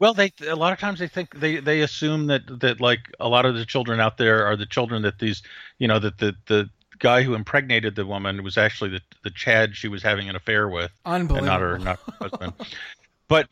[0.00, 3.28] Well, they a lot of times they think they they assume that that like a
[3.28, 5.42] lot of the children out there are the children that these
[5.78, 9.76] you know that the the guy who impregnated the woman was actually the the Chad
[9.76, 11.46] she was having an affair with and Unbelievable.
[11.46, 12.52] not her not her husband.
[13.28, 13.48] But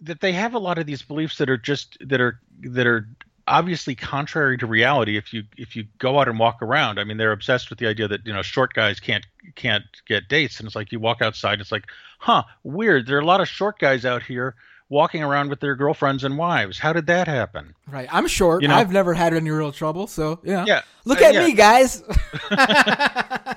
[0.00, 3.06] that they have a lot of these beliefs that are just that are that are
[3.48, 7.16] obviously contrary to reality if you if you go out and walk around i mean
[7.16, 10.66] they're obsessed with the idea that you know short guys can't can't get dates and
[10.66, 11.84] it's like you walk outside it's like
[12.18, 14.54] huh weird there are a lot of short guys out here
[14.88, 18.08] walking around with their girlfriends and wives how did that happen Right.
[18.12, 18.62] I'm short.
[18.62, 20.06] You know- I've never had any real trouble.
[20.06, 20.64] So, yeah.
[20.66, 21.44] Yeah, Look uh, at yeah.
[21.46, 22.02] me, guys.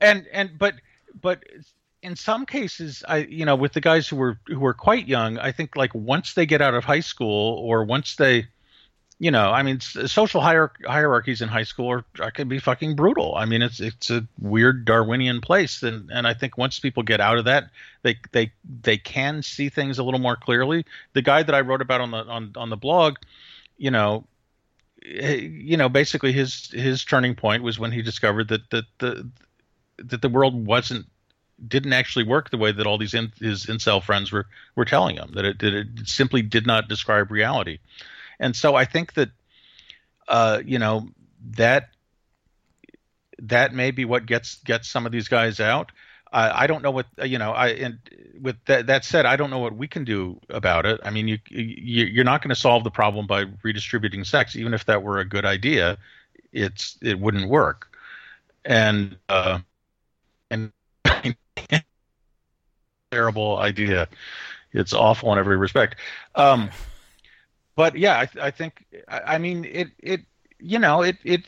[0.00, 0.74] and and but
[1.20, 1.42] but
[2.02, 5.38] in some cases i you know with the guys who were who were quite young
[5.38, 8.46] i think like once they get out of high school or once they
[9.18, 12.94] you know i mean social hier- hierarchies in high school are, are can be fucking
[12.94, 13.34] brutal.
[13.34, 17.20] I mean it's it's a weird darwinian place and and i think once people get
[17.20, 17.70] out of that
[18.02, 20.84] they they they can see things a little more clearly.
[21.14, 23.16] The guy that i wrote about on the on on the blog
[23.76, 24.24] you know
[25.04, 29.28] eh, you know basically his his turning point was when he discovered that that the
[29.98, 31.06] that the world wasn't
[31.66, 34.46] didn't actually work the way that all these in, his incel friends were
[34.76, 37.80] were telling him that it, that it simply did not describe reality
[38.40, 39.30] and so i think that
[40.28, 41.08] uh you know
[41.50, 41.90] that
[43.38, 45.92] that may be what gets gets some of these guys out
[46.32, 47.52] I I don't know what you know.
[47.52, 47.98] I and
[48.40, 51.00] with that, that said, I don't know what we can do about it.
[51.04, 54.74] I mean, you, you you're not going to solve the problem by redistributing sex, even
[54.74, 55.98] if that were a good idea.
[56.52, 57.88] It's it wouldn't work,
[58.64, 59.60] and uh,
[60.50, 60.72] and
[63.10, 64.08] terrible idea.
[64.72, 65.96] It's awful in every respect.
[66.34, 66.70] Um,
[67.78, 69.88] but yeah, I, I think I, I mean it.
[70.00, 70.22] It
[70.58, 71.46] you know it it.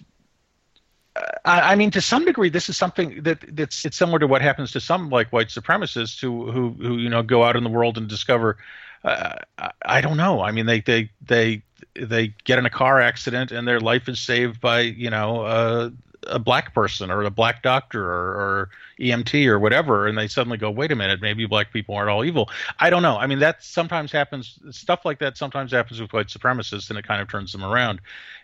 [1.44, 4.70] I, mean, to some degree, this is something that that's it's similar to what happens
[4.72, 7.98] to some like white supremacists who who who you know go out in the world
[7.98, 8.58] and discover.
[9.02, 10.40] Uh, I, I don't know.
[10.40, 11.62] I mean, they they they
[11.94, 15.90] they get in a car accident and their life is saved by you know uh,
[16.26, 20.58] a black person or a black doctor or, or EMT or whatever, and they suddenly
[20.58, 22.50] go, wait a minute, maybe black people aren't all evil.
[22.78, 23.16] I don't know.
[23.16, 24.58] I mean, that sometimes happens.
[24.70, 28.00] Stuff like that sometimes happens with white supremacists, and it kind of turns them around.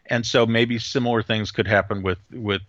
[0.06, 2.62] And so maybe similar things could happen with with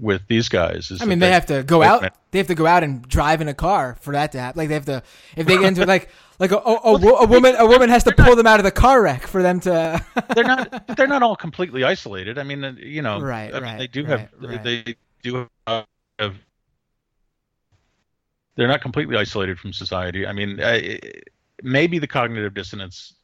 [0.00, 0.90] with these guys.
[0.90, 2.12] is I mean, that they have to go out.
[2.30, 4.58] They have to go out and drive in a car for that to happen.
[4.58, 5.02] Like they have to,
[5.36, 6.08] if they get into like
[6.40, 8.64] like a, a, a, wo- a woman, a woman has to pull them out of
[8.64, 10.04] the car wreck for them to.
[10.34, 12.38] they're not they're not all completely isolated.
[12.38, 14.64] I mean, you know, Right, I mean, right, they do right, have right.
[14.64, 15.86] they do have.
[18.56, 20.26] They're not completely isolated from society.
[20.26, 20.98] I mean, I,
[21.62, 23.14] maybe the cognitive dissonance.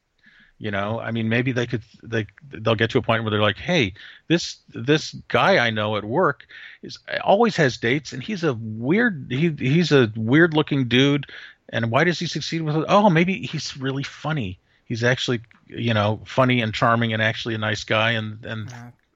[0.59, 3.43] You know, I mean, maybe they could they they'll get to a point where they're
[3.43, 3.93] like, hey,
[4.29, 6.47] this this guy I know at work
[6.83, 11.27] is always has dates, and he's a weird he he's a weird looking dude,
[11.69, 12.85] and why does he succeed with it?
[12.89, 14.59] Oh, maybe he's really funny.
[14.85, 18.73] He's actually you know funny and charming and actually a nice guy, and and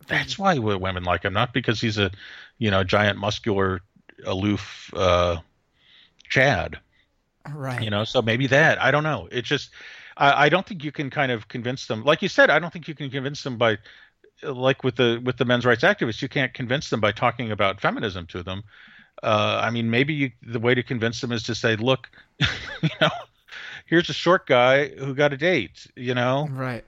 [0.07, 2.11] that's why women like him, not because he's a
[2.59, 3.81] you know giant muscular
[4.27, 5.39] aloof uh,
[6.29, 6.79] Chad
[7.55, 7.83] right.
[7.83, 9.71] you know so maybe that i don't know it's just
[10.21, 12.05] I, I don't think you can kind of convince them.
[12.05, 13.79] Like you said, I don't think you can convince them by
[14.43, 17.81] like with the with the men's rights activists, you can't convince them by talking about
[17.81, 18.63] feminism to them.
[19.23, 22.11] Uh, I mean, maybe you, the way to convince them is to say, look,
[22.83, 23.11] you know,
[23.87, 25.87] here's a short guy who got a date.
[25.97, 26.85] You know, right.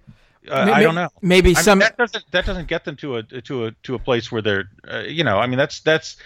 [0.49, 1.09] Uh, May- I don't know.
[1.21, 1.79] Maybe I mean, some.
[1.81, 4.65] that doesn't that doesn't get them to a to a to a place where they're
[4.91, 6.17] uh, you know I mean that's that's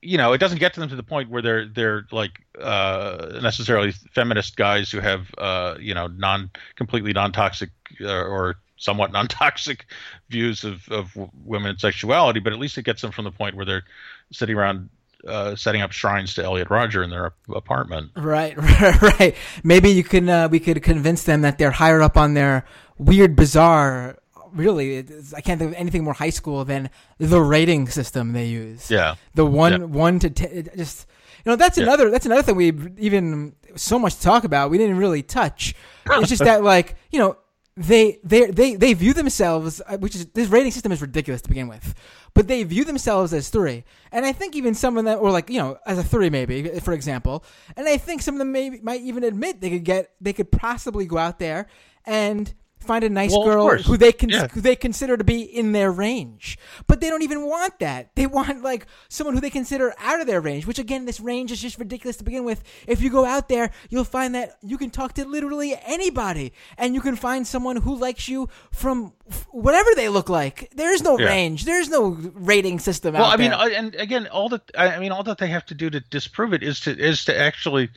[0.00, 3.40] you know it doesn't get to them to the point where they're they're like uh,
[3.42, 7.70] necessarily feminist guys who have uh, you know non completely non toxic
[8.00, 9.86] uh, or somewhat non toxic
[10.28, 13.56] views of of women and sexuality, but at least it gets them from the point
[13.56, 13.84] where they're
[14.32, 14.88] sitting around.
[15.26, 18.10] Uh, setting up shrines to Elliot Rodger in their apartment.
[18.14, 19.36] Right, right, right.
[19.62, 20.28] Maybe you can.
[20.28, 22.66] Uh, we could convince them that they're higher up on their
[22.98, 24.18] weird, bizarre.
[24.52, 24.98] Really,
[25.34, 28.90] I can't think of anything more high school than the rating system they use.
[28.90, 29.78] Yeah, The one, Yeah.
[29.86, 30.68] one to ten.
[30.76, 31.06] Just
[31.42, 31.84] you know, that's Yeah.
[31.84, 32.10] another.
[32.10, 34.68] That's another thing we even so much to talk about.
[34.70, 35.74] We didn't really touch.
[36.04, 37.38] It's just that, like you know,
[37.76, 41.48] they they they they view themselves, uh, which is this rating system is ridiculous to
[41.48, 41.94] begin with,
[42.32, 45.50] but they view themselves as three, and I think even some of them, or like
[45.50, 47.44] you know, as a three maybe, for example,
[47.76, 50.52] and I think some of them maybe might even admit they could get they could
[50.52, 51.66] possibly go out there
[52.04, 52.52] and
[52.84, 54.48] find a nice Well, girl who they can Yeah.
[54.48, 56.58] who they consider to be in their range.
[56.86, 58.14] But they don't even want that.
[58.14, 61.50] They want like someone who they consider out of their range, which again this range
[61.52, 62.62] is just ridiculous to begin with.
[62.86, 66.94] If you go out there, you'll find that you can talk to literally anybody and
[66.94, 69.12] you can find someone who likes you from
[69.50, 70.70] whatever they look like.
[70.74, 71.26] There is no Yeah.
[71.26, 71.64] range.
[71.64, 73.72] There's no rating system well out i mean there.
[73.78, 76.52] and again all that i I mean all that they have to do to disprove
[76.52, 77.88] it is to is to actually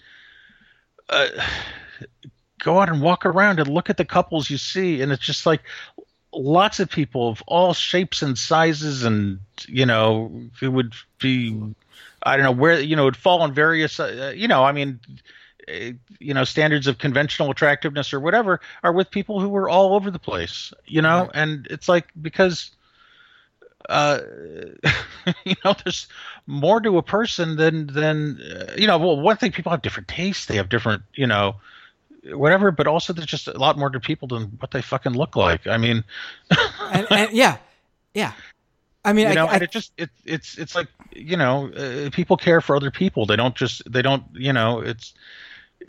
[1.09, 1.27] uh,
[2.67, 5.45] go out and walk around and look at the couples you see and it's just
[5.45, 5.61] like
[6.33, 10.31] lots of people of all shapes and sizes and you know
[10.61, 11.57] it would be
[12.23, 14.71] i don't know where you know it would fall on various uh, you know i
[14.71, 14.99] mean
[15.69, 19.95] uh, you know standards of conventional attractiveness or whatever are with people who are all
[19.95, 21.31] over the place you know Right.
[21.33, 22.71] and it's like because
[23.89, 24.19] uh,
[25.45, 26.07] you know, there's
[26.45, 28.97] more to a person than than uh, you know.
[28.97, 31.55] Well, one thing people have different tastes, they have different, you know,
[32.33, 32.71] whatever.
[32.71, 35.67] But also, there's just a lot more to people than what they fucking look like.
[35.67, 36.03] I mean,
[36.91, 37.57] and, and yeah,
[38.13, 38.33] yeah.
[39.05, 41.69] I mean, you I, know, I, and it just it, it's it's like you know,
[41.71, 43.25] uh, people care for other people.
[43.25, 45.13] They don't just they don't you know, it's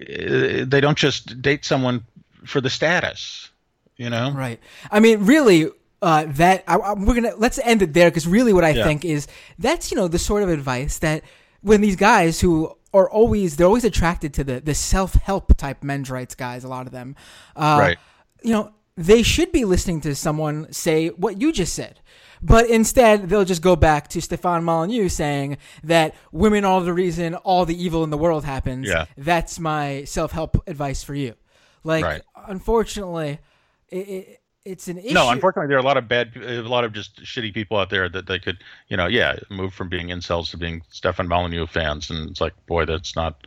[0.00, 2.04] uh, they don't just date someone
[2.44, 3.48] for the status.
[3.96, 4.60] You know, Right.
[4.92, 5.70] I mean, really,
[6.00, 8.84] uh, that I, I- we're gonna let's end it there because really, what I Yeah.
[8.84, 9.26] think is
[9.58, 11.24] that's you know the sort of advice that
[11.60, 15.82] when these guys who are always they're always attracted to the the self help type
[15.82, 17.16] men's rights guys, a lot of them,
[17.56, 17.98] uh, Right.
[18.42, 22.00] You know, they should be listening to someone say what you just said.
[22.40, 27.34] But instead, they'll just go back to Stefan Molyneux saying that women are the reason
[27.34, 28.86] all the evil in the world happens.
[28.86, 29.06] Yeah.
[29.16, 31.34] That's my self help advice for you.
[31.82, 32.22] Like, Right.
[32.46, 33.40] unfortunately,
[33.88, 35.14] it, it, it's an issue.
[35.14, 37.90] No, unfortunately, there are a lot of bad, a lot of just shitty people out
[37.90, 38.58] there that they could,
[38.88, 42.54] you know, yeah, move from being incels to being Stefan Molyneux fans, and it's like,
[42.66, 43.46] boy, that's not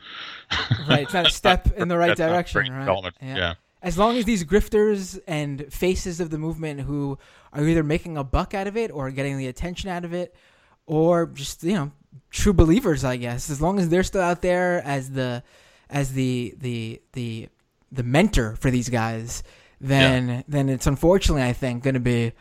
[0.89, 1.03] right.
[1.03, 2.71] It's not a step in the right direction.
[2.71, 2.79] Right?
[2.79, 3.15] development.
[3.21, 3.55] Yeah.
[3.83, 7.17] As long as these grifters and faces of the movement who
[7.51, 10.35] are either making a buck out of it or getting the attention out of it,
[10.85, 11.91] or just you know
[12.29, 13.49] true believers, I guess.
[13.49, 15.43] As long as they're still out there as the
[15.89, 17.49] as the the the
[17.91, 19.43] the mentor for these guys,
[19.81, 22.31] then then it's unfortunately I think going to be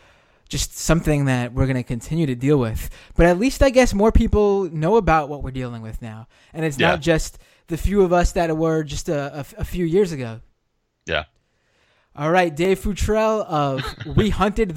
[0.48, 2.90] just something that we're going to continue to deal with.
[3.16, 6.64] But at least I guess more people know about what we're dealing with now, and
[6.64, 6.90] it's Yeah.
[6.90, 7.38] not just
[7.68, 10.40] the few of us that were just a, a, a few years ago.
[11.06, 11.24] Yeah.
[12.16, 13.80] All right, Dave Futrelle of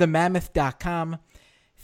[0.03, 1.17] WeHuntedTheMammoth.com.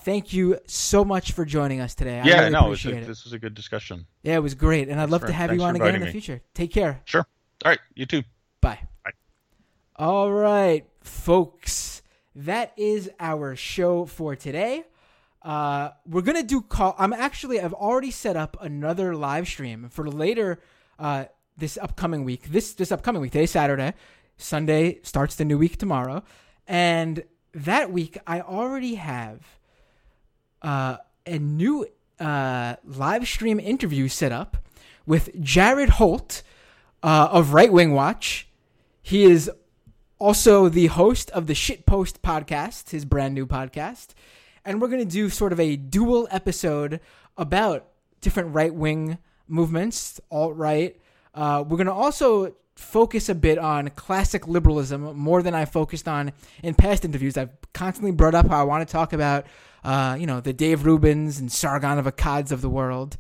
[0.02, 2.20] Thank you so much for joining us today.
[2.20, 3.08] I yeah, really no, it was a, it.
[3.08, 4.06] this was a good discussion.
[4.24, 6.00] Yeah, it was great, and I'd Thanks love for- to have you on again in
[6.02, 6.12] the me.
[6.12, 6.42] future.
[6.54, 7.02] Take care.
[7.06, 7.26] Sure.
[7.66, 8.24] All right, you too.
[8.62, 8.89] Bye.
[10.00, 12.02] All right, folks.
[12.34, 14.86] That is our show for today.
[15.42, 16.96] Uh, we're gonna do call.
[16.98, 17.60] I'm actually.
[17.60, 20.62] I've already set up another live stream for later.
[20.98, 21.26] Uh,
[21.58, 22.44] this upcoming week.
[22.50, 23.34] This this upcoming week.
[23.34, 23.94] Today's Saturday.
[24.38, 26.24] Sunday starts the new week tomorrow,
[26.66, 29.60] and that week I already have
[30.62, 30.96] uh,
[31.26, 31.86] a new
[32.22, 34.56] uh, live stream interview set up
[35.06, 36.42] with Jared Holt
[37.04, 38.48] uh, of Right Wing Watch.
[39.02, 39.52] He is
[40.20, 44.10] also the host of the Shitpost podcast, his brand new podcast.
[44.66, 47.00] And we're going to do sort of a dual episode
[47.38, 47.88] about
[48.20, 49.18] different right wing
[49.48, 51.00] movements, alt right.
[51.34, 56.08] Uh, we're going to also focus a bit on classic liberalism more than I focused
[56.08, 56.34] on
[56.64, 57.38] in past interviews.
[57.38, 59.46] I've constantly brought up how I want to talk about,
[59.84, 63.18] uh, you know, the Dave Rubins and Sargon of Akkads of the world.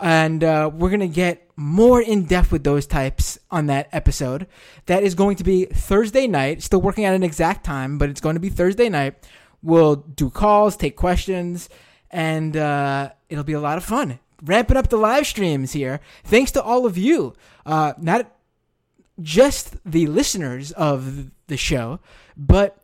[0.00, 4.46] And uh, we're gonna get more in depth with those types on that episode.
[4.86, 6.62] That is going to be Thursday night.
[6.62, 9.14] Still working at an exact time, but it's going to be Thursday night.
[9.62, 11.68] We'll do calls, take questions,
[12.10, 14.20] and uh, it'll be a lot of fun.
[14.44, 16.00] Ramping up the live streams here.
[16.24, 17.32] Thanks to all of you.
[17.64, 18.30] Uh, not
[19.20, 22.00] just the listeners of the show,
[22.36, 22.82] but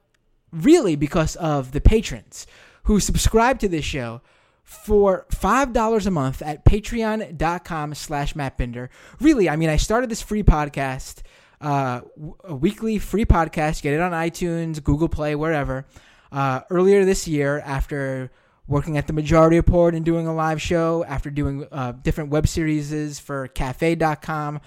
[0.51, 2.47] really because of the patrons
[2.85, 4.23] who subscribe to this show
[4.63, 8.89] for $5 a month at patreon.com slash mattbinder.
[9.21, 11.23] Really, I mean, I started this free podcast,
[11.61, 12.01] uh,
[12.45, 13.83] a weekly free podcast.
[13.83, 15.87] Get it on iTunes, Google Play, wherever.
[16.31, 18.31] Uh, earlier this year, after
[18.67, 22.49] working at the Majority Report and doing a live show, after doing uh, different web
[22.49, 24.61] series for cafe.com,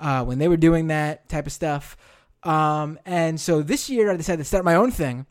[0.00, 1.96] uh, when they were doing that type of stuff.
[2.42, 5.26] Um, and so this year I decided to start my own thing.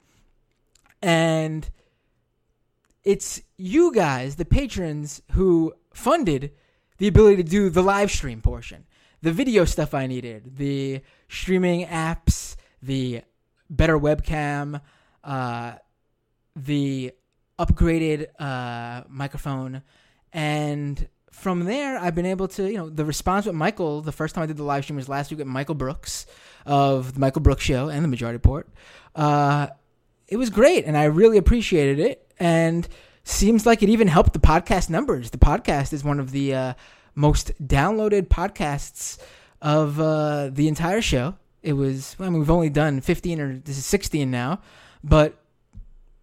[1.01, 1.69] And
[3.03, 6.51] it's you guys, the patrons, who funded
[6.97, 8.85] the ability to do the live stream portion,
[9.21, 13.21] the video stuff I needed, the streaming apps, the
[13.69, 14.81] better webcam,
[15.23, 15.73] uh,
[16.55, 17.11] the
[17.57, 19.81] upgraded uh, microphone,
[20.33, 24.01] and from there, I've been able to, you know, the response with Michael.
[24.01, 26.25] The first time I did the live stream was last week with Michael Brooks
[26.65, 28.69] of the Michael Brooks Show and the Majority Report.
[29.15, 29.67] Uh,
[30.27, 32.30] it was great, and I really appreciated it.
[32.41, 32.87] And
[33.23, 35.29] seems like it even helped the podcast numbers.
[35.29, 36.73] The podcast is one of the uh,
[37.13, 39.19] most downloaded podcasts
[39.61, 41.35] of uh, the entire show.
[41.61, 44.59] It was, I mean, we've only done 15 or this is 16 now,
[45.03, 45.35] but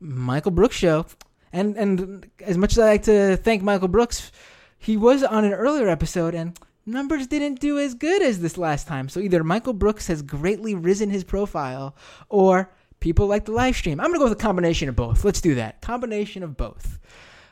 [0.01, 1.07] Michael Brooks show.
[1.53, 4.32] And and as much as I like to thank Michael Brooks,
[4.77, 8.89] he was on an earlier episode and numbers didn't do as good as this last
[8.89, 9.09] time.
[9.09, 11.95] So either Michael Brooks has greatly risen his profile
[12.28, 14.00] or people like the live stream.
[14.00, 15.24] I'm going to go with a combination of both.
[15.24, 15.80] Let's do that.
[15.80, 16.98] Combination of both.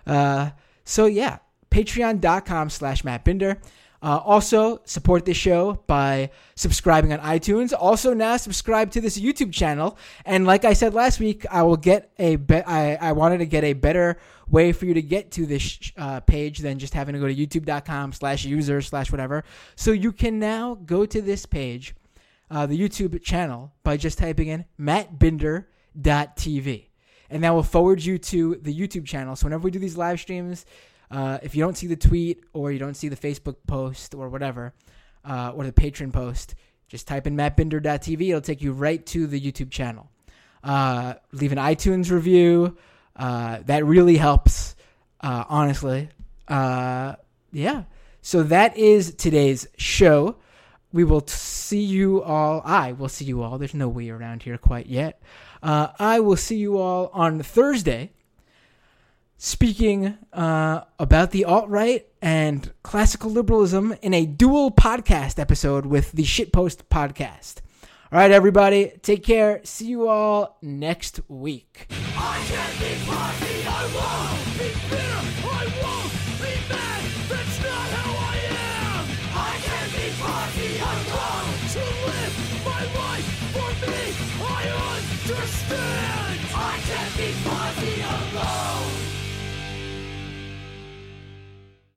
[0.06, 0.50] Uh,
[0.84, 1.38] so yeah,
[1.70, 3.60] patreon.com slash Matt Binder.
[4.02, 7.72] Uh, also, support this show by subscribing on iTunes.
[7.76, 9.96] Also, now subscribe to this YouTube channel.
[10.24, 13.46] And like I said last week, I will get a be- I, I wanted to
[13.46, 14.18] get a better
[14.48, 17.34] way for you to get to this uh, page than just having to go to
[17.34, 19.44] youtube.com slash user slash whatever.
[19.74, 21.94] So you can now go to this page,
[22.50, 26.84] uh, the YouTube channel, by just typing in mattbinder.tv.
[27.28, 29.36] And that will forward you to the YouTube channel.
[29.36, 30.66] So whenever we do these live streams,
[31.10, 34.28] uh, if you don't see the tweet or you don't see the Facebook post or
[34.28, 34.74] whatever,
[35.24, 36.54] uh, or the Patreon post,
[36.88, 38.28] just type in mattbinder.tv.
[38.28, 40.10] It'll take you right to the YouTube channel.
[40.62, 42.76] Uh, leave an iTunes review.
[43.14, 44.76] Uh, that really helps,
[45.20, 46.08] uh, honestly.
[46.46, 47.16] Uh,
[47.52, 47.84] yeah.
[48.22, 50.36] So that is today's show.
[50.96, 52.62] We will see you all.
[52.64, 53.58] I will see you all.
[53.58, 55.20] There's no we around here quite yet.
[55.62, 58.12] I will see you all on Thursday
[59.36, 66.12] speaking uh, about the alt right and classical liberalism in a dual podcast episode with
[66.12, 67.56] the Shitpost podcast.
[68.10, 69.60] All right, everybody, take care.
[69.64, 71.92] See you all next week.